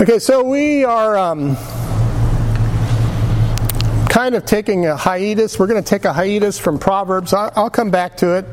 Okay, 0.00 0.18
so 0.18 0.42
we 0.42 0.82
are 0.82 1.18
um, 1.18 1.56
kind 4.08 4.34
of 4.34 4.46
taking 4.46 4.86
a 4.86 4.96
hiatus. 4.96 5.58
We're 5.58 5.66
going 5.66 5.82
to 5.82 5.86
take 5.86 6.06
a 6.06 6.12
hiatus 6.14 6.58
from 6.58 6.78
Proverbs. 6.78 7.34
I'll, 7.34 7.68
come 7.68 7.90
back 7.90 8.16
to 8.16 8.38
it, 8.38 8.46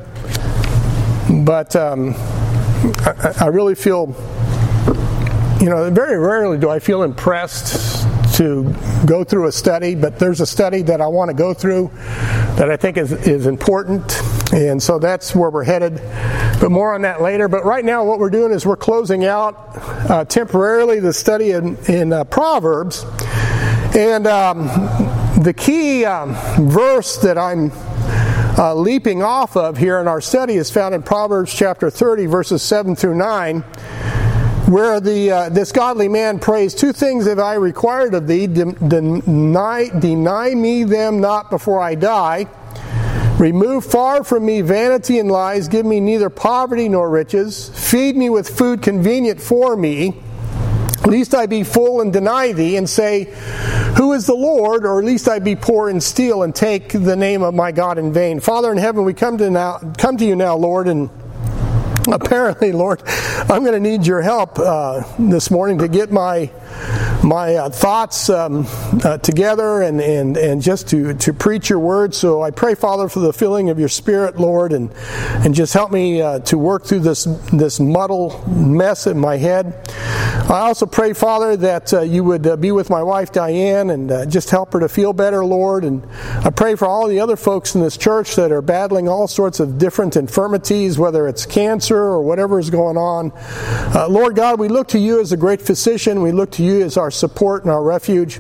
but 1.46 1.74
um, 1.74 2.16
I, 2.18 3.34
I 3.40 3.48
really 3.48 3.76
feel, 3.76 4.08
you 5.62 5.70
know, 5.70 5.90
very 5.90 6.18
rarely 6.18 6.58
do 6.58 6.70
I 6.70 6.80
feel 6.80 7.04
impressed 7.04 8.06
to 8.36 8.76
go 9.06 9.24
through 9.24 9.48
a 9.48 9.52
study, 9.54 9.96
but 9.96 10.20
there's 10.20 10.42
a 10.42 10.46
study 10.46 10.82
that 10.82 11.00
I 11.00 11.08
want 11.08 11.30
to 11.30 11.34
go 11.34 11.54
through 11.54 11.92
that 12.58 12.70
I 12.70 12.76
think 12.76 12.98
is, 12.98 13.14
is 13.14 13.48
important, 13.48 14.22
and 14.54 14.82
so 14.82 14.98
that's 14.98 15.36
where 15.36 15.50
we're 15.50 15.64
headed. 15.64 15.96
But 16.60 16.72
more 16.72 16.94
on 16.96 17.02
that 17.02 17.22
later. 17.22 17.48
But 17.48 17.66
right 17.66 17.84
now, 17.84 18.04
what 18.06 18.20
we're 18.20 18.30
doing 18.30 18.52
is 18.52 18.66
we're 18.66 18.76
closing 18.78 19.26
out 19.26 19.56
uh, 20.10 20.26
temporarily 20.26 21.00
the 21.00 21.14
study 21.14 21.52
in, 21.52 21.78
in 21.86 22.14
uh, 22.14 22.24
Proverbs. 22.24 23.06
And 23.96 24.26
um, 24.28 24.68
the 25.42 25.54
key 25.56 26.06
um, 26.06 26.36
verse 26.68 27.18
that 27.18 27.38
I'm 27.38 27.72
uh, 28.58 28.74
leaping 28.74 29.22
off 29.22 29.56
of 29.56 29.78
here 29.78 30.00
in 30.00 30.08
our 30.08 30.22
study 30.22 30.56
is 30.56 30.72
found 30.72 30.96
in 30.96 31.04
Proverbs 31.04 31.54
chapter 31.54 31.90
30, 31.90 32.26
verses 32.26 32.64
7 32.64 32.96
through 32.96 33.16
9, 33.16 33.62
where 34.70 35.00
the, 35.00 35.32
uh, 35.32 35.50
this 35.50 35.72
godly 35.72 36.08
man 36.08 36.40
prays, 36.40 36.74
Two 36.74 36.92
things 36.92 37.28
have 37.28 37.40
I 37.40 37.54
required 37.56 38.14
of 38.14 38.28
thee, 38.28 38.48
deny, 38.48 39.90
deny 40.00 40.56
me 40.56 40.84
them 40.84 41.20
not 41.20 41.50
before 41.50 41.80
I 41.80 41.96
die. 41.96 42.48
Remove 43.40 43.86
far 43.86 44.24
from 44.24 44.46
me 44.46 44.62
vanity 44.62 45.20
and 45.20 45.30
lies. 45.30 45.68
Give 45.68 45.86
me 45.86 46.00
neither 46.00 46.30
poverty 46.30 46.90
nor 46.90 47.08
riches. 47.10 47.70
Feed 47.70 48.16
me 48.18 48.32
with 48.32 48.50
food 48.50 48.82
convenient 48.82 49.40
for 49.40 49.76
me. 49.76 50.20
Least 51.06 51.36
I 51.36 51.46
be 51.46 51.64
full 51.64 52.02
and 52.02 52.12
deny 52.12 52.52
thee, 52.52 52.76
and 52.76 52.90
say, 52.90 53.26
Who 53.96 54.14
is 54.14 54.26
the 54.26 54.34
Lord? 54.34 54.86
Or 54.86 55.00
at 55.00 55.06
least 55.06 55.30
I 55.30 55.40
be 55.40 55.56
poor 55.56 55.88
and 55.88 56.02
steal 56.04 56.44
and 56.44 56.54
take 56.54 56.90
the 56.90 57.16
name 57.16 57.44
of 57.44 57.54
my 57.54 57.72
God 57.72 57.98
in 57.98 58.12
vain. 58.12 58.40
Father 58.40 58.72
in 58.72 58.78
heaven, 58.78 59.06
we 59.06 59.14
come 59.14 59.38
to 59.38 59.50
now 59.50 59.78
come 59.98 60.18
to 60.18 60.26
you 60.26 60.36
now, 60.36 60.58
Lord, 60.58 60.88
and 60.88 61.10
apparently, 62.12 62.72
Lord, 62.72 63.04
I'm 63.08 63.64
going 63.64 63.72
to 63.72 63.80
need 63.80 64.06
your 64.06 64.22
help 64.22 64.60
uh, 64.60 65.04
this 65.18 65.50
morning 65.50 65.78
to 65.78 65.88
get 65.88 66.12
my 66.12 66.52
my 67.24 67.56
uh, 67.56 67.70
thoughts 67.70 68.30
um, 68.30 68.66
uh, 69.04 69.18
together 69.18 69.82
and, 69.82 70.00
and, 70.02 70.38
and 70.38 70.62
just 70.62 70.88
to, 70.90 71.14
to 71.16 71.34
preach 71.34 71.70
your 71.70 71.80
word. 71.80 72.14
So 72.14 72.42
I 72.42 72.52
pray, 72.52 72.76
Father, 72.76 73.10
for 73.10 73.20
the 73.20 73.34
filling 73.34 73.70
of 73.70 73.80
your 73.80 73.90
Spirit, 73.90 74.40
Lord, 74.40 74.72
and, 74.72 74.92
and 75.44 75.54
just 75.54 75.74
help 75.74 75.92
me 75.92 76.22
uh, 76.22 76.40
to 76.40 76.58
work 76.58 76.86
through 76.86 77.00
this, 77.00 77.26
this 77.52 77.80
muddle 77.80 78.48
mess 78.48 79.08
in 79.08 79.20
my 79.20 79.38
head. 79.38 79.74
I 80.50 80.60
also 80.60 80.86
pray, 80.86 81.14
Father, 81.14 81.58
that 81.58 81.94
uh, 81.94 82.02
you 82.02 82.24
would 82.24 82.48
uh, 82.48 82.56
be 82.56 82.72
with 82.72 82.90
my 82.90 83.04
wife, 83.04 83.32
Diane, 83.32 83.90
and 83.90 84.12
uh, 84.12 84.26
just 84.26 84.50
help 84.50 84.72
her 84.74 84.80
to 84.80 84.88
feel 84.88 85.12
better, 85.12 85.44
Lord. 85.44 85.84
And 85.84 86.06
I 86.46 86.52
pray 86.52 86.76
for 86.76 86.86
all 86.86 87.08
the 87.08 87.20
other 87.20 87.36
folks 87.36 87.76
in 87.76 87.82
this 87.82 87.98
church 87.98 88.36
that 88.36 88.52
are 88.52 88.62
battling 88.62 89.10
all 89.10 89.28
sorts 89.28 89.60
of 89.60 89.78
different 89.78 90.16
infirmities, 90.16 90.98
whether 90.98 91.28
it's 91.28 91.46
cancer 91.46 91.98
or 91.98 92.22
whatever 92.22 92.60
is 92.60 92.70
going 92.70 92.98
on. 92.98 93.32
Lord 94.10 94.36
God, 94.36 94.60
we 94.60 94.68
look 94.68 94.88
to 94.90 95.00
you 95.00 95.20
as 95.20 95.32
a 95.32 95.38
great 95.38 95.62
physician. 95.62 96.22
We 96.22 96.32
look 96.32 96.52
to 96.52 96.64
you 96.64 96.67
as 96.68 96.98
our 96.98 97.12
support 97.12 97.64
and 97.64 97.72
our 97.72 97.84
refuge. 97.84 98.40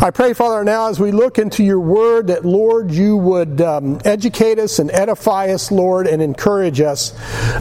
I 0.00 0.10
pray, 0.12 0.32
Father, 0.32 0.64
now 0.64 0.88
as 0.88 1.00
we 1.00 1.10
look 1.10 1.38
into 1.38 1.64
your 1.64 1.80
word, 1.80 2.28
that, 2.28 2.44
Lord, 2.44 2.90
you 2.90 3.16
would 3.16 3.60
um, 3.60 4.00
educate 4.04 4.58
us 4.58 4.78
and 4.78 4.90
edify 4.90 5.48
us, 5.48 5.70
Lord, 5.70 6.06
and 6.06 6.22
encourage 6.22 6.80
us. 6.80 7.12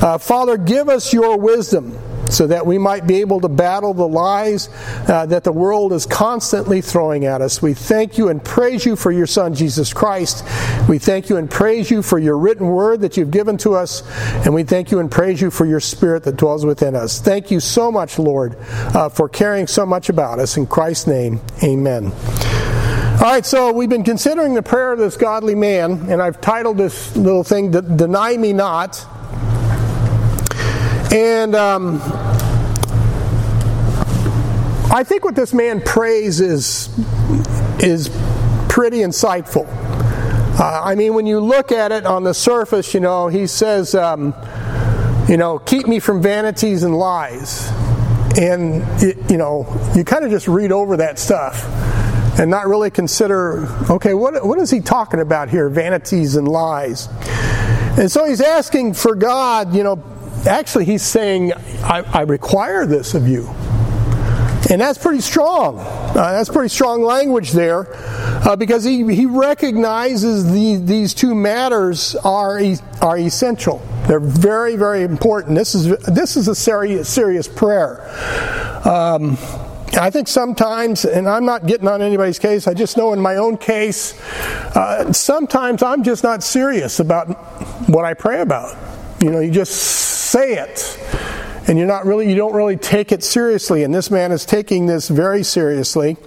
Uh, 0.02 0.18
Father, 0.18 0.58
give 0.58 0.90
us 0.90 1.14
your 1.14 1.38
wisdom 1.38 1.98
so 2.32 2.48
that 2.48 2.66
we 2.66 2.78
might 2.78 3.08
be 3.08 3.22
able 3.22 3.40
to 3.42 3.50
battle 3.50 3.94
the 3.94 4.08
lies 4.08 4.70
uh, 5.08 5.26
that 5.26 5.44
the 5.44 5.52
world 5.52 5.94
is 5.94 6.06
constantly 6.06 6.82
throwing 6.82 7.26
at 7.26 7.42
us. 7.42 7.62
We 7.62 7.74
thank 7.74 8.18
you 8.18 8.30
and 8.30 8.44
praise 8.44 8.86
you 8.86 8.96
for 8.96 9.12
your 9.12 9.28
Son, 9.28 9.54
Jesus 9.54 9.94
Christ. 9.94 10.44
We 10.88 11.00
thank 11.00 11.30
you 11.30 11.38
and 11.38 11.50
praise 11.50 11.90
you 11.90 12.02
for 12.02 12.20
your 12.20 12.38
written 12.38 12.68
word 12.68 13.02
that 13.02 13.18
you've 13.18 13.32
given 13.32 13.58
to 13.58 13.74
us, 13.76 14.04
and 14.46 14.54
we 14.54 14.64
thank 14.64 14.92
you 14.92 15.00
and 15.00 15.12
praise 15.12 15.42
you 15.42 15.52
for 15.52 15.66
your 15.66 15.80
Spirit 15.80 16.24
that 16.24 16.38
dwells 16.38 16.66
within 16.66 16.96
us. 16.96 17.20
Thank 17.20 17.52
you 17.52 17.60
so 17.60 17.92
much, 17.92 18.20
Lord, 18.20 18.56
uh, 18.60 19.10
for 19.10 19.30
caring 19.30 19.68
so 19.68 19.86
much 19.86 20.10
about 20.10 20.40
us. 20.40 20.58
In 20.58 20.68
Christ's 20.68 21.08
name, 21.08 21.42
amen. 21.64 22.12
All 23.18 23.24
right, 23.24 23.46
so 23.46 23.72
we've 23.72 23.90
been 23.90 24.04
considering 24.04 24.54
the 24.54 24.62
prayer 24.62 24.94
of 24.94 25.00
this 25.00 25.18
godly 25.18 25.56
man, 25.56 26.12
and 26.12 26.22
I've 26.22 26.40
titled 26.40 26.78
this 26.78 27.16
little 27.16 27.44
thing, 27.44 27.72
Deny 27.72 28.38
Me 28.38 28.54
Not. 28.54 29.04
And 31.12 31.56
um, 31.56 32.02
I 34.92 35.04
think 35.06 35.24
what 35.24 35.36
this 35.36 35.54
man 35.54 35.80
prays 35.82 36.42
is, 36.42 36.90
is 37.80 38.10
pretty 38.68 39.00
insightful. 39.00 39.66
Uh, 40.60 40.82
I 40.84 40.96
mean, 40.96 41.14
when 41.14 41.26
you 41.26 41.40
look 41.40 41.72
at 41.72 41.92
it 41.92 42.06
on 42.06 42.24
the 42.24 42.34
surface, 42.34 42.94
you 42.94 43.00
know, 43.00 43.28
he 43.28 43.48
says, 43.48 43.96
um, 43.96 44.34
you 45.30 45.38
know, 45.38 45.60
keep 45.60 45.88
me 45.88 46.00
from 46.00 46.22
vanities 46.22 46.84
and 46.84 46.96
lies. 46.96 47.70
And, 48.38 48.84
it, 49.02 49.32
you 49.32 49.38
know, 49.38 49.66
you 49.96 50.04
kind 50.04 50.26
of 50.26 50.32
just 50.32 50.48
read 50.48 50.72
over 50.72 50.98
that 50.98 51.20
stuff 51.20 51.64
and 52.40 52.52
not 52.52 52.68
really 52.68 52.92
consider, 52.92 53.68
okay, 53.90 54.14
what, 54.14 54.46
what 54.46 54.60
is 54.60 54.70
he 54.70 54.80
talking 54.82 55.20
about 55.22 55.50
here? 55.50 55.70
Vanities 55.70 56.36
and 56.36 56.48
lies. 56.48 57.08
And 57.98 58.12
so 58.12 58.26
he's 58.26 58.42
asking 58.42 58.94
for 58.94 59.16
God, 59.16 59.74
you 59.74 59.84
know, 59.84 60.04
actually, 60.48 60.86
he's 60.86 61.04
saying, 61.04 61.54
I, 61.84 62.04
I 62.14 62.22
require 62.22 62.86
this 62.86 63.14
of 63.14 63.28
you. 63.28 63.48
And 64.70 64.82
that's 64.82 64.98
pretty 64.98 65.22
strong. 65.22 65.80
Uh, 65.80 66.14
that's 66.14 66.50
pretty 66.50 66.70
strong 66.70 67.02
language 67.02 67.52
there 67.52 67.88
uh, 67.96 68.56
because 68.56 68.84
he, 68.84 69.16
he 69.16 69.26
recognizes 69.26 70.52
the, 70.52 70.76
these 70.78 71.14
two 71.14 71.34
matters 71.36 72.16
are, 72.16 72.60
are 73.02 73.18
essential. 73.18 73.82
They're 74.08 74.20
very, 74.20 74.76
very 74.76 75.04
important. 75.04 75.56
This 75.56 75.74
is, 75.74 75.98
this 76.06 76.36
is 76.36 76.48
a 76.48 76.56
serious, 76.56 77.08
serious 77.08 77.48
prayer. 77.48 78.02
Um, 78.86 79.38
I 79.94 80.10
think 80.10 80.28
sometimes, 80.28 81.06
and 81.06 81.30
I'm 81.30 81.46
not 81.46 81.66
getting 81.66 81.88
on 81.88 82.02
anybody's 82.02 82.40
case, 82.40 82.68
I 82.68 82.74
just 82.74 82.98
know 82.98 83.14
in 83.14 83.22
my 83.22 83.38
own 83.38 83.58
case, 83.58 84.20
uh, 84.76 85.14
sometimes 85.14 85.82
I'm 85.82 86.04
just 86.04 86.24
not 86.24 86.44
serious 86.44 87.00
about 87.00 87.28
what 87.88 88.04
I 88.04 88.14
pray 88.14 88.42
about. 88.42 88.76
You 89.22 89.32
know, 89.32 89.40
you 89.40 89.52
just 89.52 90.17
say 90.28 90.56
it. 90.56 91.00
And 91.68 91.78
you're 91.78 91.88
not 91.88 92.06
really 92.06 92.30
you 92.30 92.36
don't 92.36 92.54
really 92.54 92.78
take 92.78 93.12
it 93.12 93.24
seriously. 93.24 93.84
And 93.84 93.94
this 93.94 94.12
man 94.12 94.32
is 94.32 94.46
taking 94.46 94.86
this 94.86 95.08
very 95.08 95.44
seriously. 95.44 96.18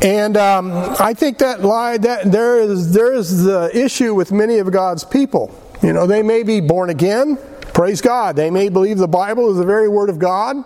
And 0.00 0.36
um, 0.36 0.70
i 1.00 1.12
think 1.12 1.38
that 1.38 1.62
lie 1.62 1.98
that 1.98 2.30
there 2.30 2.60
is 2.60 2.92
there 2.92 3.12
is 3.14 3.44
the 3.44 3.70
issue 3.74 4.14
with 4.14 4.30
many 4.30 4.58
of 4.58 4.70
god's 4.70 5.04
people. 5.04 5.54
You 5.82 5.92
know 5.92 6.06
they 6.06 6.22
may 6.22 6.42
be 6.42 6.60
born 6.60 6.90
again. 6.90 7.38
Praise 7.72 8.00
god. 8.00 8.36
They 8.36 8.50
may 8.50 8.68
believe 8.68 8.98
the 8.98 9.08
bible 9.08 9.50
is 9.50 9.58
the 9.58 9.66
very 9.66 9.88
word 9.88 10.10
of 10.10 10.18
god. 10.18 10.56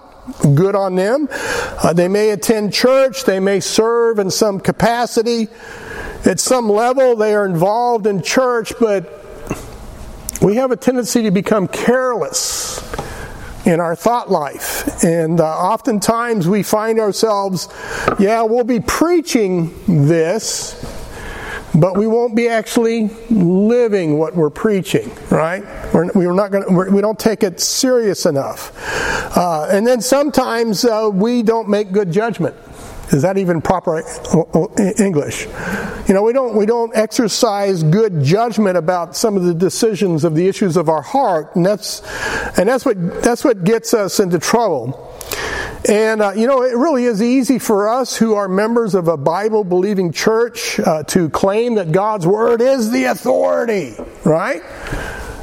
Good 0.55 0.77
on 0.77 0.95
them. 0.95 1.29
Uh, 1.33 1.93
they 1.93 2.09
may 2.09 2.31
attend 2.31 2.73
church. 2.73 3.25
They 3.25 3.41
may 3.41 3.59
serve 3.61 4.19
in 4.19 4.31
some 4.31 4.61
capacity. 4.61 5.49
At 6.25 6.39
some 6.39 6.71
level 6.71 7.17
they 7.17 7.35
are 7.35 7.45
involved 7.45 8.07
in 8.07 8.23
church 8.23 8.73
but 8.79 9.22
we 10.43 10.57
have 10.57 10.73
a 10.73 10.77
tendency 10.77 11.23
to 11.23 11.31
become 11.31 11.69
careless 11.69 12.81
in 13.65 13.79
our 13.79 13.95
thought 13.95 14.31
life. 14.31 15.05
And 15.05 15.41
uh, 15.41 15.45
oftentimes 15.45 16.49
we 16.49 16.63
find 16.63 16.99
ourselves, 16.99 17.69
yeah, 18.19 18.43
we'll 18.43 18.65
be 18.65 18.81
preaching 18.81 19.73
this, 19.87 20.75
but 21.75 21.97
we 21.97 22.07
won't 22.07 22.35
be 22.35 22.49
actually 22.49 23.09
living 23.31 24.19
what 24.19 24.35
we're 24.35 24.51
preaching, 24.51 25.11
right? 25.31 25.63
We're, 25.95 26.11
we're 26.13 26.35
not 26.35 26.51
going 26.51 26.65
to, 26.65 26.91
we 26.91 27.01
don't 27.01 27.19
take 27.19 27.45
it 27.45 27.61
serious 27.61 28.27
enough. 28.27 28.73
Uh, 29.37 29.69
and 29.71 29.87
then 29.87 30.01
sometimes 30.01 30.85
uh, 30.85 31.09
we 31.13 31.43
don't 31.43 31.69
make 31.69 31.93
good 31.93 32.13
judgment. 32.13 32.57
Is 33.13 33.23
that 33.23 33.37
even 33.37 33.61
proper 33.61 34.03
English? 34.99 35.47
You 36.09 36.15
know, 36.15 36.23
we 36.23 36.33
don't 36.33 36.57
we 36.57 36.67
don't 36.67 36.97
exercise 36.97 37.83
good 37.83 38.23
judgment 38.23 38.79
about 38.79 39.15
some 39.17 39.37
of 39.37 39.45
the 39.45 39.55
decisions 39.55 40.25
of 40.25 40.35
the 40.35 40.49
issues 40.49 40.77
of 40.77 40.89
our 40.89 41.03
heart, 41.03 41.55
and 41.55 41.65
that's 41.65 42.01
and 42.59 42.69
that's 42.69 42.87
what 42.87 43.23
that's 43.23 43.45
what 43.45 43.65
gets 43.65 43.93
us 43.93 44.19
into 44.19 44.39
trouble. 44.39 45.11
And, 45.89 46.23
uh, 46.23 46.33
you 46.37 46.47
know, 46.47 46.63
it 46.63 46.77
really 46.77 47.07
is 47.07 47.21
easy 47.21 47.59
for 47.59 47.89
us 47.89 48.17
who 48.17 48.35
are 48.35 48.47
members 48.47 48.95
of 48.95 49.09
a 49.09 49.17
Bible 49.17 49.65
believing 49.65 50.13
church 50.13 50.79
uh, 50.79 51.03
to 51.05 51.29
claim 51.31 51.75
that 51.75 51.91
God's 51.91 52.25
Word 52.25 52.61
is 52.61 52.93
the 52.93 53.05
authority, 53.07 53.95
right? 54.25 54.63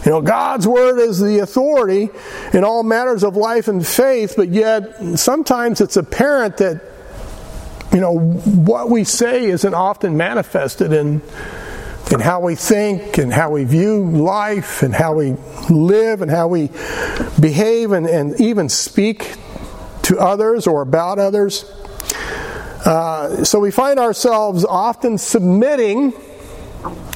You 0.05 0.11
know, 0.11 0.21
God's 0.21 0.65
Word 0.65 0.97
is 0.99 1.19
the 1.19 1.39
authority 1.39 2.09
in 2.53 2.63
all 2.63 2.83
matters 2.83 3.25
of 3.25 3.35
life 3.35 3.67
and 3.67 3.85
faith, 3.85 4.35
but 4.37 4.47
yet 4.47 5.19
sometimes 5.19 5.81
it's 5.81 5.97
apparent 5.97 6.55
that 6.57 6.88
you 7.91 7.99
know, 7.99 8.17
what 8.19 8.89
we 8.89 9.03
say 9.03 9.45
isn't 9.45 9.73
often 9.73 10.15
manifested 10.15 10.93
in, 10.93 11.21
in 12.11 12.19
how 12.19 12.39
we 12.39 12.55
think 12.55 13.17
and 13.17 13.33
how 13.33 13.49
we 13.49 13.63
view 13.63 14.05
life 14.05 14.83
and 14.83 14.93
how 14.93 15.15
we 15.15 15.35
live 15.69 16.21
and 16.21 16.29
how 16.29 16.47
we 16.47 16.69
behave 17.39 17.91
and, 17.91 18.05
and 18.05 18.39
even 18.39 18.69
speak 18.69 19.35
to 20.03 20.19
others 20.19 20.67
or 20.67 20.81
about 20.81 21.17
others. 21.17 21.63
Uh, 22.85 23.43
so 23.43 23.59
we 23.59 23.71
find 23.71 23.99
ourselves 23.99 24.63
often 24.65 25.17
submitting 25.17 26.13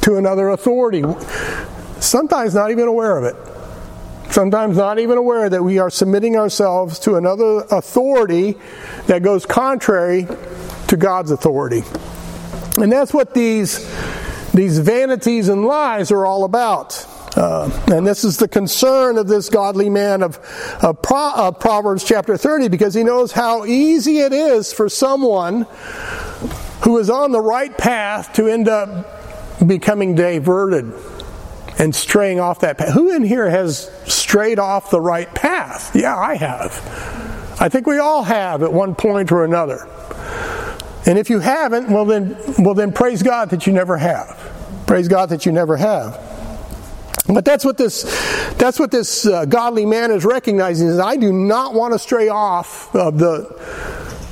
to 0.01 0.17
another 0.17 0.49
authority, 0.49 1.03
sometimes 1.99 2.53
not 2.55 2.71
even 2.71 2.87
aware 2.87 3.17
of 3.17 3.23
it. 3.23 3.35
Sometimes 4.31 4.77
not 4.77 4.97
even 4.97 5.19
aware 5.19 5.47
that 5.47 5.63
we 5.63 5.77
are 5.77 5.91
submitting 5.91 6.35
ourselves 6.35 6.97
to 6.99 7.15
another 7.15 7.65
authority 7.69 8.55
that 9.05 9.21
goes 9.21 9.45
contrary 9.45 10.27
to 10.87 10.97
God's 10.97 11.31
authority. 11.31 11.83
And 12.77 12.91
that's 12.91 13.13
what 13.13 13.33
these, 13.33 13.79
these 14.51 14.79
vanities 14.79 15.49
and 15.49 15.65
lies 15.65 16.11
are 16.11 16.25
all 16.25 16.43
about. 16.43 17.07
Uh, 17.35 17.69
and 17.91 18.05
this 18.05 18.23
is 18.23 18.37
the 18.37 18.47
concern 18.47 19.17
of 19.17 19.27
this 19.27 19.49
godly 19.49 19.89
man 19.89 20.21
of, 20.21 20.37
of, 20.83 21.01
Pro, 21.01 21.33
of, 21.33 21.59
Proverbs 21.59 22.03
chapter 22.03 22.37
30 22.37 22.67
because 22.67 22.93
he 22.93 23.03
knows 23.03 23.31
how 23.31 23.65
easy 23.65 24.19
it 24.19 24.33
is 24.33 24.71
for 24.71 24.87
someone 24.87 25.65
who 26.83 26.97
is 26.99 27.09
on 27.09 27.31
the 27.31 27.41
right 27.41 27.75
path 27.75 28.33
to 28.33 28.47
end 28.47 28.67
up 28.67 29.21
becoming 29.65 30.13
diverted 30.13 30.93
and 31.79 31.95
straying 31.95 32.39
off 32.39 32.59
that 32.59 32.77
path. 32.77 32.93
Who 32.93 33.15
in 33.15 33.23
here 33.23 33.49
has 33.49 33.89
strayed 34.05 34.59
off 34.59 34.91
the 34.91 35.01
right 35.01 35.33
path? 35.33 35.95
Yeah, 35.95 36.15
I 36.15 36.35
have. 36.35 37.57
I 37.59 37.69
think 37.69 37.87
we 37.87 37.97
all 37.97 38.23
have 38.23 38.61
at 38.61 38.71
one 38.71 38.93
point 38.93 39.31
or 39.31 39.43
another. 39.43 39.87
And 41.05 41.17
if 41.17 41.29
you 41.29 41.39
haven't, 41.39 41.89
well 41.89 42.05
then, 42.05 42.37
well 42.59 42.73
then 42.73 42.91
praise 42.91 43.23
God 43.23 43.49
that 43.49 43.67
you 43.67 43.73
never 43.73 43.97
have. 43.97 44.83
Praise 44.87 45.07
God 45.07 45.29
that 45.29 45.45
you 45.45 45.51
never 45.51 45.77
have. 45.77 46.19
But 47.27 47.45
that's 47.45 47.63
what 47.63 47.77
this, 47.77 48.03
that's 48.57 48.79
what 48.79 48.91
this 48.91 49.25
uh, 49.25 49.45
godly 49.45 49.85
man 49.85 50.11
is 50.11 50.25
recognizing 50.25 50.87
is 50.87 50.99
I 50.99 51.15
do 51.15 51.31
not 51.31 51.73
want 51.73 51.93
to 51.93 51.99
stray 51.99 52.27
off 52.27 52.93
of 52.95 53.17
the 53.17 53.45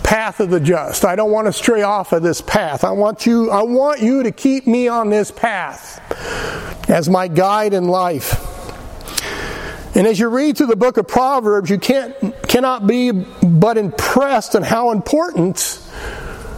path 0.04 0.42
of 0.42 0.50
the 0.50 0.60
just. 0.60 1.06
I 1.06 1.16
don't 1.16 1.32
want 1.32 1.48
to 1.48 1.54
stray 1.54 1.84
off 1.84 2.12
of 2.12 2.22
this 2.22 2.42
path. 2.42 2.84
I 2.84 2.92
want 2.92 3.26
you, 3.26 3.50
I 3.50 3.64
want 3.64 4.02
you 4.02 4.24
to 4.24 4.32
keep 4.32 4.68
me 4.68 4.90
on 4.90 5.10
this 5.10 5.32
path 5.32 6.00
as 6.90 7.10
my 7.10 7.30
guide 7.30 7.74
in 7.74 7.88
life. 7.88 8.50
And 9.96 10.06
as 10.06 10.20
you 10.20 10.28
read 10.28 10.58
through 10.58 10.68
the 10.68 10.76
book 10.76 10.98
of 10.98 11.08
Proverbs, 11.08 11.70
you 11.70 11.78
can't, 11.78 12.16
cannot 12.48 12.88
be 12.88 13.12
but 13.12 13.78
impressed 13.78 14.56
on 14.56 14.64
how 14.64 14.92
important 14.92 15.80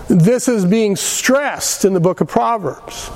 this 0.09 0.47
is 0.47 0.65
being 0.65 0.95
stressed 0.95 1.85
in 1.85 1.93
the 1.93 1.99
book 1.99 2.21
of 2.21 2.27
Proverbs. 2.27 3.09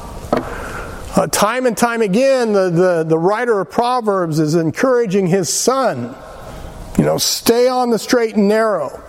Uh, 1.18 1.28
time 1.31 1.66
and 1.66 1.75
time 1.75 2.01
again, 2.01 2.54
the, 2.54 2.69
the, 2.69 3.04
the 3.04 3.18
writer 3.18 3.60
of 3.60 3.72
Proverbs 3.72 4.39
is 4.39 4.56
encouraging 4.56 5.28
his 5.28 5.51
son, 5.51 6.16
you 6.98 7.04
know, 7.04 7.18
stay 7.18 7.68
on 7.68 7.89
the 7.89 7.98
straight 7.98 8.36
and 8.36 8.48
narrow. 8.48 9.04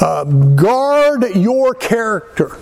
Uh, 0.00 0.24
guard 0.24 1.36
your 1.36 1.74
character. 1.74 2.56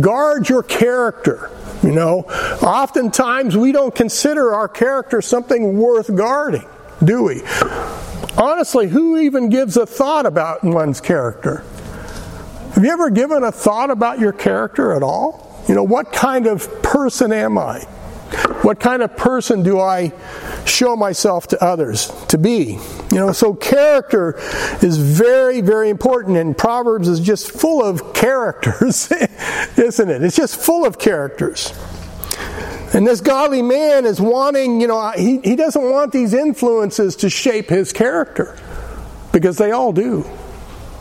Guard 0.00 0.48
your 0.48 0.62
character. 0.62 1.50
You 1.82 1.92
know, 1.92 2.20
oftentimes 2.62 3.56
we 3.56 3.72
don't 3.72 3.94
consider 3.94 4.54
our 4.54 4.68
character 4.68 5.22
something 5.22 5.78
worth 5.78 6.14
guarding, 6.14 6.66
do 7.02 7.22
we? 7.22 7.42
Honestly, 8.36 8.88
who 8.88 9.16
even 9.16 9.48
gives 9.48 9.78
a 9.78 9.86
thought 9.86 10.26
about 10.26 10.62
one's 10.62 11.00
character? 11.00 11.64
Have 12.80 12.86
you 12.86 12.92
ever 12.94 13.10
given 13.10 13.42
a 13.42 13.52
thought 13.52 13.90
about 13.90 14.20
your 14.20 14.32
character 14.32 14.92
at 14.92 15.02
all? 15.02 15.62
You 15.68 15.74
know, 15.74 15.82
what 15.82 16.14
kind 16.14 16.46
of 16.46 16.82
person 16.82 17.30
am 17.30 17.58
I? 17.58 17.80
What 18.62 18.80
kind 18.80 19.02
of 19.02 19.14
person 19.18 19.62
do 19.62 19.78
I 19.78 20.14
show 20.64 20.96
myself 20.96 21.48
to 21.48 21.62
others 21.62 22.10
to 22.28 22.38
be? 22.38 22.78
You 23.12 23.18
know, 23.18 23.32
so 23.32 23.52
character 23.52 24.36
is 24.80 24.96
very, 24.96 25.60
very 25.60 25.90
important, 25.90 26.38
and 26.38 26.56
Proverbs 26.56 27.06
is 27.06 27.20
just 27.20 27.50
full 27.50 27.84
of 27.84 28.14
characters, 28.14 29.12
isn't 29.76 30.08
it? 30.08 30.22
It's 30.24 30.36
just 30.36 30.56
full 30.56 30.86
of 30.86 30.98
characters. 30.98 31.74
And 32.94 33.06
this 33.06 33.20
godly 33.20 33.60
man 33.60 34.06
is 34.06 34.22
wanting, 34.22 34.80
you 34.80 34.86
know, 34.86 35.10
he, 35.10 35.38
he 35.40 35.54
doesn't 35.54 35.84
want 35.84 36.12
these 36.12 36.32
influences 36.32 37.14
to 37.16 37.28
shape 37.28 37.68
his 37.68 37.92
character 37.92 38.56
because 39.32 39.58
they 39.58 39.70
all 39.70 39.92
do. 39.92 40.24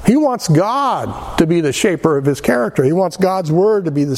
He 0.10 0.18
wants 0.18 0.48
God 0.48 1.38
to 1.38 1.46
be 1.46 1.62
the 1.62 1.72
shaper 1.72 2.18
of 2.18 2.26
his 2.26 2.42
character. 2.42 2.84
He 2.84 2.94
wants 2.94 3.16
God's 3.16 3.52
word 3.52 3.86
to 3.86 3.92
be 3.92 4.06
the 4.06 4.16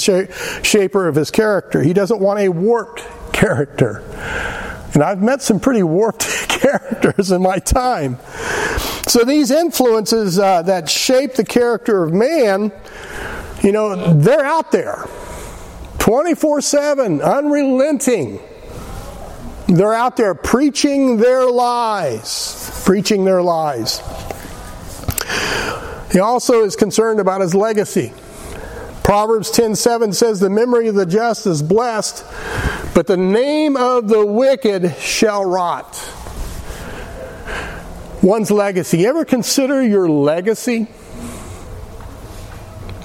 shaper 0.64 1.06
of 1.10 1.16
his 1.16 1.32
character. 1.32 1.84
He 1.84 1.92
doesn't 1.92 2.22
want 2.22 2.40
a 2.40 2.48
warped 2.48 3.04
character. 3.34 3.98
And 4.94 5.04
I've 5.04 5.22
met 5.22 5.42
some 5.42 5.60
pretty 5.60 5.84
warped 5.84 6.26
characters 6.48 7.32
in 7.32 7.42
my 7.42 7.60
time. 7.60 8.20
So 9.06 9.26
these 9.26 9.52
influences 9.52 10.40
uh, 10.40 10.62
that 10.62 10.90
shape 10.90 11.34
the 11.34 11.44
character 11.44 12.06
of 12.06 12.14
man, 12.14 12.72
you 13.62 13.74
know, 13.74 14.14
they're 14.14 14.46
out 14.46 14.72
there 14.72 15.10
24 16.00 16.62
7, 16.62 17.22
unrelenting. 17.22 18.40
They're 19.68 19.94
out 19.94 20.16
there 20.16 20.36
preaching 20.36 21.18
their 21.18 21.46
lies, 21.46 22.82
preaching 22.86 23.26
their 23.26 23.42
lies. 23.42 24.02
He 26.12 26.20
also 26.20 26.64
is 26.64 26.76
concerned 26.76 27.20
about 27.20 27.42
his 27.42 27.56
legacy. 27.56 28.14
Proverbs 29.04 29.50
10:7 29.52 30.14
says 30.14 30.40
the 30.40 30.50
memory 30.50 30.88
of 30.88 30.96
the 30.96 31.06
just 31.06 31.48
is 31.48 31.62
blessed, 31.62 32.24
but 32.94 33.08
the 33.08 33.18
name 33.18 33.76
of 33.76 34.08
the 34.08 34.26
wicked 34.26 34.96
shall 35.00 35.44
rot. 35.44 35.98
One's 38.22 38.52
legacy. 38.52 39.00
You 39.00 39.08
ever 39.08 39.26
consider 39.26 39.82
your 39.82 40.08
legacy? 40.08 40.84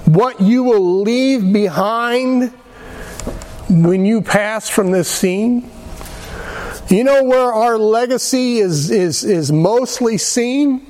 What 0.04 0.40
you 0.40 0.62
will 0.62 1.02
leave 1.02 1.52
behind 1.52 2.52
when 3.68 4.04
you 4.04 4.20
pass 4.20 4.68
from 4.68 4.90
this 4.90 5.08
scene? 5.08 5.70
You 6.88 7.02
know 7.02 7.24
where 7.24 7.52
our 7.52 7.78
legacy 7.78 8.58
is, 8.58 8.90
is, 8.90 9.24
is 9.24 9.50
mostly 9.50 10.18
seen? 10.18 10.86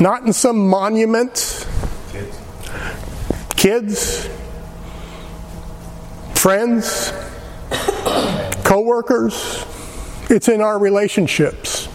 Not 0.00 0.22
in 0.22 0.32
some 0.32 0.66
monument. 0.66 1.66
Kids. 2.10 2.40
Kids. 3.54 4.28
Friends. 6.34 7.12
Co-workers. 8.64 9.66
It's 10.30 10.48
in 10.48 10.62
our 10.62 10.78
relationships. 10.78 11.88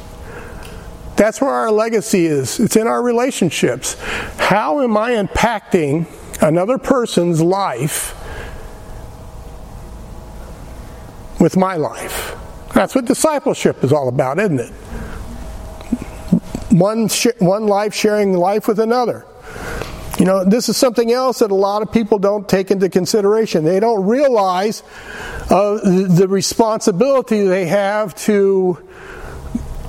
That's 1.16 1.42
where 1.42 1.50
our 1.50 1.71
legacy 1.71 2.28
is. 2.28 2.59
It's 2.59 2.76
in 2.76 2.88
our 2.88 3.02
relationships. 3.02 3.95
How 4.38 4.81
am 4.81 4.97
I 4.97 5.14
impacting 5.14 6.06
another 6.44 6.78
person's 6.78 7.42
life 7.42 8.14
with 11.40 11.57
my 11.57 11.76
life? 11.76 12.35
That's 12.74 12.94
what 12.94 13.06
discipleship 13.06 13.83
is 13.83 13.94
all 13.94 14.09
about, 14.09 14.38
isn't 14.38 14.59
it? 14.59 14.74
One, 16.78 17.08
sh- 17.08 17.28
one 17.40 17.68
life 17.68 17.94
sharing 17.94 18.34
life 18.34 18.68
with 18.68 18.80
another. 18.80 19.26
You 20.20 20.26
know, 20.26 20.46
this 20.46 20.70
is 20.70 20.78
something 20.78 21.12
else 21.12 21.40
that 21.40 21.52
a 21.52 21.56
lot 21.56 21.82
of 21.82 21.92
people 21.92 22.20
don't 22.20 22.48
take 22.48 22.72
into 22.72 22.88
consideration. 22.90 23.66
They 23.66 23.82
don't 23.82 24.06
realize 24.06 24.82
uh, 25.50 25.80
the 25.84 26.28
responsibility 26.30 27.44
they 27.44 27.66
have 27.66 28.16
to 28.16 28.78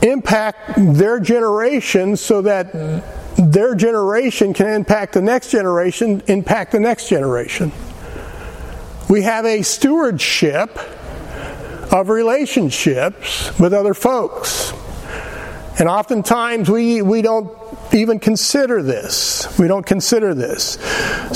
impact 0.02 0.72
their 0.76 1.20
generation 1.20 2.16
so 2.16 2.42
that 2.42 2.72
their 3.36 3.74
generation 3.74 4.52
can 4.52 4.66
impact 4.68 5.12
the 5.12 5.22
next 5.22 5.50
generation, 5.50 6.22
impact 6.26 6.72
the 6.72 6.80
next 6.80 7.08
generation. 7.08 7.70
We 9.08 9.22
have 9.22 9.44
a 9.44 9.62
stewardship 9.62 10.76
of 11.92 12.08
relationships 12.08 13.56
with 13.60 13.72
other 13.72 13.94
folks. 13.94 14.72
And 15.78 15.90
oftentimes 15.90 16.70
we, 16.70 17.02
we 17.02 17.20
don't 17.20 17.50
even 17.92 18.18
consider 18.18 18.82
this. 18.82 19.58
We 19.58 19.68
don't 19.68 19.84
consider 19.84 20.34
this. 20.34 20.78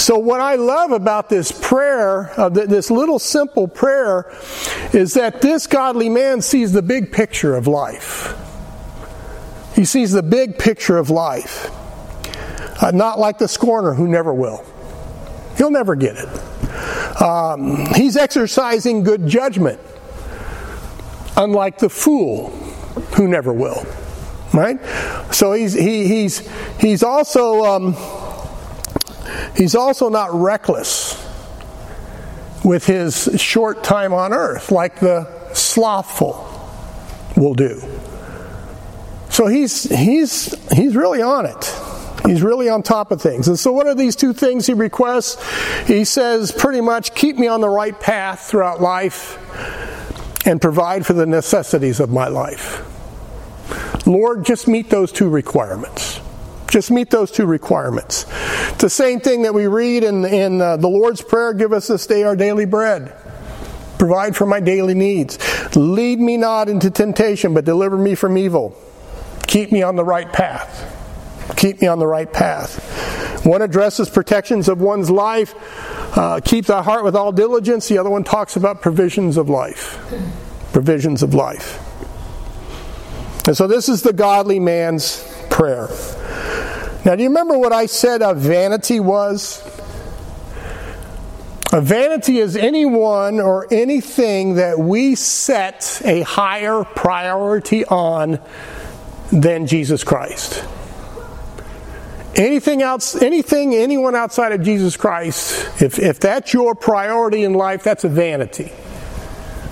So, 0.03 0.19
what 0.19 0.41
I 0.41 0.55
love 0.55 0.93
about 0.93 1.29
this 1.29 1.53
prayer, 1.53 2.33
uh, 2.41 2.49
this 2.49 2.91
little 2.91 3.19
simple 3.19 3.69
prayer, 3.69 4.33
is 4.95 5.15
that 5.15 5.43
this 5.43 5.67
godly 5.67 6.09
man 6.09 6.41
sees 6.41 6.73
the 6.73 6.81
big 6.81 7.13
picture 7.13 7.55
of 7.55 7.67
life. 7.67 8.35
He 9.75 9.85
sees 9.85 10.13
the 10.13 10.23
big 10.23 10.59
picture 10.59 10.97
of 10.97 11.11
life. 11.11 11.71
Uh, 12.83 12.93
not 12.93 13.19
like 13.19 13.37
the 13.37 13.49
scorner 13.49 13.93
who 13.93 14.09
never 14.09 14.33
will. 14.33 14.65
He'll 15.59 15.71
never 15.71 15.95
get 15.95 16.17
it. 16.17 17.21
Um, 17.21 17.85
he's 17.95 18.17
exercising 18.17 19.03
good 19.03 19.27
judgment, 19.27 19.79
unlike 21.37 21.77
the 21.77 21.91
fool 21.91 22.49
who 23.17 23.29
never 23.29 23.53
will 23.53 23.85
right? 24.53 24.79
So 25.33 25.53
he's 25.53 25.75
he, 25.75 26.07
he's 26.07 26.49
he's 26.81 27.03
also 27.03 27.65
um, 27.65 27.97
he's 29.57 29.75
also 29.75 30.09
not 30.09 30.33
reckless 30.35 31.27
with 32.65 32.87
his 32.87 33.31
short 33.41 33.83
time 33.83 34.13
on 34.13 34.33
earth, 34.33 34.71
like 34.71 35.01
the 35.01 35.53
slothful 35.55 36.47
will 37.37 37.55
do. 37.55 37.83
So 39.31 39.47
he's 39.47 39.85
he's 39.85 40.55
he's 40.73 40.97
really 40.97 41.23
on 41.23 41.47
it. 41.47 41.75
He's 42.27 42.43
really 42.43 42.69
on 42.69 42.83
top 42.83 43.13
of 43.13 43.23
things. 43.23 43.49
And 43.49 43.59
so, 43.59 43.73
what 43.73 43.87
are 43.87 43.95
these 43.95 44.15
two 44.15 44.35
things 44.35 44.67
he 44.67 44.75
requests? 44.75 45.39
He 45.87 46.05
says, 46.05 46.53
pretty 46.53 46.83
much, 46.83 47.15
keep 47.15 47.37
me 47.37 47.47
on 47.47 47.63
the 47.63 47.69
right 47.69 47.99
path 47.99 48.41
throughout 48.41 48.83
life 48.83 49.39
and 50.47 50.61
provide 50.61 51.07
for 51.07 51.15
the 51.15 51.25
necessities 51.25 51.99
of 51.99 52.11
my 52.11 52.29
life. 52.29 52.87
Lord, 54.07 54.45
just 54.45 54.67
meet 54.69 54.91
those 54.91 55.13
two 55.13 55.29
requirements. 55.29 56.21
Just 56.69 56.91
meet 56.91 57.11
those 57.11 57.31
two 57.31 57.47
requirements. 57.47 58.27
It's 58.71 58.83
the 58.83 58.91
same 58.91 59.21
thing 59.21 59.43
that 59.43 59.55
we 59.55 59.67
read 59.67 60.05
in, 60.05 60.25
in 60.25 60.61
uh, 60.61 60.77
the 60.77 60.89
Lord's 60.89 61.21
Prayer 61.21 61.53
give 61.53 61.73
us 61.73 61.89
this 61.89 62.07
day 62.07 62.23
our 62.23 62.37
daily 62.37 62.65
bread. 62.65 63.13
Provide 63.99 64.37
for 64.37 64.47
my 64.47 64.61
daily 64.61 64.95
needs. 64.95 65.39
Lead 65.77 66.21
me 66.21 66.37
not 66.37 66.69
into 66.69 66.91
temptation, 66.91 67.55
but 67.55 67.65
deliver 67.65 67.99
me 67.99 68.15
from 68.15 68.39
evil. 68.39 68.81
Keep 69.47 69.73
me 69.73 69.83
on 69.83 69.97
the 69.97 70.05
right 70.05 70.33
path. 70.33 70.97
Keep 71.57 71.83
me 71.83 71.89
on 71.89 71.99
the 71.99 72.07
right 72.07 72.33
path. 72.33 73.45
One 73.45 73.63
addresses 73.63 74.09
protections 74.09 74.69
of 74.69 74.81
one's 74.81 75.11
life. 75.11 75.55
Uh, 76.17 76.41
keep 76.43 76.67
thy 76.67 76.83
heart 76.83 77.05
with 77.05 77.17
all 77.17 77.33
diligence. 77.33 77.89
The 77.89 77.99
other 77.99 78.11
one 78.11 78.23
talks 78.23 78.57
about 78.57 78.81
provisions 78.81 79.37
of 79.37 79.49
life. 79.49 79.99
Provisions 80.73 81.23
of 81.23 81.35
life. 81.35 81.90
And 83.51 83.57
so 83.57 83.67
this 83.67 83.89
is 83.89 84.03
the 84.03 84.13
godly 84.13 84.61
man's 84.61 85.27
prayer. 85.51 85.89
Now, 87.05 87.17
do 87.17 87.25
you 87.25 87.31
remember 87.31 87.59
what 87.59 87.73
I 87.73 87.87
said 87.87 88.23
a 88.23 88.33
vanity 88.33 89.01
was? 89.01 89.61
A 91.73 91.81
vanity 91.81 92.39
is 92.39 92.55
anyone 92.55 93.41
or 93.41 93.67
anything 93.73 94.55
that 94.55 94.79
we 94.79 95.17
set 95.17 96.01
a 96.05 96.21
higher 96.21 96.85
priority 96.85 97.85
on 97.87 98.39
than 99.33 99.67
Jesus 99.67 100.05
Christ. 100.05 100.65
Anything 102.37 102.83
else, 102.83 103.21
anything, 103.21 103.75
anyone 103.75 104.15
outside 104.15 104.53
of 104.53 104.63
Jesus 104.63 104.97
Christ, 104.97 105.83
if, 105.83 105.99
if 105.99 106.21
that's 106.21 106.55
your 106.55 106.77
priority 106.77 107.43
in 107.43 107.55
life, 107.55 107.83
that's 107.83 108.05
a 108.05 108.09
vanity. 108.09 108.71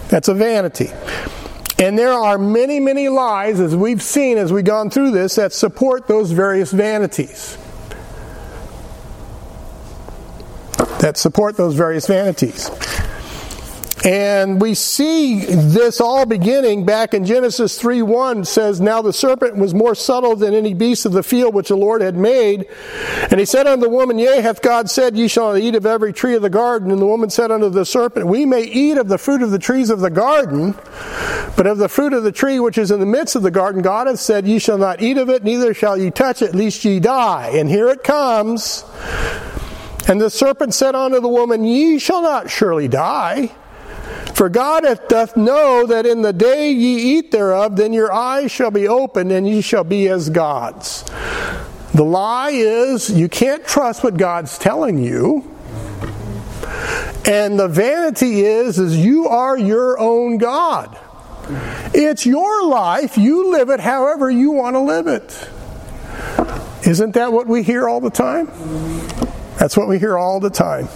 That's 0.08 0.26
a 0.26 0.34
vanity. 0.34 0.90
And 1.80 1.96
there 1.96 2.12
are 2.12 2.38
many, 2.38 2.80
many 2.80 3.08
lies, 3.08 3.60
as 3.60 3.76
we've 3.76 4.02
seen 4.02 4.36
as 4.36 4.52
we've 4.52 4.64
gone 4.64 4.90
through 4.90 5.12
this, 5.12 5.36
that 5.36 5.52
support 5.52 6.08
those 6.08 6.32
various 6.32 6.72
vanities. 6.72 7.56
That 11.00 11.16
support 11.16 11.56
those 11.56 11.76
various 11.76 12.08
vanities. 12.08 12.68
And 14.04 14.60
we 14.60 14.74
see 14.74 15.44
this 15.44 16.00
all 16.00 16.24
beginning 16.24 16.84
back 16.84 17.14
in 17.14 17.24
Genesis 17.24 17.80
3 17.80 18.02
1 18.02 18.44
says, 18.44 18.80
Now 18.80 19.02
the 19.02 19.12
serpent 19.12 19.56
was 19.56 19.74
more 19.74 19.94
subtle 19.94 20.36
than 20.36 20.54
any 20.54 20.72
beast 20.72 21.04
of 21.04 21.12
the 21.12 21.24
field 21.24 21.52
which 21.52 21.68
the 21.68 21.76
Lord 21.76 22.00
had 22.00 22.14
made. 22.14 22.66
And 23.30 23.40
he 23.40 23.46
said 23.46 23.66
unto 23.66 23.84
the 23.84 23.90
woman, 23.90 24.18
Yea, 24.18 24.40
hath 24.40 24.62
God 24.62 24.88
said, 24.88 25.16
Ye 25.16 25.26
shall 25.26 25.56
eat 25.56 25.74
of 25.74 25.84
every 25.84 26.12
tree 26.12 26.36
of 26.36 26.42
the 26.42 26.50
garden. 26.50 26.92
And 26.92 27.00
the 27.00 27.06
woman 27.06 27.28
said 27.28 27.50
unto 27.50 27.68
the 27.70 27.84
serpent, 27.84 28.26
We 28.26 28.46
may 28.46 28.62
eat 28.62 28.98
of 28.98 29.08
the 29.08 29.18
fruit 29.18 29.42
of 29.42 29.50
the 29.50 29.58
trees 29.58 29.90
of 29.90 29.98
the 29.98 30.10
garden, 30.10 30.76
but 31.56 31.66
of 31.66 31.78
the 31.78 31.88
fruit 31.88 32.12
of 32.12 32.22
the 32.22 32.32
tree 32.32 32.60
which 32.60 32.78
is 32.78 32.92
in 32.92 33.00
the 33.00 33.06
midst 33.06 33.34
of 33.34 33.42
the 33.42 33.50
garden, 33.50 33.82
God 33.82 34.06
hath 34.06 34.20
said, 34.20 34.46
Ye 34.46 34.60
shall 34.60 34.78
not 34.78 35.02
eat 35.02 35.18
of 35.18 35.28
it, 35.28 35.42
neither 35.42 35.74
shall 35.74 35.98
ye 35.98 36.12
touch 36.12 36.40
it, 36.40 36.54
lest 36.54 36.84
ye 36.84 37.00
die. 37.00 37.50
And 37.54 37.68
here 37.68 37.88
it 37.88 38.04
comes. 38.04 38.84
And 40.06 40.20
the 40.20 40.30
serpent 40.30 40.72
said 40.72 40.94
unto 40.94 41.20
the 41.20 41.28
woman, 41.28 41.64
Ye 41.64 41.98
shall 41.98 42.22
not 42.22 42.48
surely 42.48 42.86
die. 42.86 43.50
For 44.34 44.48
God 44.48 44.84
doth 45.08 45.36
know 45.36 45.86
that 45.86 46.06
in 46.06 46.22
the 46.22 46.32
day 46.32 46.70
ye 46.70 47.18
eat 47.18 47.30
thereof, 47.30 47.76
then 47.76 47.92
your 47.92 48.12
eyes 48.12 48.50
shall 48.50 48.70
be 48.70 48.86
opened, 48.86 49.32
and 49.32 49.48
ye 49.48 49.60
shall 49.60 49.84
be 49.84 50.08
as 50.08 50.30
gods. 50.30 51.04
The 51.94 52.04
lie 52.04 52.50
is 52.50 53.10
you 53.10 53.28
can't 53.28 53.66
trust 53.66 54.04
what 54.04 54.16
God's 54.16 54.58
telling 54.58 54.98
you. 54.98 55.50
And 57.26 57.58
the 57.58 57.68
vanity 57.68 58.42
is 58.42 58.78
is 58.78 58.96
you 58.96 59.26
are 59.28 59.58
your 59.58 59.98
own 59.98 60.38
God. 60.38 60.96
It's 61.94 62.24
your 62.24 62.66
life. 62.66 63.18
You 63.18 63.50
live 63.50 63.70
it 63.70 63.80
however 63.80 64.30
you 64.30 64.52
want 64.52 64.76
to 64.76 64.80
live 64.80 65.06
it. 65.06 65.48
Isn't 66.86 67.12
that 67.14 67.32
what 67.32 67.46
we 67.46 67.62
hear 67.62 67.88
all 67.88 68.00
the 68.00 68.10
time? 68.10 68.46
That's 69.58 69.76
what 69.76 69.88
we 69.88 69.98
hear 69.98 70.16
all 70.16 70.40
the 70.40 70.50
time. 70.50 70.88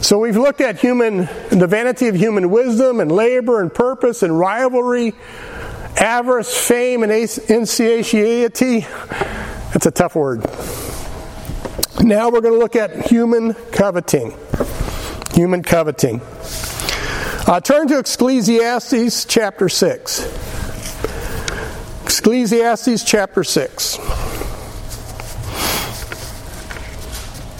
So 0.00 0.18
we've 0.18 0.36
looked 0.36 0.60
at 0.60 0.78
human, 0.78 1.28
the 1.50 1.66
vanity 1.68 2.08
of 2.08 2.14
human 2.14 2.50
wisdom 2.50 3.00
and 3.00 3.10
labor 3.10 3.60
and 3.60 3.72
purpose 3.72 4.22
and 4.22 4.38
rivalry, 4.38 5.14
avarice, 5.96 6.56
fame, 6.56 7.02
and 7.02 7.10
insatiety. 7.12 8.80
That's 8.80 9.86
a 9.86 9.90
tough 9.90 10.14
word. 10.14 10.44
Now 12.00 12.30
we're 12.30 12.40
going 12.40 12.54
to 12.54 12.60
look 12.60 12.76
at 12.76 13.06
human 13.06 13.54
coveting. 13.72 14.34
Human 15.34 15.62
coveting. 15.62 16.20
Uh, 17.46 17.60
turn 17.60 17.88
to 17.88 17.98
Ecclesiastes 17.98 19.24
chapter 19.24 19.68
6. 19.68 20.48
Ecclesiastes 22.04 23.04
chapter 23.04 23.42
6. 23.42 24.27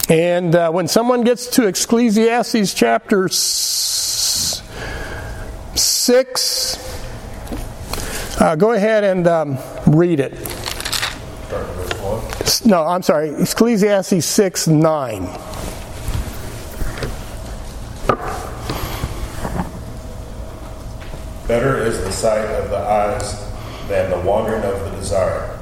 And 0.09 0.55
uh, 0.55 0.71
when 0.71 0.87
someone 0.89 1.23
gets 1.23 1.49
to 1.49 1.67
Ecclesiastes 1.67 2.73
chapter 2.73 3.29
6, 3.29 4.63
uh, 8.41 8.57
go 8.57 8.73
ahead 8.73 9.05
and 9.05 9.27
um, 9.27 9.59
read 9.87 10.21
it. 10.21 10.33
No, 12.65 12.85
I'm 12.85 13.03
sorry, 13.03 13.29
Ecclesiastes 13.31 14.25
6 14.25 14.69
9. 14.69 15.25
Better 21.47 21.77
is 21.79 22.03
the 22.03 22.13
sight 22.13 22.47
of 22.47 22.71
the 22.71 22.79
eyes 22.79 23.45
than 23.89 24.09
the 24.11 24.21
wandering 24.21 24.65
of 24.65 24.81
the 24.85 24.91
desire 24.97 25.59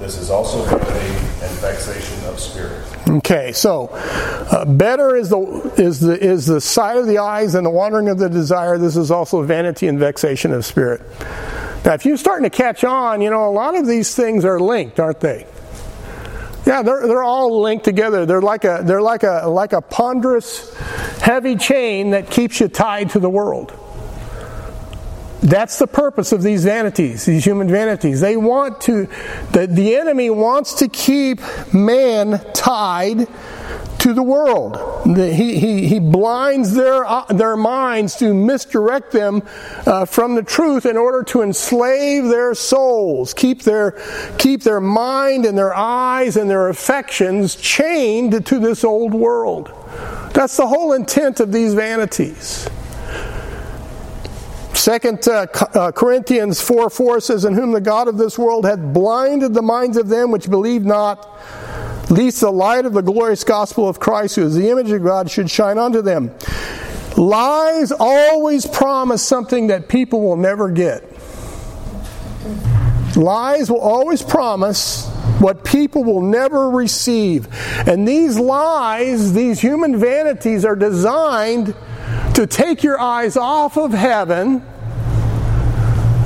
this 0.00 0.16
is 0.16 0.30
also 0.30 0.64
vanity 0.64 1.44
and 1.44 1.52
vexation 1.58 2.24
of 2.24 2.40
spirit. 2.40 2.82
Okay, 3.06 3.52
so 3.52 3.88
uh, 3.92 4.64
better 4.64 5.14
is 5.14 5.28
the 5.28 5.38
is 5.76 6.00
the 6.00 6.18
is 6.18 6.46
the 6.46 6.60
sight 6.60 6.96
of 6.96 7.06
the 7.06 7.18
eyes 7.18 7.54
and 7.54 7.66
the 7.66 7.70
wandering 7.70 8.08
of 8.08 8.18
the 8.18 8.30
desire. 8.30 8.78
This 8.78 8.96
is 8.96 9.10
also 9.10 9.42
vanity 9.42 9.88
and 9.88 9.98
vexation 9.98 10.52
of 10.52 10.64
spirit. 10.64 11.02
Now, 11.84 11.92
if 11.92 12.06
you're 12.06 12.16
starting 12.16 12.48
to 12.48 12.56
catch 12.56 12.82
on, 12.82 13.20
you 13.20 13.28
know 13.28 13.46
a 13.46 13.52
lot 13.52 13.76
of 13.76 13.86
these 13.86 14.14
things 14.14 14.46
are 14.46 14.58
linked, 14.58 14.98
aren't 14.98 15.20
they? 15.20 15.46
Yeah, 16.64 16.82
they're 16.82 17.06
they're 17.06 17.22
all 17.22 17.60
linked 17.60 17.84
together. 17.84 18.24
They're 18.24 18.40
like 18.40 18.64
a 18.64 18.80
they're 18.82 19.02
like 19.02 19.22
a 19.22 19.48
like 19.48 19.74
a 19.74 19.82
ponderous, 19.82 20.74
heavy 21.20 21.56
chain 21.56 22.10
that 22.10 22.30
keeps 22.30 22.58
you 22.58 22.68
tied 22.68 23.10
to 23.10 23.18
the 23.18 23.30
world. 23.30 23.76
That's 25.42 25.78
the 25.78 25.86
purpose 25.86 26.32
of 26.32 26.42
these 26.42 26.64
vanities, 26.64 27.24
these 27.24 27.44
human 27.44 27.68
vanities. 27.68 28.20
They 28.20 28.36
want 28.36 28.80
to, 28.82 29.08
the, 29.52 29.66
the 29.66 29.96
enemy 29.96 30.28
wants 30.28 30.74
to 30.74 30.88
keep 30.88 31.40
man 31.72 32.44
tied 32.52 33.26
to 34.00 34.12
the 34.14 34.22
world. 34.22 34.74
The, 35.16 35.32
he, 35.32 35.58
he, 35.58 35.86
he 35.86 35.98
blinds 35.98 36.74
their, 36.74 37.06
uh, 37.06 37.24
their 37.26 37.56
minds 37.56 38.16
to 38.16 38.34
misdirect 38.34 39.12
them 39.12 39.42
uh, 39.86 40.04
from 40.04 40.34
the 40.34 40.42
truth 40.42 40.84
in 40.84 40.98
order 40.98 41.22
to 41.24 41.42
enslave 41.42 42.24
their 42.24 42.54
souls, 42.54 43.32
keep 43.32 43.62
their, 43.62 43.92
keep 44.38 44.62
their 44.62 44.80
mind 44.80 45.46
and 45.46 45.56
their 45.56 45.74
eyes 45.74 46.36
and 46.36 46.50
their 46.50 46.68
affections 46.68 47.56
chained 47.56 48.44
to 48.44 48.58
this 48.58 48.84
old 48.84 49.14
world. 49.14 49.70
That's 50.34 50.56
the 50.56 50.66
whole 50.66 50.92
intent 50.92 51.40
of 51.40 51.50
these 51.50 51.74
vanities. 51.74 52.68
Second 54.80 55.28
uh, 55.28 55.46
uh, 55.74 55.92
Corinthians 55.92 56.62
4 56.62 56.88
4 56.88 57.20
says, 57.20 57.44
In 57.44 57.52
whom 57.52 57.72
the 57.72 57.82
God 57.82 58.08
of 58.08 58.16
this 58.16 58.38
world 58.38 58.64
hath 58.64 58.80
blinded 58.80 59.52
the 59.52 59.60
minds 59.60 59.98
of 59.98 60.08
them 60.08 60.30
which 60.30 60.48
believe 60.48 60.86
not, 60.86 61.38
lest 62.08 62.40
the 62.40 62.50
light 62.50 62.86
of 62.86 62.94
the 62.94 63.02
glorious 63.02 63.44
gospel 63.44 63.86
of 63.86 64.00
Christ, 64.00 64.36
who 64.36 64.42
is 64.46 64.54
the 64.54 64.70
image 64.70 64.90
of 64.90 65.04
God, 65.04 65.30
should 65.30 65.50
shine 65.50 65.76
unto 65.76 66.00
them. 66.00 66.30
Lies 67.18 67.92
always 67.92 68.64
promise 68.64 69.22
something 69.22 69.66
that 69.66 69.86
people 69.86 70.22
will 70.22 70.36
never 70.36 70.70
get. 70.70 71.04
Lies 73.16 73.70
will 73.70 73.82
always 73.82 74.22
promise 74.22 75.06
what 75.40 75.62
people 75.62 76.04
will 76.04 76.22
never 76.22 76.70
receive. 76.70 77.48
And 77.86 78.08
these 78.08 78.38
lies, 78.38 79.34
these 79.34 79.60
human 79.60 80.00
vanities, 80.00 80.64
are 80.64 80.74
designed 80.74 81.74
to 82.32 82.46
take 82.46 82.82
your 82.82 82.98
eyes 82.98 83.36
off 83.36 83.76
of 83.76 83.92
heaven 83.92 84.62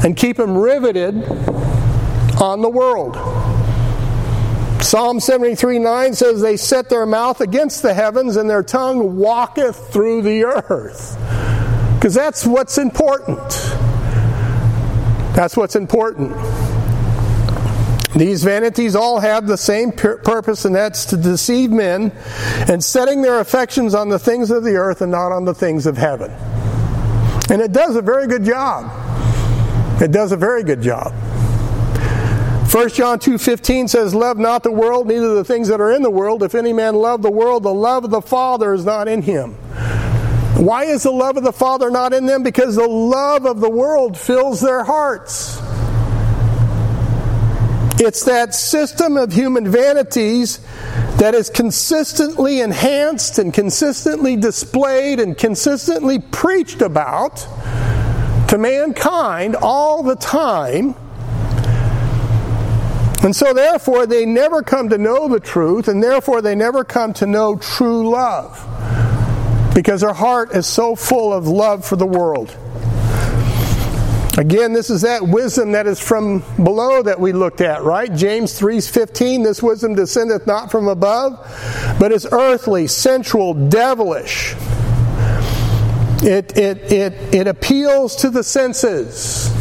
and 0.03 0.17
keep 0.17 0.37
them 0.37 0.57
riveted 0.57 1.15
on 2.41 2.63
the 2.63 2.71
world. 2.71 3.17
Psalm 4.83 5.19
73 5.19 5.79
9 5.79 6.13
says, 6.15 6.41
They 6.41 6.57
set 6.57 6.91
their 6.91 7.07
mouth 7.07 7.41
against 7.41 7.83
the 7.83 7.95
heavens, 7.95 8.37
and 8.37 8.49
their 8.51 8.63
tongue 8.63 9.17
walketh 9.17 9.93
through 9.93 10.23
the 10.23 10.45
earth. 10.45 11.17
Because 11.95 12.13
that's 12.13 12.47
what's 12.47 12.77
important. 12.77 13.49
That's 15.35 15.57
what's 15.57 15.75
important. 15.75 16.37
These 18.15 18.45
vanities 18.45 18.95
all 18.95 19.19
have 19.19 19.47
the 19.47 19.57
same 19.57 19.91
purpose, 19.91 20.65
and 20.67 20.75
that's 20.75 21.07
to 21.07 21.17
deceive 21.17 21.71
men 21.71 22.13
and 22.69 22.85
setting 22.85 23.23
their 23.23 23.41
affections 23.41 23.95
on 23.95 24.09
the 24.11 24.19
things 24.19 24.51
of 24.51 24.63
the 24.63 24.77
earth 24.77 25.01
and 25.01 25.11
not 25.11 25.33
on 25.33 25.45
the 25.45 25.55
things 25.55 25.87
of 25.87 25.97
heaven. 25.97 26.31
And 27.51 27.61
it 27.61 27.73
does 27.73 27.97
a 27.97 28.03
very 28.03 28.27
good 28.29 28.45
job. 28.45 29.04
It 30.01 30.11
does 30.11 30.33
a 30.33 30.37
very 30.37 30.63
good 30.63 30.83
job. 30.83 31.13
1 32.71 32.89
John 32.89 33.21
2:15 33.21 33.87
says, 33.87 34.15
"Love 34.15 34.37
not 34.37 34.65
the 34.65 34.73
world, 34.73 35.07
neither 35.07 35.35
the 35.35 35.45
things 35.45 35.69
that 35.69 35.81
are 35.81 35.93
in 35.93 36.03
the 36.03 36.11
world. 36.11 36.43
If 36.43 36.57
any 36.57 36.73
man 36.73 36.97
love 36.97 37.23
the 37.23 37.31
world, 37.31 37.63
the 37.63 37.73
love 37.73 38.05
of 38.05 38.11
the 38.11 38.21
Father 38.23 38.75
is 38.75 38.85
not 38.85 39.07
in 39.07 39.23
him." 39.23 39.55
Why 40.57 40.85
is 40.85 41.05
the 41.05 41.13
love 41.13 41.37
of 41.37 41.45
the 41.45 41.53
Father 41.53 41.91
not 41.91 42.13
in 42.13 42.27
them? 42.27 42.43
Because 42.43 42.77
the 42.77 42.89
love 42.89 43.45
of 43.45 43.61
the 43.61 43.71
world 43.71 44.17
fills 44.17 44.61
their 44.61 44.83
hearts. 44.85 45.59
It's 47.99 48.25
that 48.25 48.55
system 48.55 49.17
of 49.17 49.33
human 49.33 49.69
vanities 49.69 50.59
that 51.19 51.35
is 51.35 51.49
consistently 51.49 52.61
enhanced 52.61 53.39
and 53.39 53.53
consistently 53.53 54.35
displayed 54.35 55.21
and 55.21 55.39
consistently 55.39 56.19
preached 56.19 56.83
about 56.83 57.47
to 58.55 58.59
mankind 58.59 59.57
all 59.57 60.05
the 60.05 60.15
time. 60.15 60.95
And 63.25 63.35
so, 63.35 63.53
therefore, 63.53 64.07
they 64.07 64.25
never 64.25 64.63
come 64.63 64.91
to 64.91 64.99
know 64.99 65.29
the 65.29 65.41
truth, 65.41 65.89
and 65.89 66.01
therefore, 66.01 66.41
they 66.41 66.55
never 66.55 66.85
come 66.85 67.13
to 67.15 67.27
know 67.27 67.57
true 67.57 68.09
love 68.11 68.61
because 69.75 70.03
their 70.03 70.13
heart 70.13 70.55
is 70.55 70.69
so 70.69 70.95
full 70.95 71.33
of 71.33 71.49
love 71.49 71.85
for 71.85 71.97
the 71.97 72.07
world. 72.07 72.57
Again, 74.39 74.73
this 74.73 74.91
is 74.91 75.03
that 75.03 75.27
wisdom 75.27 75.73
that 75.73 75.87
is 75.87 75.99
from 75.99 76.45
below 76.63 77.03
that 77.03 77.19
we 77.19 77.33
looked 77.33 77.61
at, 77.61 77.83
right? 77.83 78.13
James 78.15 78.59
3:15, 78.59 79.43
this 79.43 79.63
wisdom 79.63 79.95
descendeth 79.95 80.47
not 80.47 80.71
from 80.71 80.87
above, 80.87 81.39
but 81.99 82.13
is 82.13 82.27
earthly, 82.31 82.87
sensual, 82.87 83.55
devilish. 83.55 84.55
It, 86.27 86.57
it, 86.57 86.91
it, 86.91 87.35
it 87.35 87.47
appeals 87.47 88.17
to 88.17 88.31
the 88.31 88.43
senses. 88.43 89.53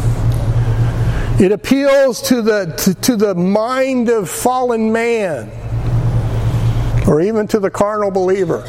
It 1.38 1.52
appeals 1.52 2.22
to 2.28 2.40
the, 2.40 2.74
to, 2.78 2.94
to 3.02 3.16
the 3.16 3.34
mind 3.34 4.08
of 4.08 4.30
fallen 4.30 4.90
man, 4.90 5.50
or 7.06 7.20
even 7.20 7.48
to 7.48 7.60
the 7.60 7.70
carnal 7.70 8.10
believer. 8.10 8.64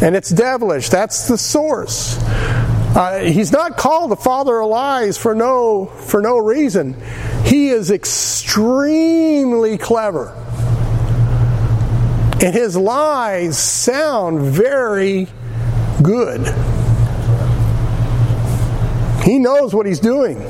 And 0.00 0.14
it's 0.14 0.30
devilish. 0.30 0.90
That's 0.90 1.26
the 1.26 1.36
source. 1.36 2.18
Uh, 2.22 3.24
he's 3.24 3.50
not 3.50 3.76
called 3.76 4.12
the 4.12 4.16
father 4.16 4.60
of 4.60 4.68
lies 4.68 5.18
for 5.18 5.34
no 5.34 5.86
for 5.86 6.20
no 6.20 6.38
reason. 6.38 6.94
He 7.44 7.70
is 7.70 7.90
extremely 7.90 9.76
clever. 9.76 10.28
And 12.40 12.54
his 12.54 12.76
lies 12.76 13.58
sound 13.58 14.42
very 14.42 15.26
good. 16.02 16.40
He 19.24 19.38
knows 19.38 19.74
what 19.74 19.86
he's 19.86 20.00
doing. 20.00 20.42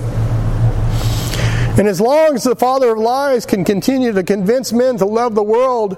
And 1.78 1.88
as 1.88 2.00
long 2.00 2.34
as 2.34 2.44
the 2.44 2.56
father 2.56 2.92
of 2.92 2.98
lies 2.98 3.46
can 3.46 3.64
continue 3.64 4.12
to 4.12 4.22
convince 4.22 4.72
men 4.72 4.98
to 4.98 5.06
love 5.06 5.34
the 5.34 5.42
world, 5.42 5.96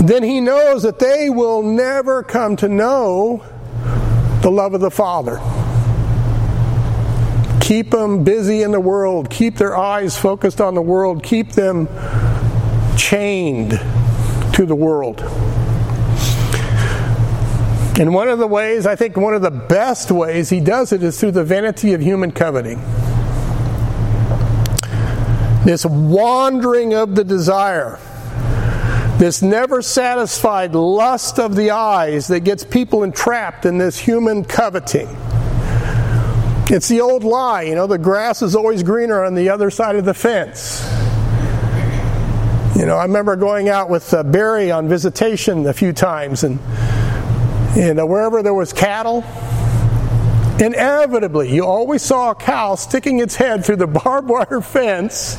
then 0.00 0.22
he 0.22 0.40
knows 0.40 0.82
that 0.82 0.98
they 0.98 1.30
will 1.30 1.62
never 1.62 2.22
come 2.22 2.56
to 2.56 2.68
know 2.68 3.44
the 4.42 4.50
love 4.50 4.72
of 4.72 4.80
the 4.80 4.90
Father. 4.90 5.38
Keep 7.60 7.90
them 7.90 8.24
busy 8.24 8.62
in 8.62 8.72
the 8.72 8.80
world. 8.80 9.30
Keep 9.30 9.56
their 9.56 9.76
eyes 9.76 10.18
focused 10.18 10.60
on 10.60 10.74
the 10.74 10.82
world. 10.82 11.22
Keep 11.22 11.52
them 11.52 11.86
chained 12.96 13.72
to 14.54 14.66
the 14.66 14.74
world. 14.74 15.20
And 18.00 18.14
one 18.14 18.28
of 18.28 18.38
the 18.38 18.46
ways, 18.46 18.86
I 18.86 18.96
think 18.96 19.18
one 19.18 19.34
of 19.34 19.42
the 19.42 19.50
best 19.50 20.10
ways 20.10 20.48
he 20.48 20.58
does 20.58 20.90
it 20.90 21.02
is 21.02 21.20
through 21.20 21.32
the 21.32 21.44
vanity 21.44 21.92
of 21.92 22.00
human 22.00 22.32
coveting. 22.32 22.80
This 25.66 25.84
wandering 25.84 26.94
of 26.94 27.14
the 27.14 27.24
desire, 27.24 27.98
this 29.18 29.42
never 29.42 29.82
satisfied 29.82 30.74
lust 30.74 31.38
of 31.38 31.54
the 31.54 31.72
eyes 31.72 32.26
that 32.28 32.40
gets 32.40 32.64
people 32.64 33.02
entrapped 33.02 33.66
in 33.66 33.76
this 33.76 33.98
human 33.98 34.46
coveting. 34.46 35.14
It's 36.70 36.88
the 36.88 37.02
old 37.02 37.22
lie, 37.22 37.64
you 37.64 37.74
know, 37.74 37.86
the 37.86 37.98
grass 37.98 38.40
is 38.40 38.56
always 38.56 38.82
greener 38.82 39.22
on 39.22 39.34
the 39.34 39.50
other 39.50 39.68
side 39.68 39.96
of 39.96 40.06
the 40.06 40.14
fence. 40.14 40.80
You 42.78 42.86
know, 42.86 42.96
I 42.96 43.02
remember 43.02 43.36
going 43.36 43.68
out 43.68 43.90
with 43.90 44.14
uh, 44.14 44.22
Barry 44.22 44.70
on 44.70 44.88
visitation 44.88 45.66
a 45.66 45.74
few 45.74 45.92
times, 45.92 46.44
and 46.44 46.58
you 47.76 47.82
uh, 47.82 47.92
know, 47.92 48.06
wherever 48.06 48.42
there 48.42 48.54
was 48.54 48.72
cattle, 48.72 49.24
inevitably 50.58 51.54
you 51.54 51.64
always 51.64 52.02
saw 52.02 52.32
a 52.32 52.34
cow 52.34 52.74
sticking 52.74 53.20
its 53.20 53.36
head 53.36 53.64
through 53.64 53.76
the 53.76 53.86
barbed 54.04 54.28
wire 54.28 54.60
fence, 54.60 55.38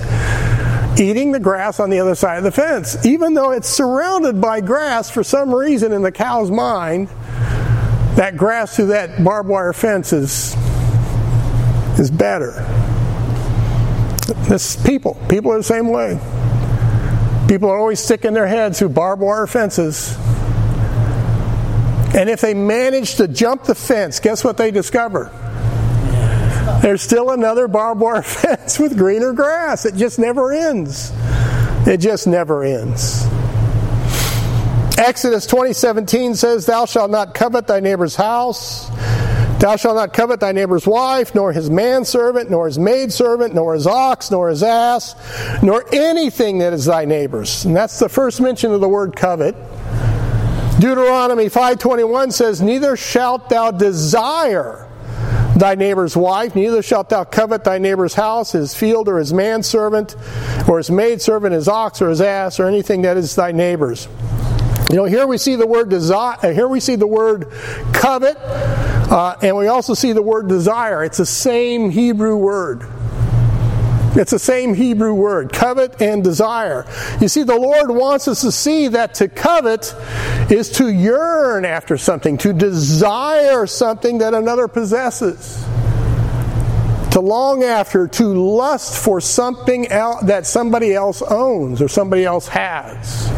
eating 0.99 1.31
the 1.31 1.39
grass 1.39 1.79
on 1.79 1.89
the 1.89 1.99
other 1.99 2.15
side 2.15 2.37
of 2.37 2.43
the 2.43 2.51
fence. 2.51 3.05
Even 3.05 3.33
though 3.33 3.51
it's 3.51 3.67
surrounded 3.67 4.39
by 4.39 4.61
grass, 4.61 5.09
for 5.09 5.23
some 5.23 5.53
reason 5.53 5.91
in 5.91 6.01
the 6.01 6.11
cow's 6.11 6.49
mind, 6.49 7.09
that 8.15 8.37
grass 8.37 8.75
through 8.75 8.87
that 8.87 9.23
barbed 9.23 9.49
wire 9.49 9.73
fence 9.73 10.13
is 10.13 10.55
is 11.99 12.09
better. 12.09 12.51
This 14.47 14.81
people, 14.85 15.15
people 15.29 15.51
are 15.51 15.57
the 15.57 15.63
same 15.63 15.89
way. 15.89 16.19
People 17.47 17.69
are 17.69 17.77
always 17.77 17.99
sticking 17.99 18.33
their 18.33 18.47
heads 18.47 18.79
through 18.79 18.89
barbed 18.89 19.21
wire 19.21 19.45
fences. 19.45 20.17
And 22.13 22.30
if 22.30 22.41
they 22.41 22.54
manage 22.54 23.15
to 23.15 23.28
jump 23.28 23.63
the 23.63 23.76
fence, 23.76 24.19
guess 24.19 24.43
what 24.43 24.58
they 24.58 24.71
discover? 24.71 25.32
There's 26.82 27.02
still 27.02 27.32
another 27.32 27.67
barbed 27.67 28.02
wire 28.02 28.21
fence 28.21 28.80
with 28.80 28.97
greener 28.97 29.34
grass. 29.34 29.86
It 29.86 29.95
just 29.95 30.19
never 30.19 30.52
ends. 30.52 31.12
It 31.88 31.97
just 31.97 32.28
never 32.28 32.63
ends. 32.63 33.26
Exodus 34.97 35.47
20:17 35.47 36.36
says, 36.36 36.65
"Thou 36.65 36.86
shalt 36.86 37.10
not 37.10 37.34
covet 37.34 37.65
thy 37.67 37.80
neighbor's 37.80 38.15
house." 38.15 38.89
Thou 39.60 39.76
shalt 39.76 39.95
not 39.95 40.12
covet 40.12 40.39
thy 40.39 40.54
neighbor's 40.54 40.88
wife, 40.88 41.36
nor 41.36 41.54
his 41.54 41.69
manservant, 41.69 42.50
nor 42.50 42.65
his 42.65 42.80
maidservant, 42.80 43.54
nor 43.54 43.76
his 43.76 43.86
ox, 43.86 44.32
nor 44.32 44.50
his 44.50 44.63
ass, 44.63 45.15
nor 45.62 45.86
anything 45.93 46.58
that 46.60 46.74
is 46.74 46.86
thy 46.86 47.06
neighbor's. 47.06 47.63
And 47.63 47.76
that's 47.76 48.00
the 48.00 48.10
first 48.10 48.41
mention 48.41 48.71
of 48.71 48.82
the 48.82 48.89
word 48.89 49.15
covet. 49.15 49.56
Deuteronomy 50.81 51.47
5:21 51.47 52.31
says, 52.31 52.59
"Neither 52.59 52.97
shalt 52.97 53.49
thou 53.49 53.69
desire 53.69 54.87
thy 55.55 55.75
neighbor's 55.75 56.17
wife, 56.17 56.55
neither 56.55 56.81
shalt 56.81 57.09
thou 57.09 57.23
covet 57.23 57.63
thy 57.63 57.77
neighbor's 57.77 58.15
house, 58.15 58.53
his 58.53 58.73
field, 58.73 59.07
or 59.07 59.19
his 59.19 59.31
manservant, 59.31 60.15
or 60.67 60.79
his 60.79 60.89
maidservant, 60.89 61.53
his 61.53 61.67
ox, 61.67 62.01
or 62.01 62.09
his 62.09 62.19
ass, 62.19 62.59
or 62.59 62.65
anything 62.65 63.03
that 63.03 63.15
is 63.15 63.35
thy 63.35 63.51
neighbor's." 63.51 64.07
You 64.89 64.97
know, 64.97 65.05
here 65.05 65.27
we 65.27 65.37
see 65.37 65.55
the 65.55 65.67
word 65.67 65.89
desire. 65.89 66.35
Uh, 66.41 66.51
here 66.51 66.67
we 66.67 66.79
see 66.79 66.95
the 66.95 67.05
word 67.05 67.45
covet, 67.93 68.37
uh, 68.41 69.35
and 69.43 69.55
we 69.55 69.67
also 69.67 69.93
see 69.93 70.13
the 70.13 70.23
word 70.23 70.47
desire. 70.47 71.03
It's 71.03 71.19
the 71.19 71.27
same 71.27 71.91
Hebrew 71.91 72.37
word. 72.37 72.83
It's 74.13 74.32
the 74.32 74.39
same 74.39 74.74
Hebrew 74.74 75.13
word, 75.13 75.54
covet 75.54 76.02
and 76.02 76.21
desire. 76.21 76.86
You 77.21 77.30
see, 77.30 77.43
the 77.43 77.56
Lord 77.56 77.91
wants 77.91 78.28
us 78.28 78.41
to 78.41 78.52
see 78.52 78.89
that 78.89 79.13
to 79.15 79.30
covet 79.30 79.95
is 80.52 80.69
to 80.71 80.89
yearn 80.89 81.63
after 81.63 81.97
something, 81.97 82.38
to 82.39 82.52
desire 82.52 83.65
something 83.67 84.17
that 84.17 84.34
another 84.34 84.67
possesses, 84.67 85.63
to 87.12 87.21
long 87.21 87.63
after, 87.63 88.08
to 88.10 88.26
lust 88.26 89.02
for 89.02 89.21
something 89.21 89.84
that 89.84 90.45
somebody 90.45 90.93
else 90.93 91.21
owns 91.21 91.82
or 91.82 91.88
somebody 91.88 92.26
else 92.26 92.50
has. 92.50 93.32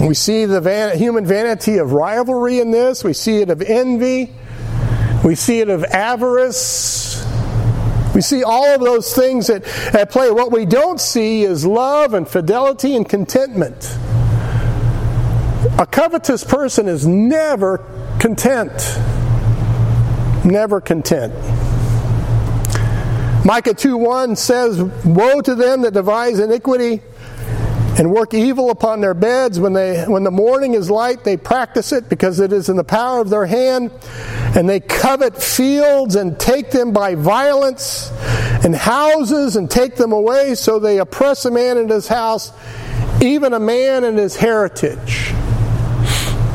We 0.00 0.14
see 0.14 0.44
the 0.44 0.60
van- 0.60 0.96
human 0.96 1.26
vanity 1.26 1.78
of 1.78 1.92
rivalry 1.92 2.60
in 2.60 2.70
this. 2.70 3.02
We 3.02 3.12
see 3.12 3.38
it 3.40 3.50
of 3.50 3.60
envy. 3.60 4.32
We 5.24 5.34
see 5.34 5.60
it 5.60 5.68
of 5.68 5.84
avarice. 5.84 7.24
We 8.14 8.20
see 8.20 8.42
all 8.42 8.74
of 8.74 8.80
those 8.80 9.14
things 9.14 9.50
at, 9.50 9.66
at 9.94 10.10
play. 10.10 10.30
What 10.30 10.52
we 10.52 10.64
don't 10.64 11.00
see 11.00 11.42
is 11.42 11.66
love 11.66 12.14
and 12.14 12.26
fidelity 12.26 12.96
and 12.96 13.08
contentment. 13.08 13.98
A 15.78 15.86
covetous 15.90 16.44
person 16.44 16.88
is 16.88 17.06
never 17.06 17.78
content. 18.18 18.72
Never 20.44 20.80
content. 20.80 21.34
Micah 23.44 23.74
2 23.74 23.96
1 23.96 24.36
says, 24.36 24.82
Woe 24.82 25.40
to 25.40 25.54
them 25.54 25.82
that 25.82 25.92
devise 25.92 26.38
iniquity 26.38 27.02
and 27.98 28.12
work 28.12 28.34
evil 28.34 28.70
upon 28.70 29.00
their 29.00 29.14
beds. 29.14 29.58
When, 29.58 29.72
they, 29.72 30.04
when 30.04 30.22
the 30.22 30.30
morning 30.30 30.74
is 30.74 30.90
light, 30.90 31.24
they 31.24 31.36
practice 31.36 31.92
it 31.92 32.08
because 32.08 32.40
it 32.40 32.52
is 32.52 32.68
in 32.68 32.76
the 32.76 32.84
power 32.84 33.20
of 33.20 33.30
their 33.30 33.46
hand. 33.46 33.90
And 34.54 34.68
they 34.68 34.80
covet 34.80 35.42
fields 35.42 36.14
and 36.14 36.38
take 36.38 36.70
them 36.70 36.92
by 36.92 37.14
violence, 37.14 38.10
and 38.64 38.74
houses 38.74 39.56
and 39.56 39.70
take 39.70 39.96
them 39.96 40.12
away. 40.12 40.54
So 40.54 40.78
they 40.78 40.98
oppress 40.98 41.44
a 41.44 41.50
man 41.50 41.78
in 41.78 41.88
his 41.88 42.08
house, 42.08 42.52
even 43.22 43.54
a 43.54 43.60
man 43.60 44.04
in 44.04 44.16
his 44.16 44.36
heritage. 44.36 45.32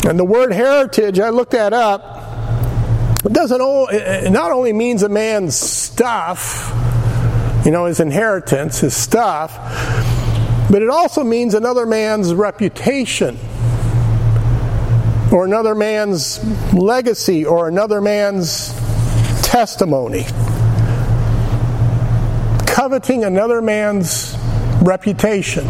And 0.04 0.18
the 0.18 0.26
word 0.26 0.52
heritage, 0.52 1.20
I 1.20 1.30
looked 1.30 1.52
that 1.52 1.74
up. 1.74 2.18
It 3.24 3.34
doesn't 3.34 3.62
it 3.62 4.32
not 4.32 4.52
only 4.52 4.74
means 4.74 5.04
a 5.04 5.10
man's 5.10 5.56
stuff, 5.56 6.72
you 7.64 7.72
know, 7.72 7.86
his 7.86 8.00
inheritance, 8.00 8.80
his 8.80 8.96
stuff, 8.96 9.52
but 10.72 10.82
it 10.82 10.90
also 10.90 11.22
means 11.22 11.54
another 11.54 11.86
man's 11.86 12.34
reputation 12.34 13.38
or 15.30 15.44
another 15.44 15.76
man's 15.76 16.42
legacy 16.74 17.46
or 17.46 17.68
another 17.68 18.00
man's 18.00 18.74
testimony. 19.44 20.24
Coveting 22.66 23.26
another 23.26 23.62
man's 23.62 24.38
reputation. 24.82 25.66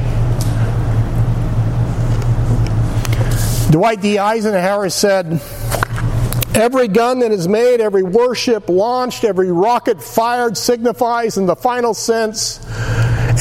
Dwight 3.72 4.02
D. 4.02 4.20
Eisenhower 4.20 4.90
said, 4.90 5.42
Every 6.54 6.88
gun 6.88 7.20
that 7.20 7.32
is 7.32 7.48
made, 7.48 7.82
every 7.82 8.04
warship 8.04 8.70
launched, 8.70 9.24
every 9.24 9.52
rocket 9.52 10.02
fired 10.02 10.58
signifies, 10.58 11.38
in 11.38 11.48
the 11.48 11.56
final 11.56 11.94
sense, 11.94 12.60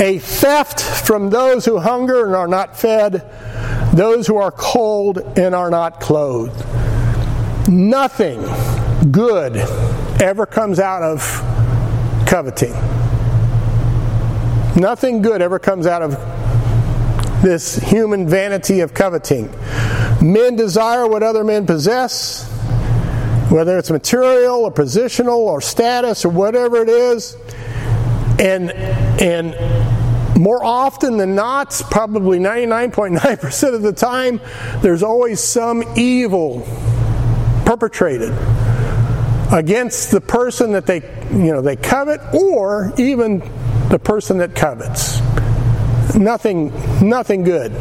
a 0.01 0.19
theft 0.19 0.81
from 0.81 1.31
those 1.31 1.65
who 1.65 1.79
hunger 1.79 2.27
and 2.27 2.35
are 2.35 2.49
not 2.49 2.77
fed, 2.77 3.31
those 3.95 4.27
who 4.27 4.37
are 4.37 4.51
cold 4.51 5.19
and 5.37 5.55
are 5.55 5.71
not 5.71 6.01
clothed. 6.01 6.65
Nothing 7.69 8.41
good 9.13 9.57
ever 10.21 10.47
comes 10.47 10.81
out 10.81 11.03
of 11.03 11.21
coveting. 12.27 12.73
Nothing 14.77 15.21
good 15.21 15.43
ever 15.43 15.59
comes 15.59 15.87
out 15.87 16.03
of 16.03 16.13
this 17.43 17.77
human 17.77 18.29
vanity 18.29 18.81
of 18.81 18.95
coveting. 18.95 19.51
Men 20.23 20.57
desire 20.57 21.07
what 21.07 21.23
other 21.23 21.45
men 21.45 21.67
possess 21.67 22.49
whether 23.51 23.79
it's 23.79 23.91
material 23.91 24.65
or 24.65 24.73
positional 24.73 25.39
or 25.39 25.61
status 25.61 26.25
or 26.25 26.29
whatever 26.29 26.77
it 26.83 26.89
is. 26.89 27.37
And, 28.39 28.71
and 29.21 29.55
more 30.41 30.65
often 30.65 31.19
than 31.19 31.35
not, 31.35 31.71
probably 31.91 32.39
99.9% 32.39 33.75
of 33.75 33.83
the 33.83 33.93
time, 33.93 34.41
there's 34.81 35.03
always 35.03 35.41
some 35.41 35.85
evil 35.97 36.67
perpetrated 37.67 38.33
against 39.53 40.11
the 40.11 40.21
person 40.21 40.73
that 40.73 40.87
they, 40.87 41.03
you 41.31 41.53
know, 41.53 41.61
they 41.61 41.77
covet 41.77 42.21
or 42.35 42.93
even 42.97 43.41
the 43.91 43.99
person 43.99 44.39
that 44.39 44.55
covets. 44.55 45.21
Nothing, 46.15 46.73
nothing 47.07 47.43
good. 47.43 47.73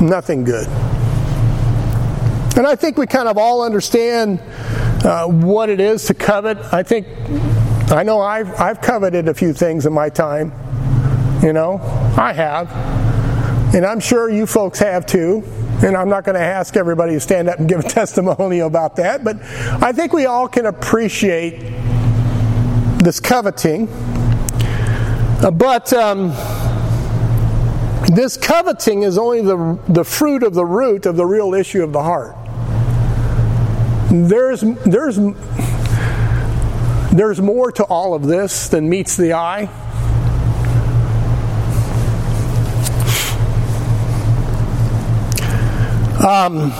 Nothing 0.00 0.44
good. 0.44 0.66
And 2.56 2.66
I 2.66 2.76
think 2.76 2.98
we 2.98 3.06
kind 3.06 3.28
of 3.28 3.38
all 3.38 3.62
understand 3.62 4.40
uh, 5.04 5.26
what 5.26 5.70
it 5.70 5.80
is 5.80 6.04
to 6.06 6.14
covet. 6.14 6.58
I 6.72 6.82
think, 6.82 7.06
I 7.90 8.02
know 8.02 8.20
I've, 8.20 8.52
I've 8.60 8.80
coveted 8.80 9.28
a 9.28 9.34
few 9.34 9.52
things 9.54 9.86
in 9.86 9.92
my 9.92 10.10
time. 10.10 10.52
You 11.42 11.52
know, 11.52 11.80
I 12.16 12.32
have. 12.32 12.70
And 13.74 13.84
I'm 13.84 13.98
sure 13.98 14.30
you 14.30 14.46
folks 14.46 14.78
have 14.78 15.06
too. 15.06 15.42
And 15.82 15.96
I'm 15.96 16.08
not 16.08 16.22
going 16.22 16.36
to 16.36 16.40
ask 16.40 16.76
everybody 16.76 17.14
to 17.14 17.20
stand 17.20 17.48
up 17.48 17.58
and 17.58 17.68
give 17.68 17.80
a 17.80 17.82
testimony 17.88 18.60
about 18.60 18.94
that. 18.96 19.24
But 19.24 19.42
I 19.82 19.92
think 19.92 20.12
we 20.12 20.26
all 20.26 20.46
can 20.46 20.66
appreciate 20.66 21.58
this 23.02 23.18
coveting. 23.18 23.88
Uh, 25.42 25.50
but 25.50 25.92
um, 25.92 26.28
this 28.14 28.36
coveting 28.36 29.02
is 29.02 29.18
only 29.18 29.42
the, 29.42 29.80
the 29.88 30.04
fruit 30.04 30.44
of 30.44 30.54
the 30.54 30.64
root 30.64 31.06
of 31.06 31.16
the 31.16 31.26
real 31.26 31.54
issue 31.54 31.82
of 31.82 31.92
the 31.92 32.02
heart. 32.02 32.36
There's, 34.12 34.60
there's, 34.60 35.18
there's 37.12 37.40
more 37.40 37.72
to 37.72 37.84
all 37.84 38.14
of 38.14 38.22
this 38.22 38.68
than 38.68 38.88
meets 38.88 39.16
the 39.16 39.32
eye. 39.32 39.68
Um, 46.22 46.70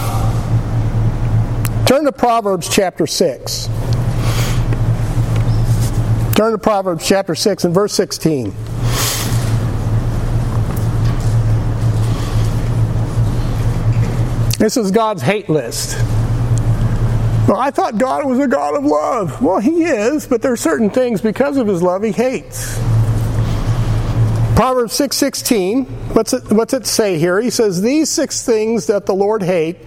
turn 1.84 2.04
to 2.04 2.12
Proverbs 2.12 2.68
chapter 2.68 3.08
6. 3.08 3.66
Turn 6.36 6.52
to 6.52 6.58
Proverbs 6.58 7.04
chapter 7.04 7.34
6 7.34 7.64
and 7.64 7.74
verse 7.74 7.92
16. 7.92 8.54
This 14.60 14.76
is 14.76 14.92
God's 14.92 15.22
hate 15.22 15.48
list. 15.48 15.96
Well, 17.48 17.56
I 17.56 17.72
thought 17.72 17.98
God 17.98 18.24
was 18.24 18.38
a 18.38 18.46
God 18.46 18.76
of 18.76 18.84
love. 18.84 19.42
Well, 19.42 19.58
He 19.58 19.82
is, 19.82 20.24
but 20.24 20.40
there 20.40 20.52
are 20.52 20.56
certain 20.56 20.88
things 20.88 21.20
because 21.20 21.56
of 21.56 21.66
His 21.66 21.82
love 21.82 22.04
He 22.04 22.12
hates. 22.12 22.78
Proverbs 24.54 24.92
6.16, 24.98 26.14
what's 26.14 26.34
it, 26.34 26.52
what's 26.52 26.74
it 26.74 26.86
say 26.86 27.18
here? 27.18 27.40
He 27.40 27.48
says, 27.48 27.80
These 27.80 28.10
six 28.10 28.44
things 28.44 28.86
that 28.86 29.06
the 29.06 29.14
Lord 29.14 29.42
hate, 29.42 29.78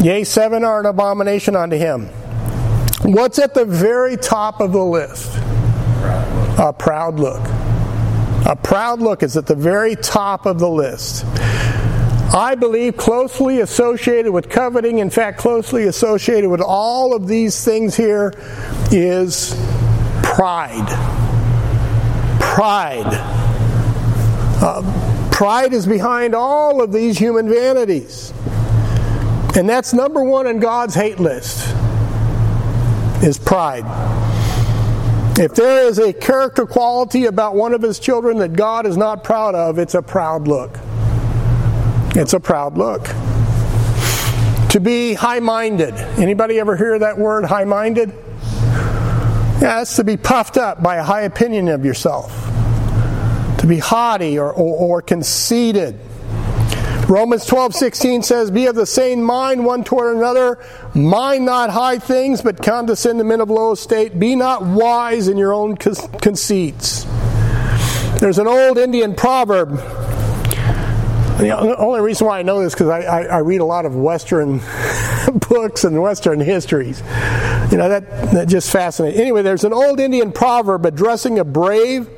yea, 0.00 0.24
seven 0.24 0.64
are 0.64 0.80
an 0.80 0.86
abomination 0.86 1.54
unto 1.54 1.76
Him. 1.76 2.06
What's 3.02 3.38
at 3.38 3.52
the 3.52 3.66
very 3.66 4.16
top 4.16 4.60
of 4.60 4.72
the 4.72 4.82
list? 4.82 5.36
A 6.58 6.74
proud 6.76 7.20
look. 7.20 7.42
A 8.46 8.58
proud 8.60 9.00
look 9.00 9.22
is 9.22 9.36
at 9.36 9.46
the 9.46 9.54
very 9.54 9.96
top 9.96 10.46
of 10.46 10.58
the 10.58 10.68
list. 10.68 11.26
I 12.34 12.56
believe 12.58 12.96
closely 12.96 13.60
associated 13.60 14.32
with 14.32 14.48
coveting, 14.48 14.98
in 14.98 15.10
fact, 15.10 15.38
closely 15.38 15.84
associated 15.84 16.48
with 16.48 16.62
all 16.62 17.14
of 17.14 17.28
these 17.28 17.64
things 17.64 17.94
here, 17.94 18.32
is 18.90 19.54
pride. 20.22 20.88
Pride. 22.40 23.37
Uh, 24.60 25.30
pride 25.30 25.72
is 25.72 25.86
behind 25.86 26.34
all 26.34 26.82
of 26.82 26.92
these 26.92 27.16
human 27.16 27.48
vanities. 27.48 28.32
And 29.56 29.68
that's 29.68 29.92
number 29.92 30.22
one 30.22 30.46
on 30.46 30.58
God's 30.58 30.94
hate 30.94 31.20
list 31.20 31.74
is 33.22 33.38
pride. 33.38 33.84
If 35.38 35.54
there 35.54 35.86
is 35.86 35.98
a 35.98 36.12
character 36.12 36.66
quality 36.66 37.26
about 37.26 37.54
one 37.54 37.72
of 37.72 37.82
his 37.82 38.00
children 38.00 38.38
that 38.38 38.54
God 38.54 38.86
is 38.86 38.96
not 38.96 39.22
proud 39.22 39.54
of, 39.54 39.78
it's 39.78 39.94
a 39.94 40.02
proud 40.02 40.48
look. 40.48 40.78
It's 42.16 42.32
a 42.32 42.40
proud 42.40 42.76
look. 42.76 43.04
To 44.70 44.80
be 44.80 45.14
high-minded. 45.14 45.94
Anybody 46.18 46.58
ever 46.58 46.76
hear 46.76 46.98
that 46.98 47.16
word 47.16 47.44
high-minded? 47.44 48.12
Yeah, 49.60 49.78
that's 49.78 49.94
to 49.96 50.04
be 50.04 50.16
puffed 50.16 50.56
up 50.56 50.82
by 50.82 50.96
a 50.96 51.02
high 51.02 51.22
opinion 51.22 51.68
of 51.68 51.84
yourself. 51.84 52.47
To 53.58 53.66
be 53.66 53.78
haughty 53.78 54.38
or, 54.38 54.52
or, 54.52 54.76
or 54.76 55.02
conceited. 55.02 55.98
Romans 57.08 57.46
12, 57.46 57.74
16 57.74 58.22
says, 58.22 58.50
Be 58.50 58.66
of 58.66 58.74
the 58.74 58.84
same 58.86 59.22
mind 59.22 59.64
one 59.64 59.82
toward 59.82 60.16
another. 60.16 60.58
Mind 60.94 61.46
not 61.46 61.70
high 61.70 61.98
things, 61.98 62.42
but 62.42 62.62
condescend 62.62 63.18
to 63.18 63.24
men 63.24 63.40
of 63.40 63.48
low 63.48 63.72
estate. 63.72 64.18
Be 64.18 64.36
not 64.36 64.62
wise 64.62 65.28
in 65.28 65.38
your 65.38 65.54
own 65.54 65.76
conceits. 65.76 67.04
There's 68.20 68.38
an 68.38 68.46
old 68.46 68.78
Indian 68.78 69.14
proverb 69.14 69.80
the 71.38 71.76
only 71.78 72.00
reason 72.00 72.26
why 72.26 72.40
I 72.40 72.42
know 72.42 72.60
this 72.62 72.74
because 72.74 72.88
I, 72.88 73.02
I, 73.02 73.22
I, 73.26 73.38
read 73.38 73.60
a 73.60 73.64
lot 73.64 73.86
of 73.86 73.94
Western 73.94 74.60
books 75.48 75.84
and 75.84 76.02
Western 76.02 76.40
histories. 76.40 76.98
You 77.70 77.78
know 77.78 77.88
that 77.88 78.10
that 78.32 78.48
just 78.48 78.72
fascinates. 78.72 79.18
Anyway, 79.18 79.42
there's 79.42 79.62
an 79.62 79.72
old 79.72 80.00
Indian 80.00 80.32
proverb 80.32 80.84
addressing 80.84 81.38
a 81.38 81.44
brave 81.44 82.08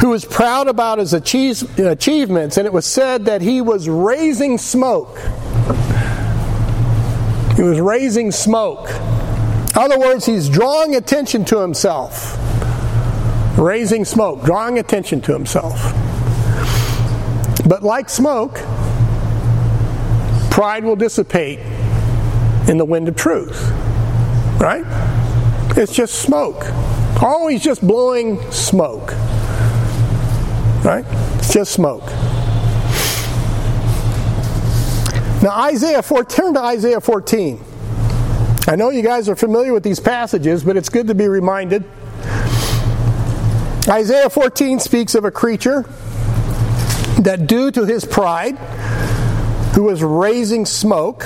who 0.00 0.10
was 0.10 0.24
proud 0.24 0.68
about 0.68 0.98
his 0.98 1.12
achievements, 1.12 2.56
and 2.56 2.66
it 2.66 2.72
was 2.72 2.86
said 2.86 3.24
that 3.24 3.42
he 3.42 3.60
was 3.60 3.88
raising 3.88 4.58
smoke. 4.58 5.18
He 7.56 7.62
was 7.62 7.80
raising 7.80 8.30
smoke. 8.30 8.88
In 8.90 9.82
other 9.82 9.98
words, 9.98 10.24
he's 10.26 10.48
drawing 10.48 10.94
attention 10.94 11.44
to 11.46 11.58
himself. 11.60 12.36
Raising 13.58 14.04
smoke, 14.04 14.44
drawing 14.44 14.78
attention 14.78 15.20
to 15.22 15.32
himself. 15.32 15.92
But 17.66 17.82
like 17.82 18.08
smoke, 18.08 18.54
pride 20.50 20.84
will 20.84 20.96
dissipate 20.96 21.58
in 22.68 22.78
the 22.78 22.84
wind 22.84 23.08
of 23.08 23.16
truth. 23.16 23.70
Right? 24.60 24.84
It's 25.76 25.92
just 25.92 26.22
smoke. 26.22 26.64
Always 27.20 27.62
just 27.62 27.84
blowing 27.86 28.40
smoke. 28.52 29.12
Right? 30.84 31.04
It's 31.38 31.52
just 31.52 31.72
smoke. 31.72 32.06
Now, 35.42 35.66
Isaiah 35.66 36.02
4, 36.02 36.24
turn 36.24 36.54
to 36.54 36.60
Isaiah 36.60 37.00
14. 37.00 37.64
I 38.66 38.76
know 38.76 38.90
you 38.90 39.02
guys 39.02 39.28
are 39.28 39.36
familiar 39.36 39.72
with 39.72 39.82
these 39.82 40.00
passages, 40.00 40.64
but 40.64 40.76
it's 40.76 40.88
good 40.88 41.06
to 41.06 41.14
be 41.14 41.28
reminded. 41.28 41.84
Isaiah 43.88 44.28
14 44.28 44.80
speaks 44.80 45.14
of 45.14 45.24
a 45.24 45.30
creature 45.30 45.82
that, 47.20 47.46
due 47.46 47.70
to 47.70 47.84
his 47.86 48.04
pride, 48.04 48.58
who 49.74 49.84
was 49.84 50.02
raising 50.02 50.66
smoke, 50.66 51.20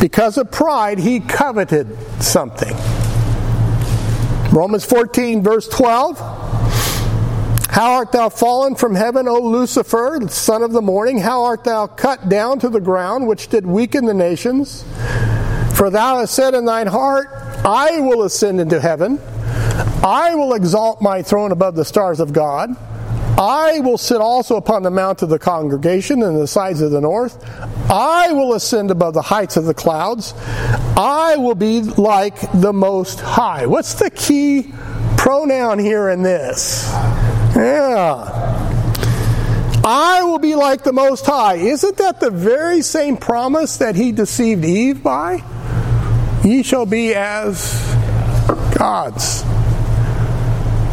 because 0.00 0.38
of 0.38 0.50
pride, 0.52 0.98
he 0.98 1.18
coveted 1.18 1.96
something. 2.22 2.76
Romans 4.52 4.84
14, 4.84 5.42
verse 5.42 5.66
12. 5.66 6.37
How 7.78 7.92
art 7.92 8.10
thou 8.10 8.28
fallen 8.28 8.74
from 8.74 8.96
heaven, 8.96 9.28
O 9.28 9.38
Lucifer, 9.38 10.18
son 10.30 10.64
of 10.64 10.72
the 10.72 10.82
morning? 10.82 11.16
How 11.16 11.44
art 11.44 11.62
thou 11.62 11.86
cut 11.86 12.28
down 12.28 12.58
to 12.58 12.68
the 12.68 12.80
ground, 12.80 13.28
which 13.28 13.46
did 13.46 13.64
weaken 13.64 14.04
the 14.04 14.14
nations? 14.14 14.82
For 15.76 15.88
thou 15.88 16.18
hast 16.18 16.34
said 16.34 16.54
in 16.54 16.64
thine 16.64 16.88
heart, 16.88 17.28
I 17.64 18.00
will 18.00 18.24
ascend 18.24 18.60
into 18.60 18.80
heaven. 18.80 19.20
I 20.02 20.34
will 20.34 20.54
exalt 20.54 21.00
my 21.00 21.22
throne 21.22 21.52
above 21.52 21.76
the 21.76 21.84
stars 21.84 22.18
of 22.18 22.32
God. 22.32 22.76
I 23.38 23.78
will 23.78 23.96
sit 23.96 24.20
also 24.20 24.56
upon 24.56 24.82
the 24.82 24.90
mount 24.90 25.22
of 25.22 25.28
the 25.28 25.38
congregation 25.38 26.20
in 26.24 26.34
the 26.36 26.48
sides 26.48 26.80
of 26.80 26.90
the 26.90 27.00
north. 27.00 27.38
I 27.88 28.32
will 28.32 28.54
ascend 28.54 28.90
above 28.90 29.14
the 29.14 29.22
heights 29.22 29.56
of 29.56 29.66
the 29.66 29.74
clouds. 29.74 30.34
I 30.96 31.36
will 31.36 31.54
be 31.54 31.82
like 31.82 32.40
the 32.54 32.72
Most 32.72 33.20
High. 33.20 33.66
What's 33.66 33.94
the 33.94 34.10
key 34.10 34.72
pronoun 35.16 35.78
here 35.78 36.08
in 36.08 36.22
this? 36.22 36.92
Yeah. 37.58 38.38
I 39.84 40.22
will 40.22 40.38
be 40.38 40.54
like 40.54 40.84
the 40.84 40.92
Most 40.92 41.26
High. 41.26 41.56
Isn't 41.56 41.96
that 41.96 42.20
the 42.20 42.30
very 42.30 42.82
same 42.82 43.16
promise 43.16 43.78
that 43.78 43.96
he 43.96 44.12
deceived 44.12 44.64
Eve 44.64 45.02
by? 45.02 45.42
Ye 46.44 46.62
shall 46.62 46.86
be 46.86 47.16
as 47.16 47.72
gods. 48.76 49.42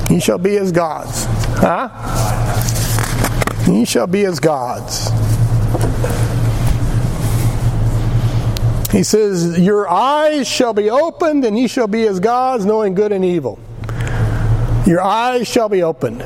Ye 0.09 0.19
shall 0.19 0.39
be 0.39 0.57
as 0.57 0.71
gods. 0.71 1.25
Huh? 1.59 1.89
Ye 3.71 3.85
shall 3.85 4.07
be 4.07 4.25
as 4.25 4.39
gods. 4.39 5.09
He 8.91 9.03
says, 9.03 9.59
Your 9.59 9.87
eyes 9.87 10.47
shall 10.47 10.73
be 10.73 10.89
opened, 10.89 11.45
and 11.45 11.59
ye 11.59 11.67
shall 11.67 11.87
be 11.87 12.07
as 12.07 12.19
gods, 12.19 12.65
knowing 12.65 12.95
good 12.95 13.11
and 13.11 13.23
evil. 13.23 13.59
Your 14.87 15.01
eyes 15.01 15.47
shall 15.47 15.69
be 15.69 15.83
opened. 15.83 16.23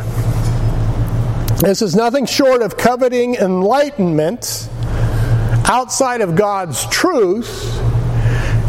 This 1.59 1.81
is 1.81 1.93
nothing 1.93 2.25
short 2.25 2.61
of 2.61 2.77
coveting 2.77 3.35
enlightenment 3.35 4.69
outside 5.65 6.21
of 6.21 6.37
God's 6.37 6.85
truth 6.87 7.77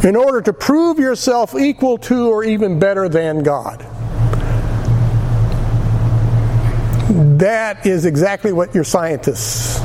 in 0.04 0.16
order 0.16 0.40
to 0.40 0.52
prove 0.52 0.98
yourself 0.98 1.54
equal 1.54 1.98
to 1.98 2.28
or 2.28 2.42
even 2.42 2.80
better 2.80 3.08
than 3.08 3.44
God. 3.44 3.86
That 7.38 7.86
is 7.86 8.06
exactly 8.06 8.52
what 8.52 8.74
your 8.74 8.82
scientists 8.82 9.78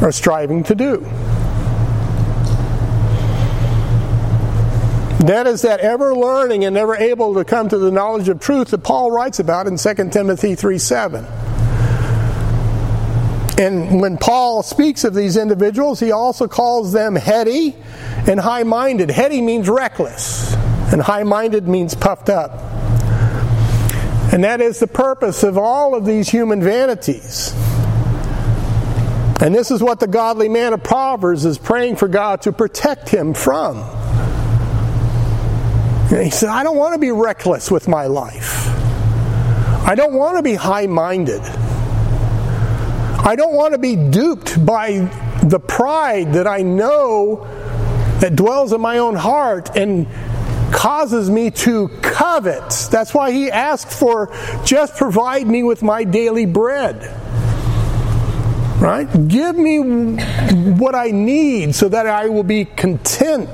are 0.00 0.12
striving 0.12 0.62
to 0.64 0.76
do. 0.76 1.00
That 5.26 5.48
is 5.48 5.62
that 5.62 5.80
ever 5.80 6.14
learning 6.14 6.64
and 6.64 6.72
never 6.72 6.94
able 6.94 7.34
to 7.34 7.44
come 7.44 7.68
to 7.68 7.78
the 7.78 7.90
knowledge 7.90 8.28
of 8.28 8.38
truth 8.38 8.68
that 8.68 8.84
Paul 8.84 9.10
writes 9.10 9.40
about 9.40 9.66
in 9.66 9.76
2 9.76 9.94
Timothy 10.10 10.54
3 10.54 10.78
7. 10.78 11.39
And 13.60 14.00
when 14.00 14.16
Paul 14.16 14.62
speaks 14.62 15.04
of 15.04 15.12
these 15.12 15.36
individuals, 15.36 16.00
he 16.00 16.12
also 16.12 16.48
calls 16.48 16.94
them 16.94 17.14
heady 17.14 17.76
and 18.26 18.40
high 18.40 18.62
minded. 18.62 19.10
Heady 19.10 19.42
means 19.42 19.68
reckless, 19.68 20.54
and 20.94 21.02
high 21.02 21.24
minded 21.24 21.68
means 21.68 21.94
puffed 21.94 22.30
up. 22.30 22.52
And 24.32 24.44
that 24.44 24.62
is 24.62 24.80
the 24.80 24.86
purpose 24.86 25.42
of 25.42 25.58
all 25.58 25.94
of 25.94 26.06
these 26.06 26.30
human 26.30 26.62
vanities. 26.62 27.52
And 29.42 29.54
this 29.54 29.70
is 29.70 29.82
what 29.82 30.00
the 30.00 30.06
godly 30.06 30.48
man 30.48 30.72
of 30.72 30.82
Proverbs 30.82 31.44
is 31.44 31.58
praying 31.58 31.96
for 31.96 32.08
God 32.08 32.40
to 32.42 32.52
protect 32.52 33.10
him 33.10 33.34
from. 33.34 33.76
And 36.10 36.24
he 36.24 36.30
said, 36.30 36.48
I 36.48 36.62
don't 36.62 36.78
want 36.78 36.94
to 36.94 36.98
be 36.98 37.10
reckless 37.10 37.70
with 37.70 37.88
my 37.88 38.06
life. 38.06 38.68
I 39.86 39.94
don't 39.94 40.14
want 40.14 40.38
to 40.38 40.42
be 40.42 40.54
high 40.54 40.86
minded. 40.86 41.42
I 43.22 43.36
don't 43.36 43.54
want 43.54 43.74
to 43.74 43.78
be 43.78 43.96
duped 43.96 44.64
by 44.64 45.00
the 45.42 45.60
pride 45.60 46.32
that 46.32 46.46
I 46.46 46.62
know 46.62 47.46
that 48.20 48.34
dwells 48.34 48.72
in 48.72 48.80
my 48.80 48.98
own 48.98 49.14
heart 49.14 49.76
and 49.76 50.06
causes 50.72 51.28
me 51.28 51.50
to 51.50 51.88
covet. 52.00 52.88
That's 52.90 53.12
why 53.12 53.30
he 53.32 53.50
asked 53.50 53.92
for 53.92 54.34
just 54.64 54.96
provide 54.96 55.46
me 55.46 55.62
with 55.62 55.82
my 55.82 56.04
daily 56.04 56.46
bread. 56.46 56.96
Right? 58.80 59.06
Give 59.28 59.56
me 59.56 59.78
what 59.78 60.94
I 60.94 61.10
need 61.10 61.74
so 61.74 61.90
that 61.90 62.06
I 62.06 62.28
will 62.30 62.42
be 62.42 62.64
content. 62.64 63.50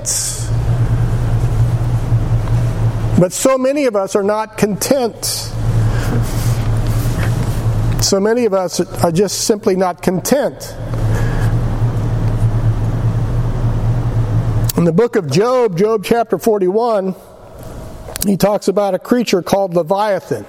But 3.19 3.33
so 3.33 3.57
many 3.57 3.85
of 3.85 3.97
us 3.97 4.15
are 4.15 4.23
not 4.23 4.57
content. 4.57 5.51
So 8.01 8.19
many 8.19 8.45
of 8.45 8.53
us 8.53 8.79
are 9.03 9.11
just 9.11 9.45
simply 9.45 9.75
not 9.75 10.01
content. 10.01 10.75
In 14.77 14.83
the 14.83 14.93
book 14.93 15.15
of 15.15 15.31
Job, 15.31 15.75
Job 15.75 16.03
chapter 16.05 16.37
41, 16.37 17.15
he 18.25 18.37
talks 18.37 18.67
about 18.67 18.93
a 18.93 18.99
creature 18.99 19.41
called 19.41 19.73
Leviathan. 19.73 20.45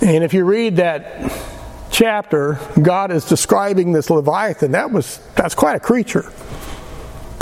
And 0.00 0.24
if 0.24 0.32
you 0.32 0.44
read 0.44 0.76
that 0.76 1.30
chapter, 1.90 2.58
God 2.80 3.12
is 3.12 3.26
describing 3.26 3.92
this 3.92 4.08
Leviathan. 4.08 4.72
That 4.72 4.90
was 4.90 5.18
that's 5.36 5.54
quite 5.54 5.76
a 5.76 5.80
creature. 5.80 6.32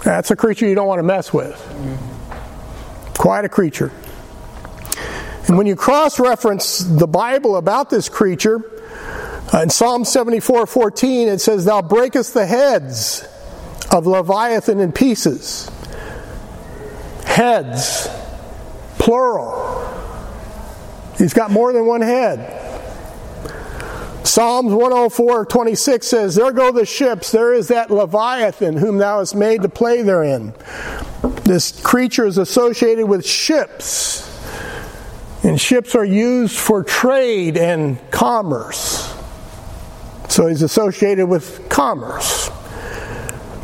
That's 0.04 0.30
a 0.30 0.36
creature 0.36 0.66
you 0.66 0.74
don't 0.74 0.88
want 0.88 0.98
to 0.98 1.04
mess 1.04 1.32
with. 1.32 1.56
Quite 3.16 3.44
a 3.44 3.48
creature. 3.48 3.92
And 5.50 5.58
when 5.58 5.66
you 5.66 5.74
cross 5.74 6.20
reference 6.20 6.78
the 6.78 7.08
Bible 7.08 7.56
about 7.56 7.90
this 7.90 8.08
creature, 8.08 8.62
uh, 9.52 9.62
in 9.62 9.68
Psalm 9.68 10.04
74 10.04 10.64
14, 10.64 11.26
it 11.26 11.40
says, 11.40 11.64
Thou 11.64 11.82
breakest 11.82 12.34
the 12.34 12.46
heads 12.46 13.26
of 13.90 14.06
Leviathan 14.06 14.78
in 14.78 14.92
pieces. 14.92 15.68
Heads, 17.24 18.08
plural. 19.00 19.92
He's 21.18 21.34
got 21.34 21.50
more 21.50 21.72
than 21.72 21.84
one 21.84 22.02
head. 22.02 22.56
Psalms 24.24 24.72
104 24.72 25.46
26 25.46 26.06
says, 26.06 26.36
There 26.36 26.52
go 26.52 26.70
the 26.70 26.86
ships, 26.86 27.32
there 27.32 27.52
is 27.52 27.66
that 27.66 27.90
Leviathan 27.90 28.76
whom 28.76 28.98
thou 28.98 29.18
hast 29.18 29.34
made 29.34 29.62
to 29.62 29.68
play 29.68 30.02
therein. 30.02 30.54
This 31.42 31.72
creature 31.82 32.26
is 32.26 32.38
associated 32.38 33.06
with 33.06 33.26
ships. 33.26 34.29
And 35.42 35.60
ships 35.60 35.94
are 35.94 36.04
used 36.04 36.58
for 36.58 36.82
trade 36.84 37.56
and 37.56 37.98
commerce. 38.10 39.14
So 40.28 40.46
he's 40.46 40.62
associated 40.62 41.26
with 41.26 41.68
commerce. 41.68 42.50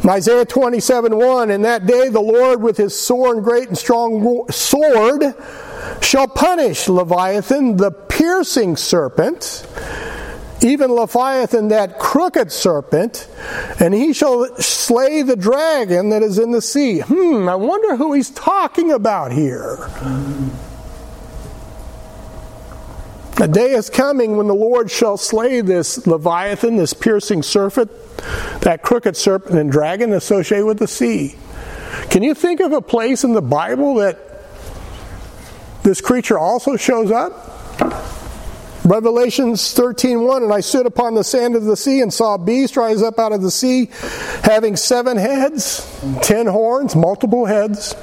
Isaiah 0.08 0.44
27 0.44 1.16
1 1.16 1.50
In 1.50 1.62
that 1.62 1.86
day 1.86 2.08
the 2.08 2.20
Lord 2.20 2.62
with 2.62 2.76
his 2.76 2.98
sore 2.98 3.34
and 3.34 3.44
great 3.44 3.68
and 3.68 3.76
strong 3.76 4.46
sword 4.50 5.34
shall 6.00 6.28
punish 6.28 6.88
Leviathan, 6.88 7.76
the 7.76 7.90
piercing 7.90 8.76
serpent, 8.76 9.66
even 10.62 10.92
Leviathan, 10.92 11.68
that 11.68 11.98
crooked 11.98 12.52
serpent, 12.52 13.28
and 13.80 13.92
he 13.94 14.12
shall 14.12 14.46
slay 14.56 15.22
the 15.22 15.36
dragon 15.36 16.10
that 16.10 16.22
is 16.22 16.38
in 16.38 16.52
the 16.52 16.62
sea. 16.62 17.00
Hmm, 17.00 17.48
I 17.48 17.56
wonder 17.56 17.96
who 17.96 18.12
he's 18.12 18.30
talking 18.30 18.92
about 18.92 19.32
here. 19.32 19.76
A 23.38 23.46
day 23.46 23.72
is 23.72 23.90
coming 23.90 24.38
when 24.38 24.46
the 24.46 24.54
Lord 24.54 24.90
shall 24.90 25.18
slay 25.18 25.60
this 25.60 26.06
Leviathan, 26.06 26.76
this 26.76 26.94
piercing 26.94 27.42
serpent, 27.42 27.90
that 28.62 28.80
crooked 28.82 29.14
serpent 29.14 29.58
and 29.58 29.70
dragon 29.70 30.14
associated 30.14 30.64
with 30.64 30.78
the 30.78 30.88
sea. 30.88 31.34
Can 32.08 32.22
you 32.22 32.32
think 32.32 32.60
of 32.60 32.72
a 32.72 32.80
place 32.80 33.24
in 33.24 33.34
the 33.34 33.42
Bible 33.42 33.96
that 33.96 34.18
this 35.82 36.00
creature 36.00 36.38
also 36.38 36.76
shows 36.76 37.10
up? 37.10 37.52
Revelations 38.86 39.74
13:1 39.74 40.42
and 40.42 40.52
I 40.52 40.60
stood 40.60 40.86
upon 40.86 41.14
the 41.14 41.24
sand 41.24 41.56
of 41.56 41.64
the 41.64 41.76
sea 41.76 42.00
and 42.00 42.14
saw 42.14 42.34
a 42.34 42.38
beast 42.38 42.76
rise 42.76 43.02
up 43.02 43.18
out 43.18 43.32
of 43.32 43.42
the 43.42 43.50
sea 43.50 43.90
having 44.44 44.76
seven 44.76 45.18
heads, 45.18 45.86
ten 46.22 46.46
horns, 46.46 46.96
multiple 46.96 47.44
heads 47.44 47.94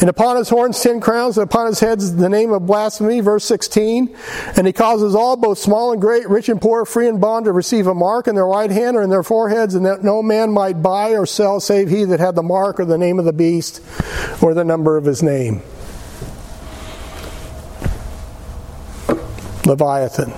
And 0.00 0.08
upon 0.08 0.36
his 0.36 0.48
horns 0.48 0.80
ten 0.80 1.00
crowns, 1.00 1.38
and 1.38 1.44
upon 1.44 1.66
his 1.66 1.80
heads 1.80 2.14
the 2.14 2.28
name 2.28 2.52
of 2.52 2.66
blasphemy, 2.66 3.20
verse 3.20 3.44
16. 3.44 4.14
And 4.56 4.66
he 4.66 4.72
causes 4.72 5.14
all, 5.14 5.36
both 5.36 5.58
small 5.58 5.90
and 5.92 6.00
great, 6.00 6.28
rich 6.28 6.48
and 6.48 6.60
poor, 6.60 6.84
free 6.84 7.08
and 7.08 7.20
bond, 7.20 7.46
to 7.46 7.52
receive 7.52 7.88
a 7.88 7.94
mark 7.94 8.28
in 8.28 8.36
their 8.36 8.46
right 8.46 8.70
hand 8.70 8.96
or 8.96 9.02
in 9.02 9.10
their 9.10 9.24
foreheads, 9.24 9.74
and 9.74 9.84
that 9.86 10.04
no 10.04 10.22
man 10.22 10.52
might 10.52 10.82
buy 10.82 11.10
or 11.10 11.26
sell 11.26 11.58
save 11.58 11.90
he 11.90 12.04
that 12.04 12.20
had 12.20 12.36
the 12.36 12.42
mark 12.42 12.78
or 12.78 12.84
the 12.84 12.98
name 12.98 13.18
of 13.18 13.24
the 13.24 13.32
beast 13.32 13.82
or 14.40 14.54
the 14.54 14.64
number 14.64 14.96
of 14.96 15.04
his 15.04 15.20
name. 15.20 15.62
Leviathan. 19.66 20.32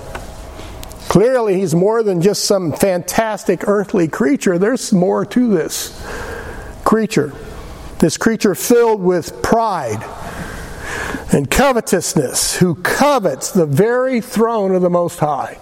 Clearly, 1.07 1.59
he's 1.59 1.75
more 1.75 2.03
than 2.03 2.21
just 2.21 2.45
some 2.45 2.73
fantastic 2.73 3.67
earthly 3.67 4.07
creature. 4.07 4.57
There's 4.57 4.91
more 4.91 5.25
to 5.25 5.49
this 5.49 5.91
creature. 6.83 7.33
This 8.01 8.17
creature 8.17 8.55
filled 8.55 8.99
with 8.99 9.43
pride 9.43 10.03
and 11.31 11.49
covetousness, 11.49 12.57
who 12.57 12.73
covets 12.73 13.51
the 13.51 13.67
very 13.67 14.21
throne 14.21 14.73
of 14.73 14.81
the 14.81 14.89
Most 14.89 15.19
High. 15.19 15.59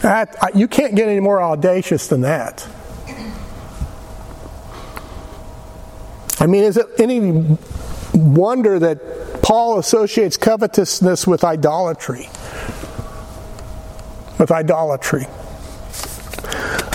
That, 0.00 0.52
you 0.54 0.66
can't 0.66 0.96
get 0.96 1.06
any 1.06 1.20
more 1.20 1.42
audacious 1.42 2.06
than 2.06 2.22
that. 2.22 2.66
I 6.38 6.46
mean, 6.46 6.64
is 6.64 6.78
it 6.78 6.86
any 6.98 7.58
wonder 8.14 8.78
that 8.78 9.42
Paul 9.42 9.78
associates 9.78 10.38
covetousness 10.38 11.26
with 11.26 11.44
idolatry? 11.44 12.30
With 14.38 14.50
idolatry. 14.50 15.26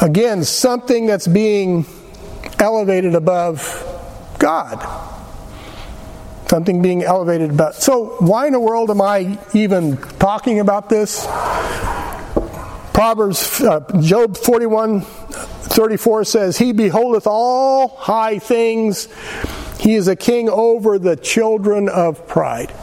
Again, 0.02 0.44
something 0.44 1.06
that's 1.06 1.28
being 1.28 1.86
elevated 2.58 3.14
above 3.14 3.92
God. 4.40 4.86
Something 6.48 6.82
being 6.82 7.04
elevated 7.04 7.50
about. 7.50 7.76
So, 7.76 8.18
why 8.20 8.48
in 8.48 8.54
the 8.54 8.60
world 8.60 8.90
am 8.92 9.02
I 9.02 9.40
even 9.54 9.98
talking 9.98 10.60
about 10.60 10.90
this? 10.90 11.26
Proverbs, 12.94 13.62
uh, 13.62 13.82
Job 14.02 14.38
41 14.38 15.02
34 15.02 16.24
says, 16.24 16.58
He 16.58 16.72
beholdeth 16.72 17.28
all 17.28 17.90
high 17.90 18.40
things, 18.40 19.10
He 19.80 19.96
is 19.96 20.08
a 20.08 20.16
king 20.16 20.50
over 20.50 21.00
the 21.00 21.16
children 21.16 21.90
of 21.90 22.28
pride. 22.28 22.74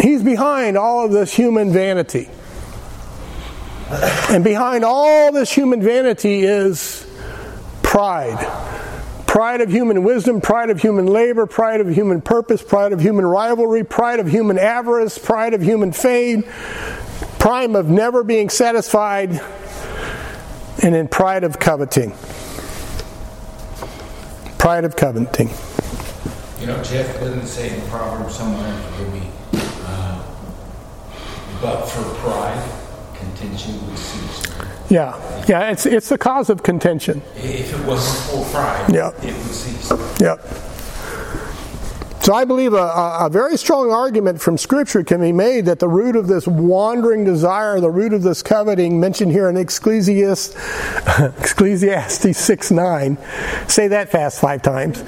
He's 0.00 0.22
behind 0.22 0.76
all 0.76 1.06
of 1.06 1.12
this 1.12 1.34
human 1.34 1.72
vanity. 1.72 2.28
And 4.28 4.44
behind 4.44 4.84
all 4.84 5.32
this 5.32 5.50
human 5.50 5.80
vanity 5.80 6.42
is 6.42 7.05
pride. 7.86 8.36
Pride 9.26 9.60
of 9.60 9.70
human 9.70 10.02
wisdom, 10.02 10.40
pride 10.40 10.70
of 10.70 10.80
human 10.80 11.06
labor, 11.06 11.46
pride 11.46 11.80
of 11.80 11.88
human 11.88 12.20
purpose, 12.20 12.62
pride 12.62 12.92
of 12.92 13.00
human 13.00 13.24
rivalry, 13.24 13.84
pride 13.84 14.18
of 14.18 14.26
human 14.26 14.58
avarice, 14.58 15.16
pride 15.18 15.54
of 15.54 15.62
human 15.62 15.92
fame, 15.92 16.42
pride 17.38 17.74
of 17.74 17.88
never 17.88 18.24
being 18.24 18.50
satisfied, 18.50 19.40
and 20.82 20.94
in 20.94 21.06
pride 21.08 21.44
of 21.44 21.58
coveting. 21.58 22.12
Pride 24.58 24.84
of 24.84 24.96
coveting. 24.96 25.50
You 26.60 26.66
know, 26.66 26.82
Jeff 26.82 27.20
doesn't 27.20 27.46
say 27.46 27.78
in 27.78 27.88
Proverbs 27.88 28.34
somewhere, 28.34 28.74
me, 29.12 29.22
uh, 29.52 30.24
but 31.62 31.86
for 31.86 32.02
pride, 32.16 32.68
contention 33.14 33.86
would 33.86 33.98
cease. 33.98 34.15
Yeah, 34.88 35.44
yeah, 35.48 35.70
it's 35.70 35.86
it's 35.86 36.08
the 36.08 36.18
cause 36.18 36.48
of 36.50 36.62
contention. 36.62 37.22
If 37.36 37.72
it 37.72 37.86
wasn't 37.86 38.30
for 38.30 38.52
pride, 38.52 38.94
yeah. 38.94 39.08
it 39.22 39.34
would 39.34 39.54
cease. 39.54 39.92
Yep. 40.20 40.40
So 42.26 42.34
I 42.34 42.44
believe 42.44 42.72
a, 42.72 43.18
a, 43.20 43.28
very 43.30 43.56
strong 43.56 43.92
argument 43.92 44.40
from 44.40 44.58
Scripture 44.58 45.04
can 45.04 45.20
be 45.20 45.30
made 45.30 45.66
that 45.66 45.78
the 45.78 45.86
root 45.86 46.16
of 46.16 46.26
this 46.26 46.44
wandering 46.44 47.22
desire, 47.22 47.78
the 47.78 47.88
root 47.88 48.12
of 48.12 48.24
this 48.24 48.42
coveting, 48.42 48.98
mentioned 48.98 49.30
here 49.30 49.48
in 49.48 49.56
Ecclesiastes, 49.56 50.56
Ecclesiastes 51.20 52.36
6 52.36 52.70
9, 52.72 53.18
say 53.68 53.86
that 53.86 54.08
fast 54.08 54.40
five 54.40 54.60
times 54.60 55.04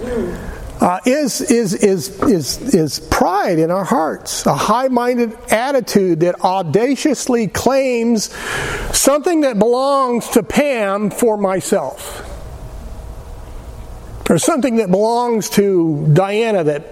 uh, 0.81 1.01
is, 1.05 1.41
is, 1.41 1.75
is, 1.75 2.21
is, 2.23 2.75
is 2.75 3.01
pride 3.01 3.59
in 3.59 3.71
our 3.71 3.85
hearts, 3.85 4.47
a 4.47 4.55
high 4.55 4.88
minded 4.88 5.37
attitude 5.51 6.21
that 6.21 6.41
audaciously 6.43 7.49
claims 7.49 8.33
something 8.97 9.41
that 9.41 9.59
belongs 9.59 10.29
to 10.29 10.43
Pam 10.43 11.11
for 11.11 11.37
myself, 11.37 12.25
or 14.31 14.38
something 14.38 14.77
that 14.77 14.91
belongs 14.91 15.51
to 15.51 16.09
Diana 16.12 16.62
that 16.64 16.85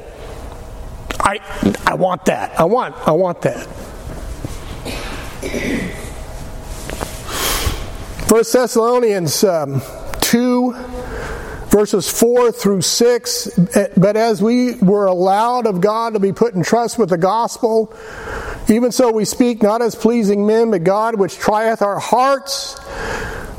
I, 1.20 1.38
I 1.86 1.94
want 1.94 2.24
that. 2.26 2.58
I 2.58 2.64
want, 2.64 2.94
I 3.06 3.12
want 3.12 3.42
that. 3.42 3.66
First 8.28 8.52
Thessalonians 8.52 9.44
um, 9.44 9.80
2 10.20 10.72
verses 11.76 12.08
4 12.10 12.52
through 12.52 12.80
6. 12.80 13.48
But 13.98 14.16
as 14.16 14.40
we 14.40 14.76
were 14.76 15.04
allowed 15.04 15.66
of 15.66 15.82
God 15.82 16.14
to 16.14 16.20
be 16.20 16.32
put 16.32 16.54
in 16.54 16.62
trust 16.62 16.98
with 16.98 17.10
the 17.10 17.18
gospel, 17.18 17.94
even 18.66 18.92
so 18.92 19.12
we 19.12 19.26
speak 19.26 19.62
not 19.62 19.82
as 19.82 19.94
pleasing 19.94 20.46
men, 20.46 20.70
but 20.70 20.84
God 20.84 21.18
which 21.18 21.36
trieth 21.38 21.82
our 21.82 21.98
hearts. 21.98 22.80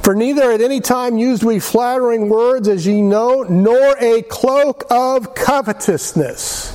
For 0.02 0.16
neither 0.16 0.52
at 0.52 0.62
any 0.62 0.80
time 0.80 1.20
used 1.20 1.44
we 1.44 1.60
flattering 1.60 2.28
words, 2.28 2.68
as 2.68 2.88
ye 2.88 3.04
know, 3.04 3.44
nor 3.44 3.96
a 4.00 4.24
cloak 4.24 4.86
of 4.90 5.36
covetousness. 5.36 6.74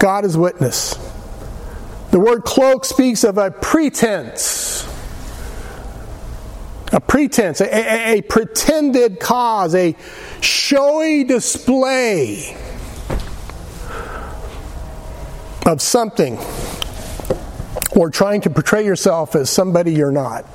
God 0.00 0.24
is 0.24 0.36
witness. 0.36 0.96
The 2.10 2.18
word 2.18 2.42
cloak 2.42 2.84
speaks 2.84 3.22
of 3.22 3.38
a 3.38 3.52
pretense 3.52 4.75
a 6.92 7.00
pretense, 7.00 7.60
a, 7.60 7.66
a, 7.66 8.18
a 8.18 8.22
pretended 8.22 9.20
cause, 9.20 9.74
a 9.74 9.96
showy 10.40 11.24
display 11.24 12.56
of 15.66 15.82
something, 15.82 16.38
or 17.96 18.10
trying 18.10 18.40
to 18.42 18.50
portray 18.50 18.84
yourself 18.84 19.34
as 19.34 19.50
somebody 19.50 19.92
you're 19.92 20.12
not. 20.12 20.46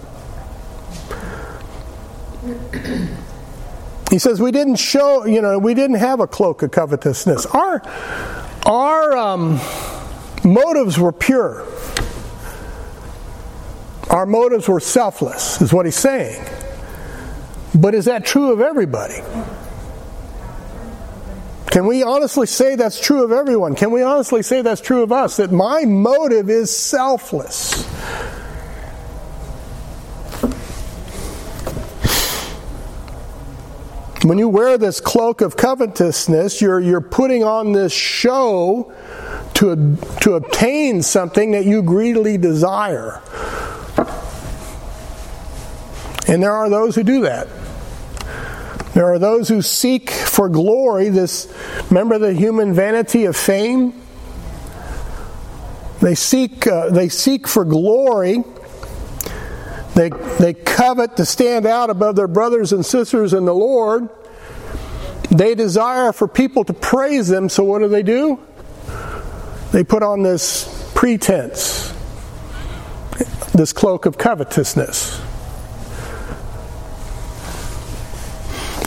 He 4.09 4.19
says 4.19 4.41
we 4.41 4.51
didn't 4.51 4.75
show, 4.75 5.25
you 5.25 5.41
know, 5.41 5.57
we 5.57 5.73
didn't 5.73 5.97
have 5.97 6.19
a 6.19 6.27
cloak 6.27 6.63
of 6.63 6.71
covetousness. 6.71 7.45
Our 7.47 7.81
our 8.65 9.17
um, 9.17 9.59
motives 10.43 10.99
were 10.99 11.11
pure. 11.11 11.65
Our 14.11 14.25
motives 14.25 14.67
were 14.67 14.81
selfless, 14.81 15.61
is 15.61 15.71
what 15.71 15.85
he's 15.85 15.95
saying. 15.95 16.45
But 17.73 17.95
is 17.95 18.05
that 18.05 18.25
true 18.25 18.51
of 18.51 18.59
everybody? 18.59 19.21
Can 21.71 21.85
we 21.85 22.03
honestly 22.03 22.45
say 22.45 22.75
that's 22.75 22.99
true 22.99 23.23
of 23.23 23.31
everyone? 23.31 23.75
Can 23.75 23.91
we 23.91 24.03
honestly 24.03 24.41
say 24.41 24.61
that's 24.61 24.81
true 24.81 25.03
of 25.03 25.13
us? 25.13 25.37
That 25.37 25.53
my 25.53 25.85
motive 25.85 26.49
is 26.49 26.75
selfless. 26.75 27.85
When 34.25 34.37
you 34.37 34.49
wear 34.49 34.77
this 34.77 34.99
cloak 34.99 35.39
of 35.39 35.55
covetousness, 35.55 36.61
you're, 36.61 36.81
you're 36.81 36.99
putting 36.99 37.45
on 37.45 37.71
this 37.71 37.93
show 37.93 38.93
to, 39.53 39.95
to 40.19 40.33
obtain 40.33 41.01
something 41.01 41.51
that 41.51 41.63
you 41.63 41.81
greedily 41.81 42.37
desire. 42.37 43.21
And 46.27 46.41
there 46.41 46.53
are 46.53 46.69
those 46.69 46.95
who 46.95 47.03
do 47.03 47.21
that. 47.21 47.47
There 48.93 49.11
are 49.11 49.19
those 49.19 49.47
who 49.47 49.61
seek 49.61 50.09
for 50.09 50.49
glory. 50.49 51.09
This 51.09 51.51
remember 51.89 52.19
the 52.19 52.33
human 52.33 52.73
vanity 52.73 53.25
of 53.25 53.37
fame. 53.37 53.93
They 56.01 56.15
seek 56.15 56.67
uh, 56.67 56.89
they 56.89 57.07
seek 57.07 57.47
for 57.47 57.63
glory. 57.63 58.43
They 59.95 60.09
they 60.39 60.53
covet 60.53 61.17
to 61.17 61.25
stand 61.25 61.65
out 61.65 61.89
above 61.89 62.15
their 62.15 62.27
brothers 62.27 62.73
and 62.73 62.85
sisters 62.85 63.33
in 63.33 63.45
the 63.45 63.53
Lord. 63.53 64.09
They 65.29 65.55
desire 65.55 66.11
for 66.11 66.27
people 66.27 66.65
to 66.65 66.73
praise 66.73 67.29
them. 67.29 67.47
So 67.47 67.63
what 67.63 67.79
do 67.79 67.87
they 67.87 68.03
do? 68.03 68.39
They 69.71 69.85
put 69.85 70.03
on 70.03 70.21
this 70.21 70.91
pretense, 70.93 71.93
this 73.53 73.71
cloak 73.71 74.05
of 74.05 74.17
covetousness. 74.17 75.20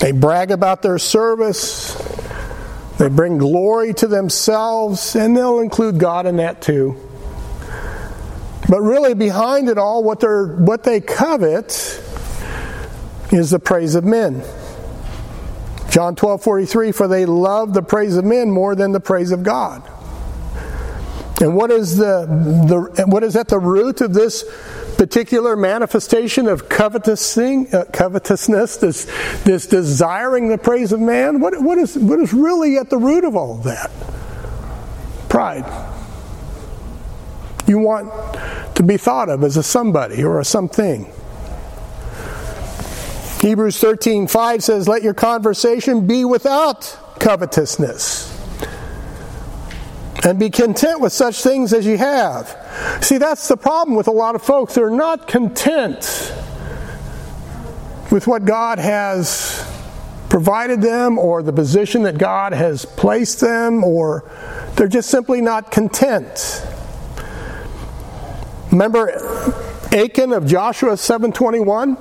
They 0.05 0.13
brag 0.13 0.51
about 0.51 0.83
their 0.83 0.99
service. 0.99 1.95
They 2.99 3.09
bring 3.09 3.39
glory 3.39 3.95
to 3.95 4.07
themselves, 4.07 5.17
and 5.17 5.35
they'll 5.35 5.61
include 5.61 5.99
God 5.99 6.27
in 6.27 6.37
that 6.37 6.61
too. 6.61 7.01
But 8.69 8.83
really, 8.83 9.15
behind 9.15 9.71
it 9.71 9.79
all, 9.79 10.05
what, 10.05 10.21
they're, 10.21 10.57
what 10.57 10.83
they 10.83 11.01
covet 11.01 11.69
is 13.33 13.49
the 13.49 13.59
praise 13.59 13.95
of 13.95 14.05
men. 14.05 14.45
John 15.89 16.17
12 16.17 16.43
43, 16.43 16.93
for 16.93 17.09
they 17.09 17.25
love 17.25 17.73
the 17.73 17.81
praise 17.81 18.19
of 18.19 18.27
men 18.27 18.51
more 18.51 18.75
than 18.75 18.93
the 18.93 19.01
praise 19.01 19.33
of 19.33 19.43
God. 19.43 19.91
And 21.41 21.57
what 21.57 21.71
is 21.71 21.97
the, 21.97 22.27
the 22.97 23.07
what 23.07 23.25
is 23.25 23.37
at 23.37 23.49
the 23.49 23.59
root 23.59 24.03
of 24.03 24.13
this 24.13 24.45
particular 24.97 25.57
manifestation 25.57 26.49
of 26.49 26.69
covetousness, 26.69 27.75
uh, 27.75 27.85
covetousness 27.93 28.77
this, 28.77 29.05
this 29.45 29.67
desiring 29.67 30.49
the 30.49 30.59
praise 30.59 30.93
of 30.93 31.01
man? 31.01 31.41
What, 31.41 31.61
what, 31.63 31.79
is, 31.79 31.97
what 31.97 32.21
is 32.21 32.33
really 32.33 32.77
at 32.77 32.91
the 32.91 32.99
root 32.99 33.25
of 33.25 33.37
all 33.37 33.59
of 33.59 33.65
that? 33.65 33.91
Pride. 35.29 35.65
You 37.67 37.79
want 37.79 38.13
to 38.77 38.83
be 38.83 38.97
thought 38.97 39.29
of 39.29 39.43
as 39.43 39.57
a 39.57 39.63
somebody 39.63 40.23
or 40.23 40.41
a 40.41 40.45
something. 40.45 41.11
Hebrews 43.41 43.79
13:5 43.79 44.63
says, 44.63 44.89
"Let 44.89 45.03
your 45.03 45.13
conversation 45.13 46.07
be 46.07 46.25
without 46.25 46.97
covetousness." 47.19 48.34
And 50.25 50.39
be 50.39 50.49
content 50.49 51.01
with 51.01 51.13
such 51.13 51.43
things 51.43 51.73
as 51.75 51.85
you 51.85 51.99
have. 51.99 52.57
See, 53.03 53.19
that's 53.19 53.47
the 53.47 53.59
problem 53.59 53.95
with 53.95 54.09
a 54.09 54.13
lot 54.13 54.35
of 54.35 54.43
folks. 54.43 54.75
They're 54.75 54.89
not 54.91 55.29
content 55.29 56.33
with 58.11 58.27
what 58.27 58.45
God 58.47 58.79
has 58.79 59.63
provided 60.31 60.81
them 60.81 61.19
or 61.19 61.43
the 61.43 61.53
position 61.53 62.05
that 62.05 62.17
God 62.17 62.53
has 62.53 62.85
placed 62.85 63.41
them, 63.41 63.85
or 63.85 64.25
they're 64.77 64.89
just 64.89 65.11
simply 65.11 65.41
not 65.41 65.71
content. 65.71 66.67
Remember 68.73 69.11
Achan 69.93 70.33
of 70.33 70.47
Joshua 70.47 70.97
721? 70.97 71.97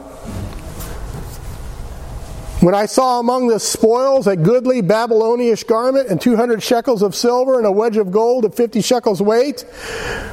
When 2.64 2.74
I 2.74 2.86
saw 2.86 3.20
among 3.20 3.50
the 3.50 3.60
spoils 3.60 4.26
a 4.26 4.38
goodly 4.38 4.80
Babylonish 4.80 5.66
garment 5.66 6.08
and 6.08 6.22
200 6.22 6.64
shekels 6.64 7.02
of 7.02 7.14
silver 7.14 7.58
and 7.58 7.68
a 7.68 7.72
wedge 7.74 7.98
of 7.98 8.10
gold 8.10 8.46
of 8.46 8.56
50 8.56 8.80
shekels 8.80 9.22
weight, 9.22 9.66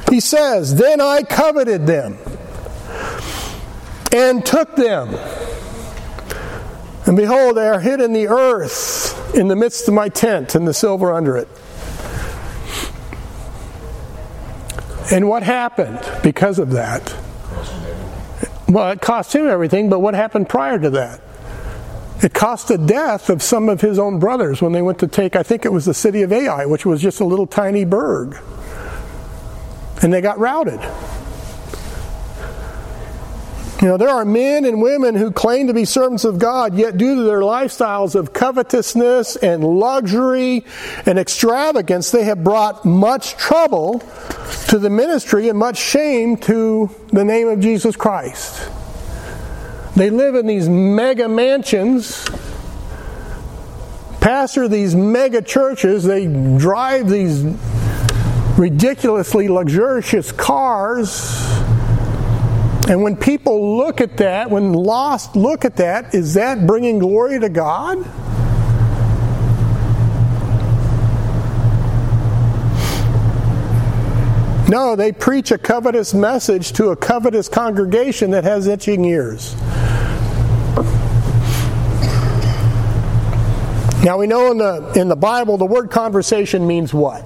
he 0.08 0.20
says, 0.20 0.76
Then 0.76 1.00
I 1.00 1.24
coveted 1.24 1.88
them 1.88 2.16
and 4.12 4.46
took 4.46 4.76
them. 4.76 5.08
And 7.04 7.16
behold, 7.16 7.56
they 7.56 7.66
are 7.66 7.80
hid 7.80 8.00
in 8.00 8.12
the 8.12 8.28
earth 8.28 9.34
in 9.34 9.48
the 9.48 9.56
midst 9.56 9.88
of 9.88 9.94
my 9.94 10.08
tent 10.08 10.54
and 10.54 10.68
the 10.68 10.74
silver 10.74 11.12
under 11.12 11.36
it. 11.36 11.48
And 15.10 15.28
what 15.28 15.42
happened 15.42 16.08
because 16.22 16.60
of 16.60 16.70
that? 16.70 17.12
Well, 18.68 18.92
it 18.92 19.00
cost 19.00 19.34
him 19.34 19.48
everything, 19.48 19.90
but 19.90 19.98
what 19.98 20.14
happened 20.14 20.48
prior 20.48 20.78
to 20.78 20.90
that? 20.90 21.22
It 22.22 22.34
cost 22.34 22.68
the 22.68 22.76
death 22.76 23.30
of 23.30 23.42
some 23.42 23.70
of 23.70 23.80
his 23.80 23.98
own 23.98 24.18
brothers 24.18 24.60
when 24.60 24.72
they 24.72 24.82
went 24.82 24.98
to 24.98 25.08
take, 25.08 25.36
I 25.36 25.42
think 25.42 25.64
it 25.64 25.72
was 25.72 25.86
the 25.86 25.94
city 25.94 26.22
of 26.22 26.32
Ai, 26.32 26.66
which 26.66 26.84
was 26.84 27.00
just 27.00 27.20
a 27.20 27.24
little 27.24 27.46
tiny 27.46 27.86
burg. 27.86 28.36
And 30.02 30.12
they 30.12 30.20
got 30.20 30.38
routed. 30.38 30.80
You 33.80 33.88
know, 33.88 33.96
there 33.96 34.10
are 34.10 34.26
men 34.26 34.66
and 34.66 34.82
women 34.82 35.14
who 35.14 35.30
claim 35.30 35.68
to 35.68 35.72
be 35.72 35.86
servants 35.86 36.24
of 36.24 36.38
God, 36.38 36.74
yet 36.74 36.98
due 36.98 37.14
to 37.14 37.22
their 37.22 37.40
lifestyles 37.40 38.14
of 38.14 38.34
covetousness 38.34 39.36
and 39.36 39.64
luxury 39.64 40.66
and 41.06 41.18
extravagance, 41.18 42.10
they 42.10 42.24
have 42.24 42.44
brought 42.44 42.84
much 42.84 43.38
trouble 43.38 44.00
to 44.68 44.78
the 44.78 44.90
ministry 44.90 45.48
and 45.48 45.58
much 45.58 45.78
shame 45.78 46.36
to 46.36 46.90
the 47.08 47.24
name 47.24 47.48
of 47.48 47.60
Jesus 47.60 47.96
Christ. 47.96 48.70
They 49.96 50.10
live 50.10 50.34
in 50.34 50.46
these 50.46 50.68
mega 50.68 51.28
mansions, 51.28 52.28
pastor 54.20 54.68
these 54.68 54.94
mega 54.94 55.42
churches, 55.42 56.04
they 56.04 56.26
drive 56.26 57.08
these 57.08 57.44
ridiculously 58.56 59.48
luxurious 59.48 60.32
cars. 60.32 61.46
And 62.88 63.02
when 63.02 63.16
people 63.16 63.78
look 63.78 64.00
at 64.00 64.16
that, 64.18 64.50
when 64.50 64.72
lost 64.72 65.36
look 65.36 65.64
at 65.64 65.76
that, 65.76 66.14
is 66.14 66.34
that 66.34 66.66
bringing 66.66 66.98
glory 66.98 67.38
to 67.40 67.48
God? 67.48 67.98
No, 74.70 74.94
they 74.94 75.10
preach 75.10 75.50
a 75.50 75.58
covetous 75.58 76.14
message 76.14 76.72
to 76.74 76.90
a 76.90 76.96
covetous 76.96 77.48
congregation 77.48 78.30
that 78.30 78.44
has 78.44 78.68
itching 78.68 79.04
ears. 79.04 79.56
Now 84.04 84.16
we 84.16 84.28
know 84.28 84.52
in 84.52 84.58
the 84.58 84.92
in 84.94 85.08
the 85.08 85.16
Bible 85.16 85.58
the 85.58 85.66
word 85.66 85.90
conversation 85.90 86.68
means 86.68 86.94
what? 86.94 87.24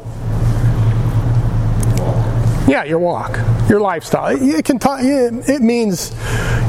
Yeah, 2.66 2.84
your 2.84 2.98
walk, 2.98 3.38
your 3.68 3.78
lifestyle. 3.78 4.34
It 4.40 4.64
can 4.64 4.78
talk, 4.78 5.00
it 5.02 5.60
means, 5.60 6.16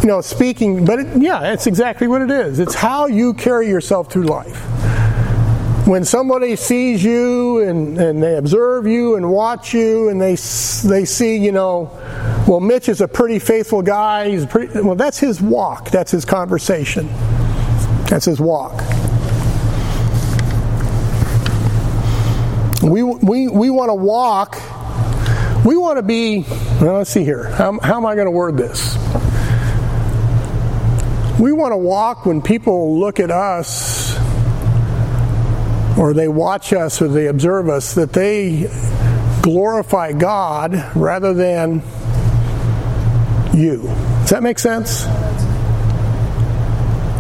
you 0.01 0.09
know, 0.09 0.19
speaking, 0.19 0.83
but 0.83 0.99
it, 0.99 1.21
yeah, 1.21 1.53
it's 1.53 1.67
exactly 1.67 2.09
what 2.09 2.21
it 2.21 2.29
is. 2.29 2.59
It's 2.59 2.75
how 2.75 3.05
you 3.05 3.33
carry 3.33 3.69
yourself 3.69 4.11
through 4.11 4.23
life. 4.23 4.61
When 5.85 6.03
somebody 6.03 6.55
sees 6.55 7.03
you 7.03 7.59
and, 7.59 7.95
and 7.99 8.23
they 8.23 8.37
observe 8.37 8.87
you 8.87 9.17
and 9.17 9.29
watch 9.29 9.71
you 9.71 10.09
and 10.09 10.19
they 10.19 10.31
they 10.31 11.05
see, 11.05 11.37
you 11.37 11.51
know, 11.51 11.91
well, 12.47 12.59
Mitch 12.59 12.89
is 12.89 13.01
a 13.01 13.07
pretty 13.07 13.37
faithful 13.37 13.83
guy. 13.83 14.29
He's 14.31 14.47
pretty, 14.47 14.81
well, 14.81 14.95
that's 14.95 15.19
his 15.19 15.39
walk. 15.39 15.91
That's 15.91 16.09
his 16.09 16.25
conversation. 16.25 17.07
That's 18.09 18.25
his 18.25 18.39
walk. 18.39 18.81
We, 22.81 23.03
we, 23.03 23.47
we 23.47 23.69
want 23.69 23.89
to 23.89 23.95
walk, 23.95 24.55
we 25.65 25.77
want 25.77 25.97
to 25.97 26.03
be, 26.03 26.45
well, 26.81 26.97
let's 26.97 27.09
see 27.09 27.23
here. 27.23 27.49
How, 27.49 27.79
how 27.79 27.97
am 27.97 28.05
I 28.05 28.15
going 28.15 28.25
to 28.25 28.31
word 28.31 28.57
this? 28.57 28.95
We 31.39 31.51
want 31.51 31.73
to 31.73 31.77
walk 31.77 32.25
when 32.25 32.41
people 32.41 32.99
look 32.99 33.19
at 33.19 33.29
us 33.29 34.04
or 35.97 36.13
they 36.13 36.27
watch 36.27 36.73
us 36.73 37.01
or 37.01 37.07
they 37.07 37.27
observe 37.27 37.69
us 37.69 37.93
that 37.95 38.13
they 38.13 38.69
glorify 39.41 40.11
God 40.11 40.91
rather 40.95 41.33
than 41.33 41.81
you. 43.53 43.83
Does 44.21 44.29
that 44.31 44.43
make 44.43 44.59
sense? 44.59 45.03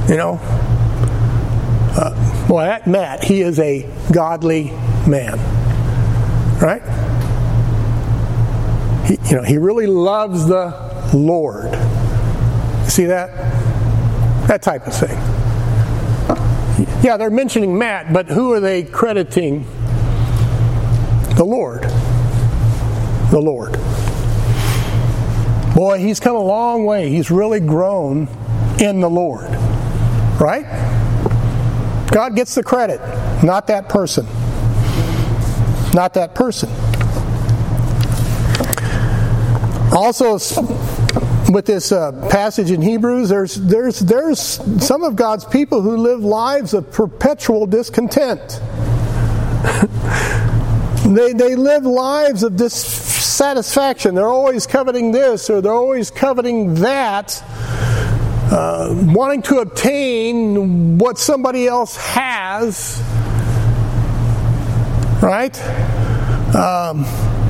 You 0.09 0.17
know? 0.17 0.39
Uh, 1.97 2.45
well, 2.49 2.81
Matt, 2.85 3.23
he 3.23 3.41
is 3.41 3.59
a 3.59 3.89
godly 4.11 4.65
man. 5.07 5.39
Right? 6.59 6.81
He, 9.07 9.17
you 9.29 9.37
know, 9.37 9.43
he 9.43 9.57
really 9.57 9.87
loves 9.87 10.47
the 10.47 11.11
Lord. 11.13 11.71
See 12.89 13.05
that? 13.05 13.29
That 14.47 14.61
type 14.61 14.85
of 14.87 14.95
thing. 14.95 15.34
Yeah, 17.05 17.17
they're 17.17 17.29
mentioning 17.29 17.77
Matt, 17.77 18.11
but 18.11 18.25
who 18.25 18.51
are 18.53 18.59
they 18.59 18.83
crediting? 18.83 19.63
The 21.35 21.45
Lord. 21.45 21.83
The 23.31 23.39
Lord. 23.39 23.73
Boy, 25.75 25.99
he's 25.99 26.19
come 26.19 26.35
a 26.35 26.43
long 26.43 26.85
way. 26.85 27.09
He's 27.09 27.29
really 27.29 27.59
grown 27.59 28.27
in 28.79 29.01
the 29.01 29.09
Lord. 29.09 29.49
Right? 30.41 30.65
God 32.11 32.35
gets 32.35 32.55
the 32.55 32.63
credit, 32.63 32.99
not 33.43 33.67
that 33.67 33.87
person 33.87 34.25
not 35.95 36.13
that 36.15 36.35
person. 36.35 36.69
Also, 39.95 40.37
with 41.51 41.65
this 41.65 41.91
uh, 41.91 42.11
passage 42.29 42.71
in 42.71 42.81
Hebrews, 42.81 43.29
there's, 43.29 43.55
there's, 43.55 43.99
there's 43.99 44.39
some 44.83 45.03
of 45.03 45.15
God's 45.15 45.45
people 45.45 45.81
who 45.81 45.97
live 45.97 46.21
lives 46.21 46.73
of 46.73 46.91
perpetual 46.91 47.65
discontent. 47.67 48.39
they, 51.05 51.33
they 51.33 51.55
live 51.55 51.85
lives 51.85 52.43
of 52.43 52.55
dissatisfaction. 52.55 54.15
They're 54.15 54.27
always 54.27 54.65
coveting 54.65 55.11
this 55.11 55.49
or 55.49 55.61
they're 55.61 55.71
always 55.71 56.09
coveting 56.11 56.75
that, 56.75 57.43
uh, 58.51 58.95
wanting 59.07 59.41
to 59.43 59.59
obtain 59.59 60.97
what 60.97 61.17
somebody 61.17 61.67
else 61.67 61.95
has 61.97 63.01
right? 65.25 65.59
Um, 66.55 67.03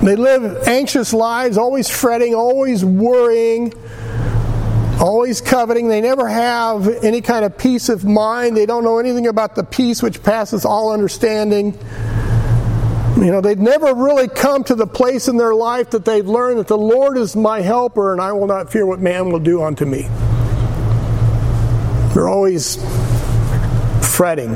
they 0.07 0.15
live 0.15 0.67
anxious 0.67 1.13
lives, 1.13 1.57
always 1.57 1.89
fretting, 1.89 2.35
always 2.35 2.85
worrying, 2.85 3.73
always 4.99 5.41
coveting. 5.41 5.87
They 5.87 6.01
never 6.01 6.27
have 6.27 6.87
any 7.03 7.21
kind 7.21 7.43
of 7.43 7.57
peace 7.57 7.89
of 7.89 8.05
mind. 8.05 8.55
They 8.55 8.65
don't 8.65 8.83
know 8.83 8.99
anything 8.99 9.27
about 9.27 9.55
the 9.55 9.63
peace 9.63 10.03
which 10.03 10.21
passes 10.21 10.65
all 10.65 10.91
understanding. 10.91 11.77
You 13.17 13.31
know, 13.31 13.41
they've 13.41 13.57
never 13.57 13.95
really 13.95 14.27
come 14.27 14.63
to 14.65 14.75
the 14.75 14.85
place 14.85 15.27
in 15.27 15.37
their 15.37 15.55
life 15.55 15.91
that 15.91 16.03
they've 16.03 16.27
learned 16.27 16.59
that 16.59 16.67
the 16.67 16.77
Lord 16.77 17.17
is 17.17 17.35
my 17.35 17.61
helper 17.61 18.11
and 18.11 18.21
I 18.21 18.33
will 18.33 18.47
not 18.47 18.71
fear 18.71 18.85
what 18.85 18.99
man 18.99 19.31
will 19.31 19.39
do 19.39 19.63
unto 19.63 19.85
me. 19.85 20.03
They're 22.13 22.27
always 22.27 22.75
fretting. 24.15 24.55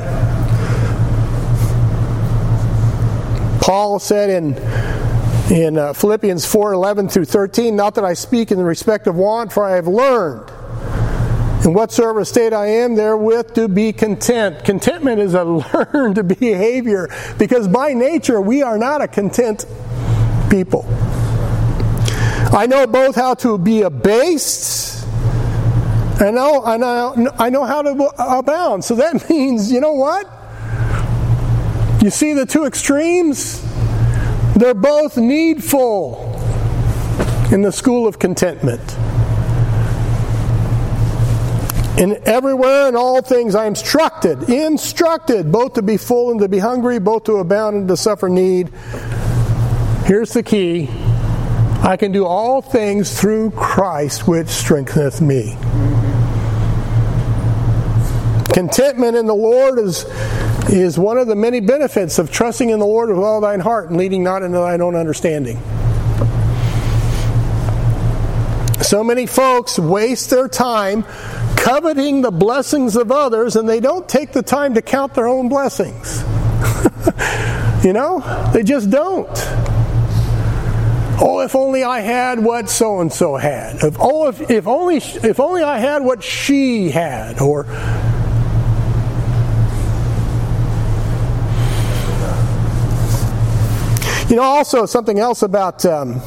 Paul 3.60 3.98
said 3.98 4.30
in 4.30 4.54
in 5.50 5.76
uh, 5.76 5.92
Philippians 5.92 6.46
4 6.46 6.72
11 6.72 7.08
through 7.08 7.24
13, 7.24 7.74
not 7.74 7.96
that 7.96 8.04
I 8.04 8.14
speak 8.14 8.52
in 8.52 8.58
the 8.58 8.64
respect 8.64 9.06
of 9.06 9.16
want, 9.16 9.52
for 9.52 9.64
I 9.64 9.72
have 9.72 9.88
learned 9.88 10.48
in 11.64 11.74
whatsoever 11.74 12.24
state 12.24 12.52
I 12.52 12.66
am, 12.66 12.94
therewith 12.94 13.54
to 13.54 13.68
be 13.68 13.92
content. 13.92 14.64
Contentment 14.64 15.20
is 15.20 15.34
a 15.34 15.44
learned 15.92 16.26
behavior 16.38 17.08
because 17.38 17.68
by 17.68 17.92
nature 17.92 18.40
we 18.40 18.62
are 18.62 18.78
not 18.78 19.02
a 19.02 19.08
content 19.08 19.66
people. 20.48 20.86
I 22.52 22.66
know 22.68 22.86
both 22.86 23.16
how 23.16 23.34
to 23.34 23.58
be 23.58 23.82
abased 23.82 25.04
and 26.20 26.38
I 26.38 26.76
know, 26.76 27.32
I 27.38 27.48
know 27.48 27.64
how 27.64 27.82
to 27.82 27.90
abound. 28.18 28.84
So 28.84 28.94
that 28.96 29.28
means, 29.30 29.72
you 29.72 29.80
know 29.80 29.94
what? 29.94 30.26
You 32.02 32.10
see 32.10 32.34
the 32.34 32.46
two 32.46 32.66
extremes? 32.66 33.69
They're 34.56 34.74
both 34.74 35.16
needful 35.16 36.36
in 37.52 37.62
the 37.62 37.72
school 37.72 38.06
of 38.06 38.18
contentment. 38.18 38.80
In 41.98 42.20
everywhere 42.24 42.88
and 42.88 42.96
all 42.96 43.20
things 43.20 43.54
I 43.54 43.66
am 43.66 43.72
instructed, 43.72 44.48
instructed, 44.48 45.52
both 45.52 45.74
to 45.74 45.82
be 45.82 45.96
full 45.96 46.30
and 46.30 46.40
to 46.40 46.48
be 46.48 46.58
hungry, 46.58 46.98
both 46.98 47.24
to 47.24 47.36
abound 47.36 47.76
and 47.76 47.88
to 47.88 47.96
suffer 47.96 48.28
need. 48.28 48.70
Here's 50.06 50.32
the 50.32 50.42
key 50.42 50.88
I 51.82 51.96
can 51.98 52.12
do 52.12 52.26
all 52.26 52.62
things 52.62 53.18
through 53.18 53.50
Christ 53.52 54.28
which 54.28 54.48
strengtheneth 54.48 55.20
me. 55.20 55.56
Contentment 58.52 59.16
in 59.16 59.26
the 59.26 59.34
Lord 59.34 59.78
is, 59.78 60.04
is 60.68 60.98
one 60.98 61.18
of 61.18 61.26
the 61.26 61.34
many 61.34 61.60
benefits 61.60 62.18
of 62.18 62.30
trusting 62.30 62.70
in 62.70 62.78
the 62.78 62.86
Lord 62.86 63.08
with 63.08 63.18
all 63.18 63.40
thine 63.40 63.60
heart 63.60 63.88
and 63.88 63.96
leading 63.96 64.22
not 64.22 64.42
into 64.42 64.58
thine 64.58 64.80
own 64.80 64.94
understanding. 64.94 65.56
So 68.82 69.04
many 69.04 69.26
folks 69.26 69.78
waste 69.78 70.30
their 70.30 70.48
time 70.48 71.04
coveting 71.56 72.22
the 72.22 72.30
blessings 72.30 72.96
of 72.96 73.12
others 73.12 73.56
and 73.56 73.68
they 73.68 73.80
don't 73.80 74.08
take 74.08 74.32
the 74.32 74.42
time 74.42 74.74
to 74.74 74.82
count 74.82 75.14
their 75.14 75.28
own 75.28 75.48
blessings. 75.48 76.20
you 77.84 77.92
know, 77.92 78.50
they 78.52 78.62
just 78.62 78.90
don't. 78.90 79.28
Oh, 81.22 81.42
if 81.44 81.54
only 81.54 81.84
I 81.84 82.00
had 82.00 82.42
what 82.42 82.70
so 82.70 83.00
and 83.00 83.12
so 83.12 83.36
had. 83.36 83.76
If, 83.84 83.96
oh, 84.00 84.28
if, 84.28 84.50
if 84.50 84.66
only 84.66 84.96
if 84.96 85.38
only 85.38 85.62
I 85.62 85.78
had 85.78 86.02
what 86.02 86.24
she 86.24 86.88
had, 86.90 87.40
or 87.40 87.66
You 94.30 94.36
know, 94.36 94.42
also 94.42 94.86
something 94.86 95.18
else 95.18 95.42
about 95.42 95.84
um, 95.84 96.20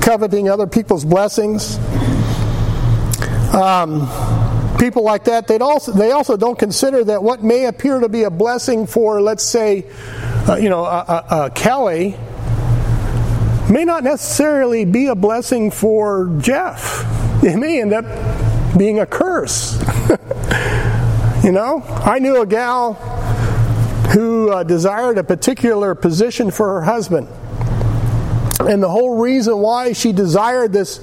coveting 0.00 0.48
other 0.48 0.66
people's 0.66 1.04
blessings. 1.04 1.78
Um, 3.54 4.08
people 4.76 5.04
like 5.04 5.22
that, 5.24 5.46
they 5.46 5.56
also 5.58 5.92
they 5.92 6.10
also 6.10 6.36
don't 6.36 6.58
consider 6.58 7.04
that 7.04 7.22
what 7.22 7.44
may 7.44 7.66
appear 7.66 8.00
to 8.00 8.08
be 8.08 8.24
a 8.24 8.30
blessing 8.30 8.88
for, 8.88 9.20
let's 9.20 9.44
say, 9.44 9.86
uh, 10.48 10.56
you 10.56 10.68
know, 10.68 10.84
uh, 10.84 11.22
uh, 11.30 11.50
Kelly, 11.50 12.16
may 13.70 13.84
not 13.84 14.02
necessarily 14.02 14.84
be 14.84 15.06
a 15.06 15.14
blessing 15.14 15.70
for 15.70 16.36
Jeff. 16.40 17.04
It 17.44 17.56
may 17.56 17.80
end 17.80 17.92
up 17.92 18.76
being 18.76 18.98
a 18.98 19.06
curse. 19.06 19.78
you 21.44 21.52
know, 21.52 21.84
I 21.86 22.18
knew 22.18 22.42
a 22.42 22.46
gal 22.46 23.21
who 24.12 24.50
uh, 24.50 24.62
desired 24.62 25.18
a 25.18 25.24
particular 25.24 25.94
position 25.94 26.50
for 26.50 26.68
her 26.74 26.82
husband. 26.82 27.28
And 28.60 28.82
the 28.82 28.88
whole 28.88 29.18
reason 29.18 29.58
why 29.58 29.92
she 29.92 30.12
desired 30.12 30.72
this 30.72 30.98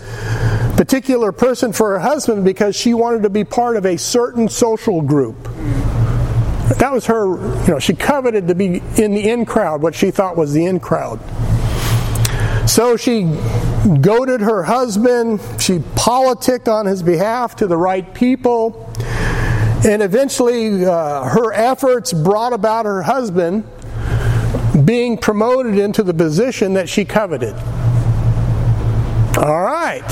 particular 0.77 1.31
person 1.31 1.73
for 1.73 1.91
her 1.91 1.99
husband 1.99 2.45
because 2.45 2.75
she 2.75 2.93
wanted 2.93 3.23
to 3.23 3.29
be 3.29 3.43
part 3.43 3.75
of 3.75 3.85
a 3.85 3.97
certain 3.97 4.47
social 4.47 5.01
group. 5.01 5.35
That 6.77 6.91
was 6.93 7.07
her, 7.07 7.25
you 7.63 7.73
know, 7.73 7.79
she 7.79 7.93
coveted 7.95 8.47
to 8.47 8.55
be 8.55 8.81
in 8.97 9.11
the 9.11 9.29
in 9.29 9.45
crowd, 9.45 9.81
what 9.81 9.95
she 9.95 10.11
thought 10.11 10.37
was 10.37 10.53
the 10.53 10.65
in 10.65 10.79
crowd. 10.79 11.19
So 12.69 12.95
she 12.95 13.23
goaded 14.01 14.41
her 14.41 14.63
husband, 14.63 15.41
she 15.59 15.81
politicked 15.95 16.69
on 16.69 16.85
his 16.85 17.01
behalf 17.01 17.55
to 17.57 17.67
the 17.67 17.75
right 17.75 18.13
people. 18.13 18.88
And 19.85 20.03
eventually, 20.03 20.85
uh, 20.85 21.23
her 21.23 21.53
efforts 21.53 22.11
brought 22.11 22.51
about 22.51 22.85
her 22.85 23.01
husband 23.01 23.63
being 24.85 25.17
promoted 25.17 25.77
into 25.77 26.03
the 26.03 26.13
position 26.13 26.73
that 26.73 26.89
she 26.89 27.05
coveted. 27.05 27.53
All 29.37 29.61
right, 29.61 30.03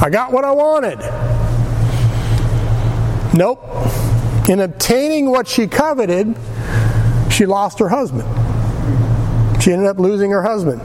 I 0.00 0.08
got 0.10 0.32
what 0.32 0.44
I 0.44 0.52
wanted. 0.52 1.00
Nope. 3.34 3.62
In 4.48 4.60
obtaining 4.60 5.30
what 5.30 5.46
she 5.46 5.66
coveted, 5.66 6.34
she 7.30 7.44
lost 7.44 7.78
her 7.78 7.90
husband. 7.90 8.24
She 9.62 9.70
ended 9.70 9.86
up 9.86 9.98
losing 9.98 10.30
her 10.30 10.42
husband. 10.42 10.80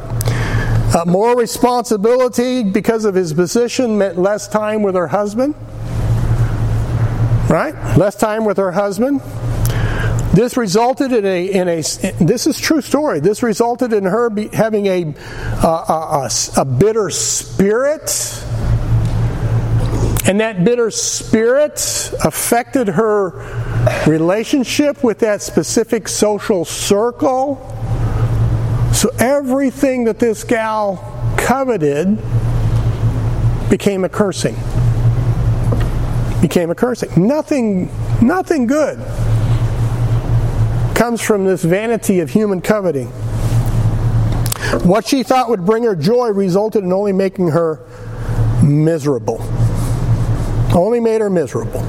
Uh, 0.93 1.05
more 1.07 1.37
responsibility 1.37 2.63
because 2.63 3.05
of 3.05 3.15
his 3.15 3.33
position 3.33 3.97
meant 3.97 4.17
less 4.17 4.47
time 4.49 4.83
with 4.83 4.95
her 4.95 5.07
husband 5.07 5.55
right? 7.49 7.75
Less 7.97 8.15
time 8.15 8.45
with 8.45 8.57
her 8.57 8.71
husband. 8.71 9.21
This 10.33 10.57
resulted 10.57 11.13
in 11.13 11.25
a 11.25 11.45
in 11.45 11.69
a 11.69 11.81
this 12.19 12.45
is 12.45 12.59
true 12.59 12.81
story. 12.81 13.21
This 13.21 13.41
resulted 13.41 13.93
in 13.93 14.03
her 14.03 14.29
be, 14.29 14.49
having 14.49 14.87
a, 14.87 15.15
a, 15.63 15.67
a, 15.67 16.29
a 16.57 16.65
bitter 16.65 17.09
spirit, 17.09 18.43
and 20.27 20.41
that 20.41 20.65
bitter 20.65 20.91
spirit 20.91 22.11
affected 22.23 22.89
her 22.89 23.31
relationship 24.07 25.03
with 25.03 25.19
that 25.19 25.41
specific 25.41 26.09
social 26.09 26.65
circle. 26.65 27.71
So 28.93 29.09
everything 29.19 30.05
that 30.05 30.19
this 30.19 30.43
gal 30.43 30.97
coveted 31.37 32.17
became 33.69 34.03
a 34.03 34.09
cursing 34.09 34.57
became 36.47 36.69
a 36.69 36.75
cursing. 36.75 37.09
Nothing, 37.17 37.89
nothing 38.21 38.67
good 38.67 38.99
comes 40.93 41.19
from 41.19 41.43
this 41.43 41.63
vanity 41.63 42.19
of 42.19 42.29
human 42.29 42.61
coveting. 42.61 43.07
What 44.85 45.07
she 45.07 45.23
thought 45.23 45.49
would 45.49 45.65
bring 45.65 45.81
her 45.85 45.95
joy 45.95 46.27
resulted 46.29 46.83
in 46.83 46.93
only 46.93 47.13
making 47.13 47.47
her 47.47 47.83
miserable. 48.61 49.39
Only 50.71 50.99
made 50.99 51.19
her 51.19 51.31
miserable. 51.31 51.79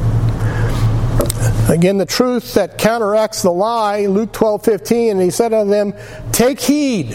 Again, 1.69 1.99
the 1.99 2.07
truth 2.09 2.55
that 2.55 2.79
counteracts 2.79 3.43
the 3.43 3.53
lie, 3.53 4.07
Luke 4.07 4.33
12 4.33 4.65
15, 4.65 5.11
and 5.11 5.21
he 5.21 5.29
said 5.29 5.53
unto 5.53 5.71
them, 5.71 5.93
Take 6.33 6.61
heed. 6.61 7.11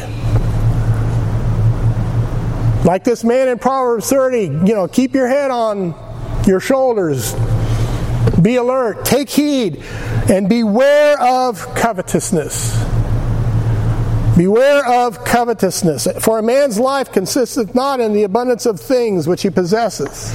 Like 2.85 3.03
this 3.03 3.23
man 3.23 3.47
in 3.47 3.57
Proverbs 3.57 4.07
30, 4.11 4.41
you 4.41 4.75
know, 4.75 4.87
keep 4.87 5.15
your 5.15 5.27
head 5.27 5.49
on 5.49 6.10
your 6.45 6.59
shoulders. 6.59 7.33
Be 8.41 8.55
alert, 8.55 9.05
take 9.05 9.29
heed, 9.29 9.83
and 10.29 10.47
beware 10.49 11.19
of 11.21 11.73
covetousness. 11.75 12.77
Beware 14.37 14.87
of 14.87 15.23
covetousness, 15.25 16.07
for 16.21 16.39
a 16.39 16.43
man's 16.43 16.79
life 16.79 17.11
consisteth 17.11 17.75
not 17.75 17.99
in 17.99 18.13
the 18.13 18.23
abundance 18.23 18.65
of 18.65 18.79
things 18.79 19.27
which 19.27 19.41
he 19.43 19.49
possesses. 19.49 20.31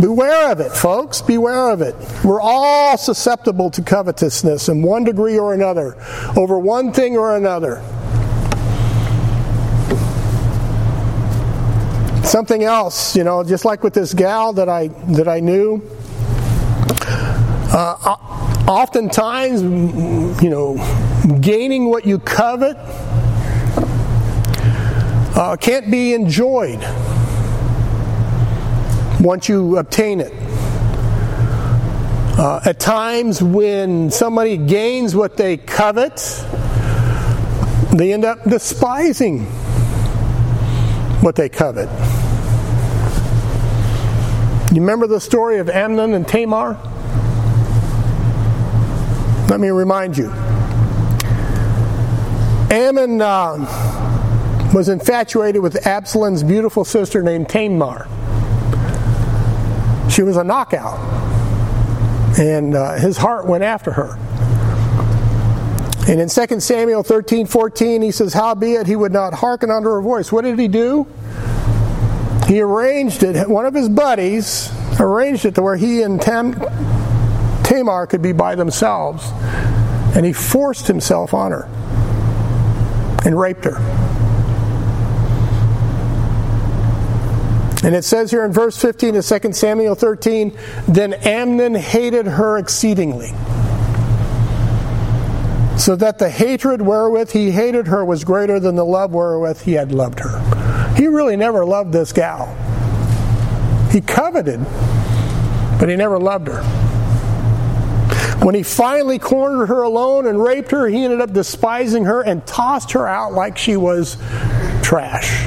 Beware 0.00 0.50
of 0.50 0.60
it, 0.60 0.72
folks. 0.72 1.22
Beware 1.22 1.70
of 1.70 1.80
it. 1.80 1.94
We're 2.24 2.40
all 2.40 2.98
susceptible 2.98 3.70
to 3.70 3.82
covetousness 3.82 4.68
in 4.68 4.82
one 4.82 5.04
degree 5.04 5.38
or 5.38 5.54
another, 5.54 5.96
over 6.36 6.58
one 6.58 6.92
thing 6.92 7.16
or 7.16 7.36
another. 7.36 7.82
Something 12.24 12.64
else, 12.64 13.14
you 13.14 13.22
know, 13.22 13.44
just 13.44 13.64
like 13.64 13.82
with 13.82 13.94
this 13.94 14.14
gal 14.14 14.52
that 14.54 14.68
I 14.68 14.88
that 14.88 15.28
I 15.28 15.40
knew. 15.40 15.82
Uh, 17.76 18.16
oftentimes, 18.66 19.62
you 20.42 20.48
know, 20.48 20.76
gaining 21.40 21.90
what 21.90 22.06
you 22.06 22.18
covet 22.18 22.76
uh, 25.36 25.56
can't 25.56 25.90
be 25.90 26.14
enjoyed 26.14 26.80
once 29.20 29.48
you 29.48 29.78
obtain 29.78 30.20
it. 30.20 30.32
Uh, 32.38 32.60
at 32.64 32.78
times, 32.78 33.42
when 33.42 34.10
somebody 34.10 34.56
gains 34.56 35.14
what 35.14 35.36
they 35.36 35.56
covet, 35.56 36.16
they 37.92 38.12
end 38.12 38.24
up 38.24 38.42
despising 38.44 39.44
what 41.20 41.36
they 41.36 41.48
covet. 41.48 41.88
You 44.74 44.80
remember 44.80 45.06
the 45.06 45.20
story 45.20 45.58
of 45.58 45.68
Amnon 45.68 46.14
and 46.14 46.26
Tamar? 46.26 46.76
Let 49.48 49.60
me 49.60 49.68
remind 49.68 50.18
you. 50.18 50.30
Amnon 52.72 53.22
uh, 53.22 54.72
was 54.74 54.88
infatuated 54.88 55.62
with 55.62 55.86
Absalom's 55.86 56.42
beautiful 56.42 56.84
sister 56.84 57.22
named 57.22 57.48
Tamar. 57.48 58.08
She 60.10 60.24
was 60.24 60.36
a 60.36 60.42
knockout, 60.42 60.98
and 62.36 62.74
uh, 62.74 62.94
his 62.94 63.16
heart 63.16 63.46
went 63.46 63.62
after 63.62 63.92
her. 63.92 64.16
And 66.08 66.20
in 66.20 66.28
2 66.28 66.58
Samuel 66.58 67.04
13 67.04 67.46
14, 67.46 68.02
he 68.02 68.10
says, 68.10 68.32
Howbeit 68.32 68.88
he 68.88 68.96
would 68.96 69.12
not 69.12 69.34
hearken 69.34 69.70
unto 69.70 69.88
her 69.88 70.02
voice. 70.02 70.32
What 70.32 70.42
did 70.42 70.58
he 70.58 70.66
do? 70.66 71.06
He 72.46 72.60
arranged 72.60 73.22
it, 73.22 73.48
one 73.48 73.66
of 73.66 73.74
his 73.74 73.88
buddies 73.88 74.70
arranged 75.00 75.44
it 75.44 75.54
to 75.54 75.62
where 75.62 75.76
he 75.76 76.02
and 76.02 76.20
Tam, 76.20 76.52
Tamar 77.64 78.06
could 78.06 78.22
be 78.22 78.32
by 78.32 78.54
themselves. 78.54 79.30
And 80.16 80.24
he 80.24 80.32
forced 80.32 80.86
himself 80.86 81.34
on 81.34 81.52
her 81.52 81.64
and 83.24 83.38
raped 83.38 83.64
her. 83.64 83.76
And 87.84 87.94
it 87.94 88.04
says 88.04 88.30
here 88.30 88.44
in 88.44 88.52
verse 88.52 88.80
15 88.80 89.16
of 89.16 89.26
2 89.26 89.52
Samuel 89.52 89.94
13, 89.94 90.56
then 90.88 91.14
Amnon 91.14 91.74
hated 91.74 92.26
her 92.26 92.56
exceedingly 92.58 93.32
so 95.76 95.96
that 95.96 96.18
the 96.18 96.30
hatred 96.30 96.80
wherewith 96.80 97.32
he 97.32 97.50
hated 97.50 97.88
her 97.88 98.04
was 98.04 98.24
greater 98.24 98.60
than 98.60 98.76
the 98.76 98.84
love 98.84 99.12
wherewith 99.12 99.60
he 99.62 99.72
had 99.72 99.92
loved 99.92 100.20
her. 100.20 100.43
He 100.96 101.06
really 101.08 101.36
never 101.36 101.64
loved 101.64 101.92
this 101.92 102.12
gal. 102.12 102.46
He 103.90 104.00
coveted, 104.00 104.60
but 105.78 105.88
he 105.88 105.96
never 105.96 106.18
loved 106.18 106.48
her. 106.48 106.62
When 108.44 108.54
he 108.54 108.62
finally 108.62 109.18
cornered 109.18 109.66
her 109.66 109.82
alone 109.82 110.26
and 110.26 110.42
raped 110.42 110.70
her, 110.70 110.86
he 110.86 111.04
ended 111.04 111.20
up 111.20 111.32
despising 111.32 112.04
her 112.04 112.22
and 112.22 112.46
tossed 112.46 112.92
her 112.92 113.06
out 113.06 113.32
like 113.32 113.56
she 113.56 113.76
was 113.76 114.16
trash. 114.82 115.46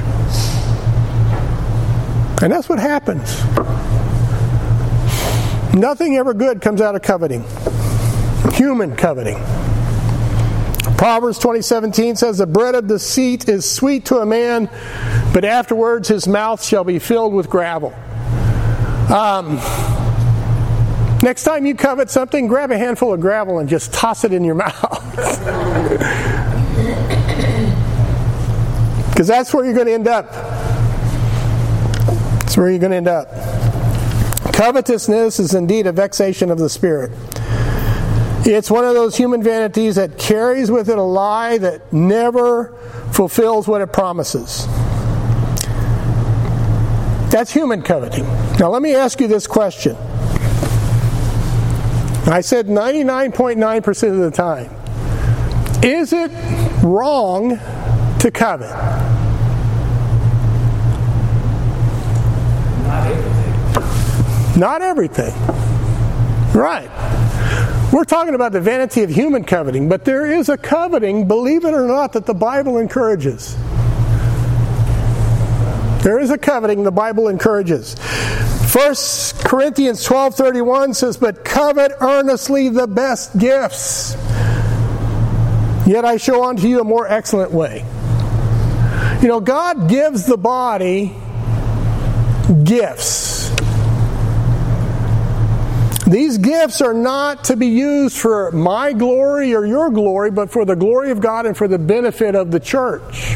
And 2.41 2.51
that's 2.51 2.67
what 2.67 2.79
happens. 2.79 3.43
Nothing 5.73 6.17
ever 6.17 6.33
good 6.33 6.61
comes 6.61 6.81
out 6.81 6.95
of 6.95 7.01
coveting, 7.01 7.43
human 8.53 8.95
coveting. 8.95 9.37
Proverbs 10.97 11.37
20:17 11.37 12.17
says 12.17 12.39
the 12.39 12.47
bread 12.47 12.73
of 12.73 12.87
deceit 12.87 13.47
is 13.47 13.69
sweet 13.69 14.05
to 14.05 14.17
a 14.17 14.25
man, 14.25 14.67
but 15.31 15.45
afterwards 15.45 16.07
his 16.07 16.27
mouth 16.27 16.63
shall 16.63 16.83
be 16.83 16.97
filled 16.97 17.33
with 17.33 17.49
gravel. 17.49 17.93
Um, 19.13 19.57
next 21.21 21.43
time 21.43 21.67
you 21.67 21.75
covet 21.75 22.09
something, 22.09 22.47
grab 22.47 22.71
a 22.71 22.77
handful 22.77 23.13
of 23.13 23.21
gravel 23.21 23.59
and 23.59 23.69
just 23.69 23.93
toss 23.93 24.23
it 24.23 24.33
in 24.33 24.43
your 24.43 24.55
mouth. 24.65 25.03
Because 29.11 29.27
that's 29.27 29.53
where 29.53 29.65
you're 29.65 29.75
going 29.75 29.87
to 29.87 29.93
end 29.93 30.07
up. 30.07 30.31
That's 32.41 32.57
where 32.57 32.71
you're 32.71 32.79
going 32.79 32.91
to 32.91 32.97
end 32.97 33.07
up. 33.07 33.29
Covetousness 34.53 35.39
is 35.39 35.53
indeed 35.53 35.85
a 35.85 35.91
vexation 35.91 36.49
of 36.49 36.57
the 36.57 36.69
spirit. 36.69 37.11
It's 38.49 38.71
one 38.71 38.85
of 38.85 38.93
those 38.93 39.17
human 39.17 39.43
vanities 39.43 39.95
that 39.95 40.17
carries 40.17 40.71
with 40.71 40.89
it 40.89 40.97
a 40.97 41.01
lie 41.01 41.57
that 41.57 41.91
never 41.91 42.73
fulfills 43.11 43.67
what 43.67 43.81
it 43.81 43.91
promises. 43.91 44.65
That's 47.29 47.51
human 47.51 47.81
coveting. 47.81 48.23
Now, 48.57 48.69
let 48.69 48.81
me 48.81 48.95
ask 48.95 49.19
you 49.19 49.27
this 49.27 49.47
question. 49.47 49.97
I 52.25 52.39
said 52.39 52.67
99.9% 52.67 54.11
of 54.11 54.17
the 54.19 54.31
time. 54.31 54.73
Is 55.83 56.13
it 56.13 56.31
wrong 56.81 57.59
to 58.19 58.31
covet? 58.31 58.69
Not 62.85 63.07
everything. 63.11 64.59
Not 64.59 64.81
everything. 64.81 65.33
Right. 66.53 66.89
We're 67.91 68.03
talking 68.03 68.35
about 68.35 68.51
the 68.51 68.59
vanity 68.59 69.03
of 69.03 69.09
human 69.09 69.45
coveting, 69.45 69.87
but 69.87 70.03
there 70.03 70.25
is 70.25 70.49
a 70.49 70.57
coveting, 70.57 71.25
believe 71.25 71.63
it 71.63 71.73
or 71.73 71.87
not, 71.87 72.13
that 72.13 72.25
the 72.25 72.33
Bible 72.33 72.79
encourages. 72.79 73.55
There 76.03 76.19
is 76.19 76.29
a 76.29 76.37
coveting 76.37 76.83
the 76.83 76.91
Bible 76.91 77.29
encourages. 77.29 77.95
1 77.97 79.35
Corinthians 79.45 80.03
12:31 80.03 80.93
says, 80.93 81.15
"But 81.15 81.45
covet 81.45 81.93
earnestly 82.01 82.67
the 82.67 82.87
best 82.87 83.37
gifts. 83.37 84.17
Yet 85.85 86.03
I 86.03 86.17
show 86.17 86.43
unto 86.43 86.67
you 86.67 86.81
a 86.81 86.83
more 86.83 87.07
excellent 87.07 87.53
way." 87.53 87.85
You 89.21 89.29
know, 89.29 89.39
God 89.39 89.87
gives 89.87 90.25
the 90.25 90.37
body 90.37 91.15
gifts. 92.65 93.49
These 96.07 96.37
gifts 96.37 96.79
are 96.79 96.93
not 96.93 97.43
to 97.45 97.57
be 97.57 97.67
used 97.67 98.17
for 98.17 98.51
my 98.51 98.93
glory 98.93 99.53
or 99.53 99.65
your 99.65 99.89
glory, 99.89 100.31
but 100.31 100.49
for 100.49 100.63
the 100.63 100.75
glory 100.75 101.11
of 101.11 101.19
God 101.19 101.45
and 101.45 101.55
for 101.55 101.67
the 101.67 101.77
benefit 101.77 102.33
of 102.33 102.49
the 102.49 102.61
church. 102.61 103.35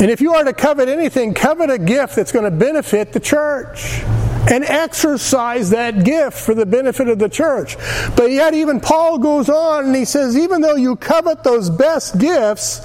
And 0.00 0.10
if 0.10 0.20
you 0.20 0.34
are 0.34 0.42
to 0.42 0.52
covet 0.52 0.88
anything, 0.88 1.34
covet 1.34 1.70
a 1.70 1.78
gift 1.78 2.16
that's 2.16 2.32
going 2.32 2.44
to 2.44 2.50
benefit 2.50 3.12
the 3.12 3.20
church. 3.20 4.02
And 4.50 4.64
exercise 4.64 5.70
that 5.70 6.04
gift 6.04 6.36
for 6.36 6.52
the 6.52 6.66
benefit 6.66 7.08
of 7.08 7.20
the 7.20 7.28
church. 7.28 7.76
But 8.16 8.32
yet, 8.32 8.54
even 8.54 8.80
Paul 8.80 9.18
goes 9.18 9.48
on 9.48 9.86
and 9.86 9.94
he 9.94 10.04
says, 10.04 10.36
even 10.36 10.60
though 10.60 10.74
you 10.74 10.96
covet 10.96 11.44
those 11.44 11.70
best 11.70 12.18
gifts, 12.18 12.84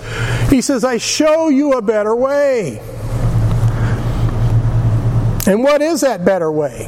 he 0.52 0.62
says, 0.62 0.84
I 0.84 0.98
show 0.98 1.50
you 1.50 1.74
a 1.74 1.82
better 1.82 2.16
way. 2.16 2.80
And 5.48 5.64
what 5.64 5.82
is 5.82 6.02
that 6.02 6.26
better 6.26 6.52
way? 6.52 6.88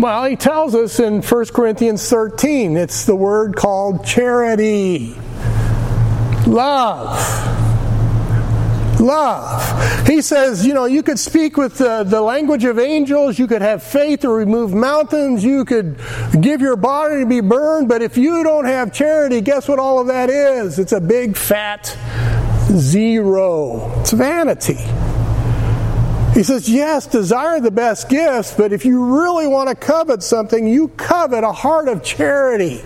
Well, 0.00 0.24
he 0.24 0.34
tells 0.34 0.74
us 0.74 0.98
in 0.98 1.22
1 1.22 1.44
Corinthians 1.46 2.08
13, 2.08 2.76
it's 2.76 3.04
the 3.04 3.14
word 3.14 3.54
called 3.54 4.04
charity. 4.04 5.14
Love. 6.46 7.50
Love. 8.98 10.06
He 10.08 10.22
says, 10.22 10.66
you 10.66 10.74
know, 10.74 10.86
you 10.86 11.04
could 11.04 11.18
speak 11.18 11.56
with 11.56 11.78
the, 11.78 12.02
the 12.02 12.20
language 12.20 12.64
of 12.64 12.78
angels, 12.78 13.38
you 13.38 13.46
could 13.46 13.62
have 13.62 13.82
faith 13.82 14.20
to 14.20 14.30
remove 14.30 14.74
mountains, 14.74 15.44
you 15.44 15.64
could 15.64 16.00
give 16.40 16.60
your 16.60 16.76
body 16.76 17.20
to 17.20 17.26
be 17.26 17.40
burned, 17.40 17.88
but 17.88 18.02
if 18.02 18.16
you 18.16 18.42
don't 18.42 18.64
have 18.64 18.92
charity, 18.92 19.40
guess 19.40 19.68
what 19.68 19.78
all 19.78 20.00
of 20.00 20.08
that 20.08 20.30
is? 20.30 20.78
It's 20.80 20.92
a 20.92 21.00
big 21.00 21.36
fat 21.36 21.96
zero. 22.72 24.00
It's 24.00 24.10
vanity. 24.10 24.78
He 26.34 26.44
says, 26.44 26.68
Yes, 26.68 27.06
desire 27.06 27.60
the 27.60 27.70
best 27.70 28.08
gifts, 28.08 28.54
but 28.54 28.72
if 28.72 28.84
you 28.84 29.20
really 29.20 29.46
want 29.46 29.68
to 29.68 29.74
covet 29.74 30.22
something, 30.22 30.66
you 30.66 30.88
covet 30.88 31.42
a 31.42 31.52
heart 31.52 31.88
of 31.88 32.04
charity. 32.04 32.80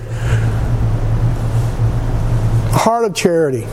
A 2.71 2.79
heart 2.79 3.05
of 3.05 3.15
charity. 3.15 3.67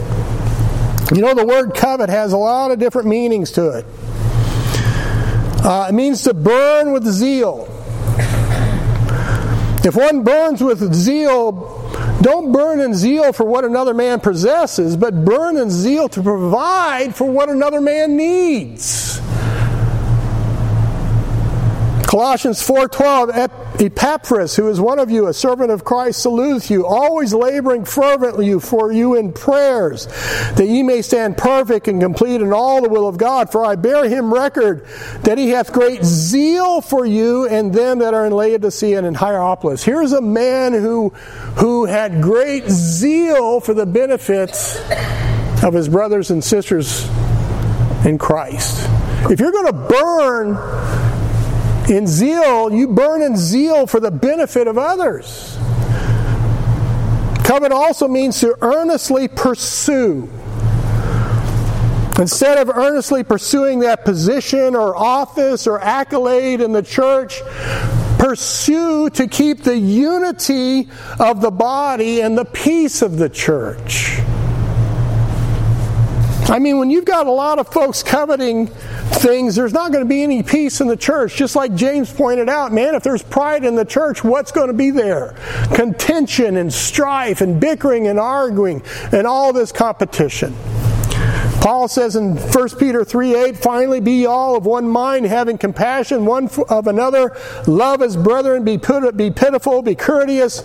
You 1.16 1.22
know, 1.22 1.34
the 1.34 1.46
word 1.46 1.74
covet 1.74 2.10
has 2.10 2.34
a 2.34 2.38
lot 2.38 2.72
of 2.72 2.80
different 2.80 3.08
meanings 3.08 3.52
to 3.54 3.70
it. 3.80 3.86
Uh, 5.64 5.88
it 5.90 5.94
means 5.94 6.24
to 6.24 6.34
burn 6.34 6.92
with 6.92 7.06
zeal. 7.06 7.68
If 9.84 9.96
one 9.96 10.24
burns 10.24 10.62
with 10.62 10.94
zeal, 10.94 11.90
don't 12.22 12.52
burn 12.52 12.82
in 12.82 12.94
zeal 12.94 13.34
for 13.34 13.46
what 13.46 13.66
another 13.66 13.94
man 13.94 14.20
possesses, 14.20 14.96
but 14.96 15.26
burn 15.26 15.58
in 15.58 15.72
zeal 15.72 16.08
to 16.10 16.22
provide 16.22 17.16
for 17.16 17.26
what 17.26 17.50
another 17.50 17.82
man 17.82 18.16
needs. 18.16 19.20
Colossians 22.12 22.62
4:12 22.62 23.80
Epaphras 23.80 24.58
who 24.58 24.68
is 24.68 24.82
one 24.82 25.00
of 25.00 25.10
you 25.10 25.28
a 25.28 25.34
servant 25.34 25.72
of 25.72 25.86
Christ 25.86 26.22
saluteth 26.22 26.70
you 26.70 26.86
always 26.86 27.34
laboring 27.34 27.86
fervently 27.86 28.60
for 28.60 28.92
you 28.92 29.16
in 29.16 29.32
prayers 29.32 30.08
that 30.58 30.68
ye 30.68 30.84
may 30.84 31.02
stand 31.04 31.38
perfect 31.38 31.88
and 31.88 32.02
complete 32.02 32.42
in 32.42 32.52
all 32.52 32.82
the 32.82 32.90
will 32.90 33.08
of 33.08 33.18
God. 33.18 33.50
For 33.50 33.64
I 33.64 33.78
bear 33.78 34.10
him 34.10 34.34
record 34.34 34.86
that 35.24 35.38
he 35.38 35.52
hath 35.52 35.72
great 35.72 36.04
zeal 36.04 36.82
for 36.82 37.06
you 37.06 37.48
and 37.48 37.74
them 37.74 38.00
that 38.00 38.14
are 38.14 38.26
in 38.26 38.34
Laodicea 38.34 38.98
and 38.98 39.08
in 39.08 39.14
Hierapolis. 39.14 39.82
Here's 39.82 40.12
a 40.12 40.20
man 40.20 40.74
who 40.74 41.14
who 41.60 41.86
had 41.86 42.22
great 42.22 42.68
zeal 42.68 43.62
for 43.62 43.74
the 43.74 43.86
benefits 43.86 44.78
of 45.64 45.74
his 45.74 45.88
brothers 45.88 46.30
and 46.30 46.44
sisters 46.44 47.08
in 48.04 48.18
Christ. 48.18 48.86
If 49.30 49.40
you're 49.40 49.54
going 49.54 49.68
to 49.68 49.88
burn 49.88 51.11
in 51.92 52.08
zeal, 52.08 52.72
you 52.72 52.88
burn 52.88 53.22
in 53.22 53.36
zeal 53.36 53.86
for 53.86 54.00
the 54.00 54.12
benefit 54.12 54.68
of 54.68 54.78
others. 54.78 55.58
Covet 57.44 57.72
also 57.72 58.08
means 58.08 58.40
to 58.40 58.56
earnestly 58.62 59.28
pursue. 59.28 60.30
Instead 62.18 62.58
of 62.58 62.70
earnestly 62.70 63.24
pursuing 63.24 63.80
that 63.80 64.06
position 64.06 64.76
or 64.76 64.96
office 64.96 65.68
or 65.68 65.80
accolade 65.80 66.62
in 66.62 66.72
the 66.72 66.84
church, 66.84 67.42
pursue 68.18 69.10
to 69.10 69.28
keep 69.28 69.64
the 69.64 69.78
unity 69.78 70.88
of 71.20 71.42
the 71.42 71.52
body 71.52 72.22
and 72.22 72.38
the 72.38 72.46
peace 72.46 73.02
of 73.02 73.18
the 73.18 73.28
church. 73.28 74.20
I 76.52 76.60
mean, 76.60 76.80
when 76.80 76.90
you've 76.90 77.06
got 77.06 77.28
a 77.28 77.32
lot 77.32 77.60
of 77.60 77.70
folks 77.70 78.04
coveting 78.04 78.68
things, 78.68 79.56
there's 79.56 79.72
not 79.72 79.94
going 79.94 80.04
to 80.04 80.10
be 80.10 80.22
any 80.22 80.44
peace 80.44 80.82
in 80.82 80.88
the 80.88 80.98
church. 80.98 81.38
Just 81.38 81.56
like 81.56 81.74
James 81.76 82.12
pointed 82.12 82.50
out, 82.50 82.74
man, 82.74 82.94
if 82.94 83.04
there's 83.04 83.24
pride 83.24 83.64
in 83.64 83.74
the 83.74 83.86
church, 83.86 84.22
what's 84.22 84.52
going 84.52 84.68
to 84.68 84.74
be 84.74 84.92
there? 84.92 85.34
Contention 85.74 86.58
and 86.58 86.72
strife 86.74 87.40
and 87.40 87.58
bickering 87.58 88.08
and 88.08 88.20
arguing 88.20 88.84
and 89.14 89.26
all 89.26 89.54
this 89.54 89.72
competition. 89.72 90.54
Paul 91.62 91.88
says 91.88 92.16
in 92.16 92.38
1 92.38 92.70
Peter 92.80 93.06
3 93.06 93.36
8, 93.36 93.58
finally 93.58 94.00
be 94.00 94.26
all 94.26 94.56
of 94.56 94.66
one 94.66 94.90
mind, 94.90 95.28
having 95.28 95.60
compassion 95.60 96.26
one 96.26 96.50
of 96.70 96.88
another, 96.88 97.38
love 97.68 98.02
as 98.02 98.18
brethren, 98.18 98.64
be, 98.64 98.80
put, 98.80 99.16
be 99.16 99.30
pitiful, 99.30 99.84
be 99.84 99.94
courteous, 99.94 100.64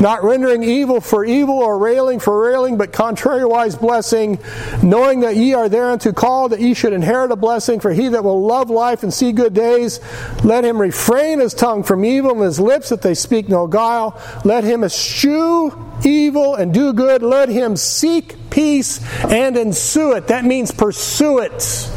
not 0.00 0.22
rendering 0.22 0.62
evil 0.62 1.00
for 1.00 1.24
evil 1.24 1.56
or 1.56 1.78
railing 1.78 2.20
for 2.20 2.48
railing, 2.48 2.76
but 2.76 2.92
contrariwise 2.92 3.78
blessing, 3.80 4.38
knowing 4.84 5.18
that 5.20 5.34
ye 5.34 5.52
are 5.52 5.68
thereunto 5.68 6.12
called, 6.12 6.52
that 6.52 6.60
ye 6.60 6.74
should 6.74 6.92
inherit 6.92 7.32
a 7.32 7.36
blessing. 7.36 7.80
For 7.80 7.92
he 7.92 8.06
that 8.06 8.22
will 8.22 8.46
love 8.46 8.70
life 8.70 9.02
and 9.02 9.12
see 9.12 9.32
good 9.32 9.52
days, 9.52 9.98
let 10.44 10.64
him 10.64 10.80
refrain 10.80 11.40
his 11.40 11.54
tongue 11.54 11.82
from 11.82 12.04
evil 12.04 12.30
and 12.30 12.42
his 12.42 12.60
lips 12.60 12.90
that 12.90 13.02
they 13.02 13.14
speak 13.14 13.48
no 13.48 13.66
guile. 13.66 14.16
Let 14.44 14.62
him 14.62 14.84
eschew 14.84 15.85
evil 16.04 16.54
and 16.54 16.72
do 16.72 16.92
good. 16.92 17.22
Let 17.22 17.48
him 17.48 17.76
seek 17.76 18.36
peace 18.50 19.00
and 19.24 19.56
ensue 19.56 20.12
it. 20.12 20.28
That 20.28 20.44
means 20.44 20.70
pursue 20.70 21.38
it. 21.38 21.90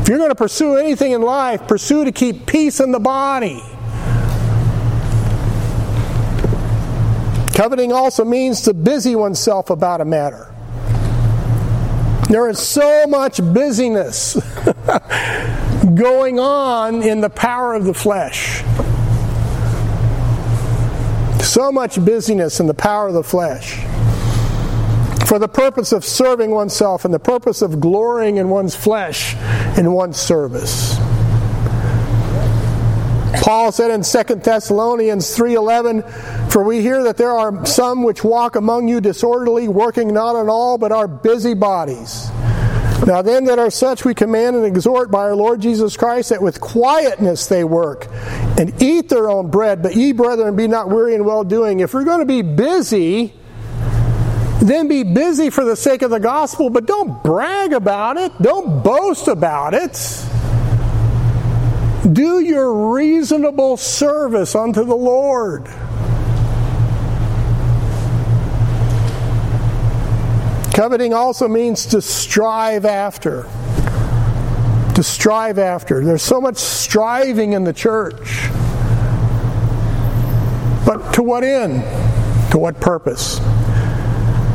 If 0.00 0.08
you're 0.08 0.18
going 0.18 0.30
to 0.30 0.34
pursue 0.34 0.76
anything 0.76 1.12
in 1.12 1.22
life, 1.22 1.66
pursue 1.66 2.04
to 2.04 2.12
keep 2.12 2.46
peace 2.46 2.80
in 2.80 2.92
the 2.92 3.00
body. 3.00 3.62
Coveting 7.54 7.92
also 7.92 8.24
means 8.24 8.62
to 8.62 8.72
busy 8.72 9.14
oneself 9.14 9.68
about 9.70 10.00
a 10.00 10.04
matter. 10.04 10.54
There 12.30 12.48
is 12.48 12.58
so 12.58 13.06
much 13.06 13.38
busyness 13.38 14.34
going 15.94 16.38
on 16.38 17.02
in 17.02 17.20
the 17.20 17.28
power 17.28 17.74
of 17.74 17.84
the 17.84 17.92
flesh. 17.92 18.62
So 21.42 21.72
much 21.72 22.02
busyness 22.04 22.60
in 22.60 22.66
the 22.66 22.74
power 22.74 23.08
of 23.08 23.14
the 23.14 23.24
flesh. 23.24 23.84
For 25.26 25.38
the 25.38 25.48
purpose 25.48 25.92
of 25.92 26.04
serving 26.04 26.50
oneself 26.50 27.04
and 27.04 27.14
the 27.14 27.18
purpose 27.18 27.62
of 27.62 27.80
glorying 27.80 28.36
in 28.36 28.48
one's 28.48 28.74
flesh 28.74 29.36
in 29.76 29.92
one's 29.92 30.18
service. 30.18 30.98
Paul 33.42 33.72
said 33.72 33.90
in 33.90 34.02
2 34.02 34.42
Thessalonians 34.42 35.34
3:11, 35.34 36.02
"For 36.48 36.62
we 36.62 36.82
hear 36.82 37.02
that 37.04 37.16
there 37.16 37.32
are 37.32 37.64
some 37.64 38.02
which 38.02 38.22
walk 38.22 38.56
among 38.56 38.88
you 38.88 39.00
disorderly, 39.00 39.68
working 39.68 40.12
not 40.12 40.36
at 40.36 40.48
all, 40.48 40.78
but 40.78 40.92
are 40.92 41.08
busybodies." 41.08 42.28
Now, 43.06 43.22
them 43.22 43.46
that 43.46 43.58
are 43.58 43.70
such 43.70 44.04
we 44.04 44.14
command 44.14 44.56
and 44.56 44.66
exhort 44.66 45.10
by 45.10 45.20
our 45.20 45.34
Lord 45.34 45.60
Jesus 45.60 45.96
Christ 45.96 46.28
that 46.28 46.42
with 46.42 46.60
quietness 46.60 47.46
they 47.46 47.64
work 47.64 48.08
and 48.58 48.80
eat 48.82 49.08
their 49.08 49.30
own 49.30 49.50
bread. 49.50 49.82
But 49.82 49.96
ye, 49.96 50.12
brethren, 50.12 50.54
be 50.54 50.68
not 50.68 50.90
weary 50.90 51.14
in 51.14 51.24
well 51.24 51.42
doing. 51.42 51.80
If 51.80 51.94
we're 51.94 52.04
going 52.04 52.20
to 52.20 52.26
be 52.26 52.42
busy, 52.42 53.32
then 54.60 54.88
be 54.88 55.02
busy 55.02 55.48
for 55.48 55.64
the 55.64 55.76
sake 55.76 56.02
of 56.02 56.10
the 56.10 56.20
gospel, 56.20 56.68
but 56.68 56.86
don't 56.86 57.24
brag 57.24 57.72
about 57.72 58.18
it, 58.18 58.32
don't 58.42 58.84
boast 58.84 59.28
about 59.28 59.72
it. 59.72 60.26
Do 62.12 62.40
your 62.40 62.92
reasonable 62.92 63.78
service 63.78 64.54
unto 64.54 64.84
the 64.84 64.94
Lord. 64.94 65.68
Coveting 70.74 71.12
also 71.12 71.48
means 71.48 71.86
to 71.86 72.00
strive 72.00 72.84
after. 72.84 73.42
To 74.94 75.02
strive 75.02 75.58
after. 75.58 76.04
There's 76.04 76.22
so 76.22 76.40
much 76.40 76.56
striving 76.56 77.52
in 77.54 77.64
the 77.64 77.72
church. 77.72 78.48
But 80.86 81.12
to 81.14 81.22
what 81.22 81.44
end? 81.44 81.82
To 82.52 82.58
what 82.58 82.80
purpose? 82.80 83.40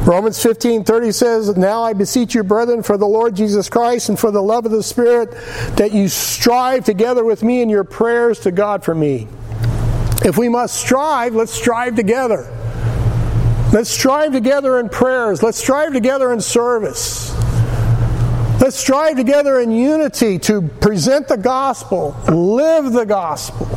Romans 0.05 0.41
15 0.41 0.83
30 0.83 1.11
says, 1.11 1.57
Now 1.57 1.81
I 1.81 1.93
beseech 1.93 2.35
you, 2.35 2.43
brethren, 2.43 2.83
for 2.83 2.95
the 2.95 3.07
Lord 3.07 3.35
Jesus 3.35 3.69
Christ 3.69 4.09
and 4.09 4.19
for 4.19 4.29
the 4.29 4.41
love 4.41 4.65
of 4.65 4.71
the 4.71 4.83
Spirit, 4.83 5.31
that 5.77 5.93
you 5.93 6.07
strive 6.07 6.85
together 6.85 7.25
with 7.25 7.41
me 7.41 7.61
in 7.61 7.69
your 7.69 7.83
prayers 7.83 8.39
to 8.41 8.51
God 8.51 8.83
for 8.83 8.93
me. 8.93 9.27
If 10.23 10.37
we 10.37 10.47
must 10.47 10.75
strive, 10.75 11.33
let's 11.35 11.53
strive 11.53 11.95
together. 11.95 12.54
Let's 13.75 13.89
strive 13.89 14.31
together 14.31 14.79
in 14.79 14.87
prayers. 14.87 15.43
Let's 15.43 15.57
strive 15.57 15.91
together 15.91 16.31
in 16.31 16.39
service. 16.39 17.35
Let's 18.61 18.77
strive 18.77 19.17
together 19.17 19.59
in 19.59 19.69
unity 19.69 20.39
to 20.39 20.61
present 20.61 21.27
the 21.27 21.35
gospel, 21.35 22.15
live 22.29 22.93
the 22.93 23.03
gospel. 23.03 23.67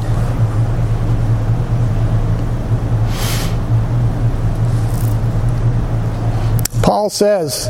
Paul 6.80 7.10
says, 7.10 7.66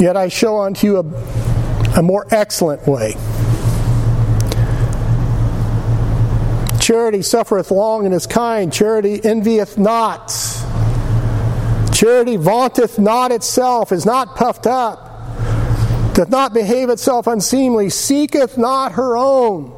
Yet 0.00 0.16
I 0.16 0.28
show 0.28 0.60
unto 0.60 0.86
you 0.86 0.98
a, 0.98 1.98
a 1.98 2.02
more 2.04 2.28
excellent 2.30 2.86
way. 2.86 3.14
Charity 6.78 7.22
suffereth 7.22 7.72
long 7.72 8.06
and 8.06 8.14
is 8.14 8.28
kind. 8.28 8.72
Charity 8.72 9.20
envieth 9.24 9.76
not. 9.76 10.30
Charity 11.96 12.36
vaunteth 12.36 12.98
not 12.98 13.32
itself, 13.32 13.90
is 13.90 14.04
not 14.04 14.36
puffed 14.36 14.66
up, 14.66 14.98
doth 16.12 16.28
not 16.28 16.52
behave 16.52 16.90
itself 16.90 17.26
unseemly, 17.26 17.88
seeketh 17.88 18.58
not 18.58 18.92
her 18.92 19.16
own, 19.16 19.72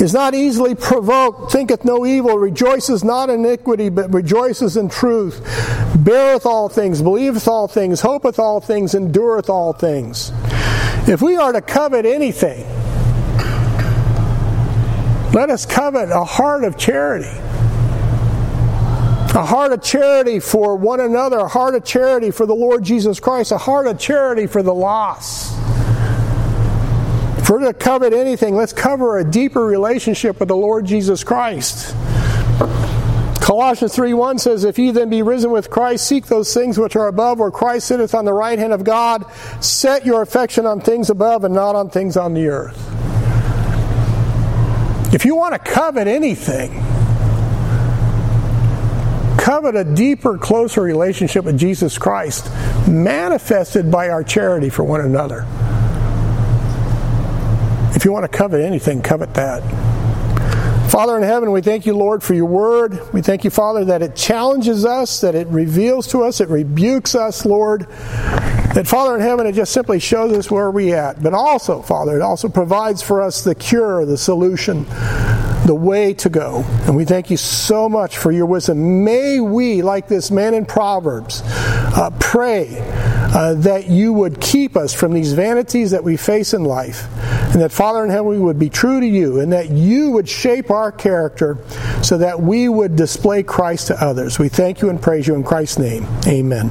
is 0.00 0.12
not 0.12 0.34
easily 0.34 0.74
provoked, 0.74 1.52
thinketh 1.52 1.84
no 1.84 2.04
evil, 2.04 2.36
rejoices 2.38 3.04
not 3.04 3.30
in 3.30 3.44
iniquity, 3.44 3.88
but 3.88 4.12
rejoices 4.12 4.76
in 4.76 4.88
truth, 4.88 5.40
beareth 6.04 6.44
all 6.44 6.68
things, 6.68 7.00
believeth 7.00 7.46
all 7.46 7.68
things, 7.68 8.00
hopeth 8.00 8.40
all 8.40 8.60
things, 8.60 8.92
endureth 8.92 9.48
all 9.48 9.72
things. 9.72 10.32
If 11.06 11.22
we 11.22 11.36
are 11.36 11.52
to 11.52 11.62
covet 11.62 12.04
anything, 12.04 12.66
let 15.32 15.50
us 15.50 15.64
covet 15.66 16.10
a 16.10 16.24
heart 16.24 16.64
of 16.64 16.76
charity 16.76 17.30
a 19.34 19.44
heart 19.44 19.72
of 19.72 19.82
charity 19.82 20.38
for 20.38 20.76
one 20.76 21.00
another, 21.00 21.38
a 21.38 21.48
heart 21.48 21.74
of 21.74 21.84
charity 21.84 22.30
for 22.30 22.46
the 22.46 22.54
Lord 22.54 22.84
Jesus 22.84 23.18
Christ, 23.18 23.50
a 23.50 23.58
heart 23.58 23.88
of 23.88 23.98
charity 23.98 24.46
for 24.46 24.62
the 24.62 24.74
lost. 24.74 25.52
If 27.38 27.50
we're 27.50 27.58
to 27.58 27.74
covet 27.74 28.12
anything, 28.12 28.54
let's 28.54 28.72
cover 28.72 29.18
a 29.18 29.24
deeper 29.28 29.66
relationship 29.66 30.38
with 30.38 30.48
the 30.48 30.56
Lord 30.56 30.86
Jesus 30.86 31.24
Christ. 31.24 31.94
Colossians 33.42 33.94
3 33.94 34.14
1 34.14 34.38
says, 34.38 34.64
If 34.64 34.78
ye 34.78 34.92
then 34.92 35.10
be 35.10 35.20
risen 35.20 35.50
with 35.50 35.68
Christ, 35.68 36.06
seek 36.06 36.26
those 36.26 36.54
things 36.54 36.78
which 36.78 36.96
are 36.96 37.08
above, 37.08 37.40
where 37.40 37.50
Christ 37.50 37.88
sitteth 37.88 38.14
on 38.14 38.24
the 38.24 38.32
right 38.32 38.58
hand 38.58 38.72
of 38.72 38.84
God. 38.84 39.26
Set 39.60 40.06
your 40.06 40.22
affection 40.22 40.64
on 40.64 40.80
things 40.80 41.10
above 41.10 41.44
and 41.44 41.54
not 41.54 41.74
on 41.74 41.90
things 41.90 42.16
on 42.16 42.34
the 42.34 42.46
earth. 42.46 42.80
If 45.12 45.24
you 45.24 45.36
want 45.36 45.52
to 45.52 45.58
covet 45.58 46.06
anything, 46.06 46.82
covet 49.44 49.76
a 49.76 49.84
deeper, 49.84 50.38
closer 50.38 50.80
relationship 50.80 51.44
with 51.44 51.58
Jesus 51.58 51.98
Christ, 51.98 52.50
manifested 52.88 53.90
by 53.90 54.08
our 54.08 54.24
charity 54.24 54.70
for 54.70 54.84
one 54.84 55.02
another. 55.02 55.44
If 57.94 58.06
you 58.06 58.12
want 58.12 58.24
to 58.24 58.34
covet 58.34 58.62
anything, 58.62 59.02
covet 59.02 59.34
that. 59.34 59.60
Father 60.90 61.18
in 61.18 61.24
heaven, 61.24 61.52
we 61.52 61.60
thank 61.60 61.84
you, 61.84 61.94
Lord, 61.94 62.22
for 62.22 62.32
your 62.32 62.46
word. 62.46 62.98
We 63.12 63.20
thank 63.20 63.44
you, 63.44 63.50
Father, 63.50 63.84
that 63.84 64.00
it 64.00 64.16
challenges 64.16 64.86
us, 64.86 65.20
that 65.20 65.34
it 65.34 65.46
reveals 65.48 66.06
to 66.12 66.22
us, 66.22 66.40
it 66.40 66.48
rebukes 66.48 67.14
us, 67.14 67.44
Lord. 67.44 67.82
That, 67.82 68.86
Father 68.88 69.14
in 69.14 69.20
heaven, 69.20 69.46
it 69.46 69.52
just 69.52 69.72
simply 69.72 70.00
shows 70.00 70.32
us 70.32 70.50
where 70.50 70.70
we're 70.70 70.96
at. 70.96 71.22
But 71.22 71.34
also, 71.34 71.82
Father, 71.82 72.16
it 72.16 72.22
also 72.22 72.48
provides 72.48 73.02
for 73.02 73.20
us 73.20 73.44
the 73.44 73.54
cure, 73.54 74.06
the 74.06 74.16
solution 74.16 74.86
the 75.64 75.74
way 75.74 76.14
to 76.14 76.28
go. 76.28 76.64
And 76.86 76.96
we 76.96 77.04
thank 77.04 77.30
you 77.30 77.36
so 77.36 77.88
much 77.88 78.18
for 78.18 78.30
your 78.30 78.46
wisdom. 78.46 79.04
May 79.04 79.40
we, 79.40 79.82
like 79.82 80.08
this 80.08 80.30
man 80.30 80.54
in 80.54 80.66
Proverbs, 80.66 81.42
uh, 81.44 82.10
pray 82.20 82.76
uh, 83.34 83.54
that 83.54 83.88
you 83.88 84.12
would 84.12 84.40
keep 84.40 84.76
us 84.76 84.94
from 84.94 85.12
these 85.12 85.32
vanities 85.32 85.90
that 85.90 86.04
we 86.04 86.16
face 86.16 86.54
in 86.54 86.64
life. 86.64 87.08
And 87.52 87.62
that, 87.62 87.72
Father 87.72 88.04
in 88.04 88.10
heaven, 88.10 88.26
we 88.26 88.38
would 88.38 88.58
be 88.58 88.70
true 88.70 89.00
to 89.00 89.06
you 89.06 89.40
and 89.40 89.52
that 89.52 89.70
you 89.70 90.10
would 90.10 90.28
shape 90.28 90.70
our 90.70 90.92
character 90.92 91.58
so 92.02 92.18
that 92.18 92.40
we 92.40 92.68
would 92.68 92.96
display 92.96 93.42
Christ 93.42 93.88
to 93.88 94.04
others. 94.04 94.38
We 94.38 94.48
thank 94.48 94.82
you 94.82 94.90
and 94.90 95.00
praise 95.00 95.26
you 95.26 95.34
in 95.34 95.44
Christ's 95.44 95.78
name. 95.78 96.06
Amen. 96.26 96.70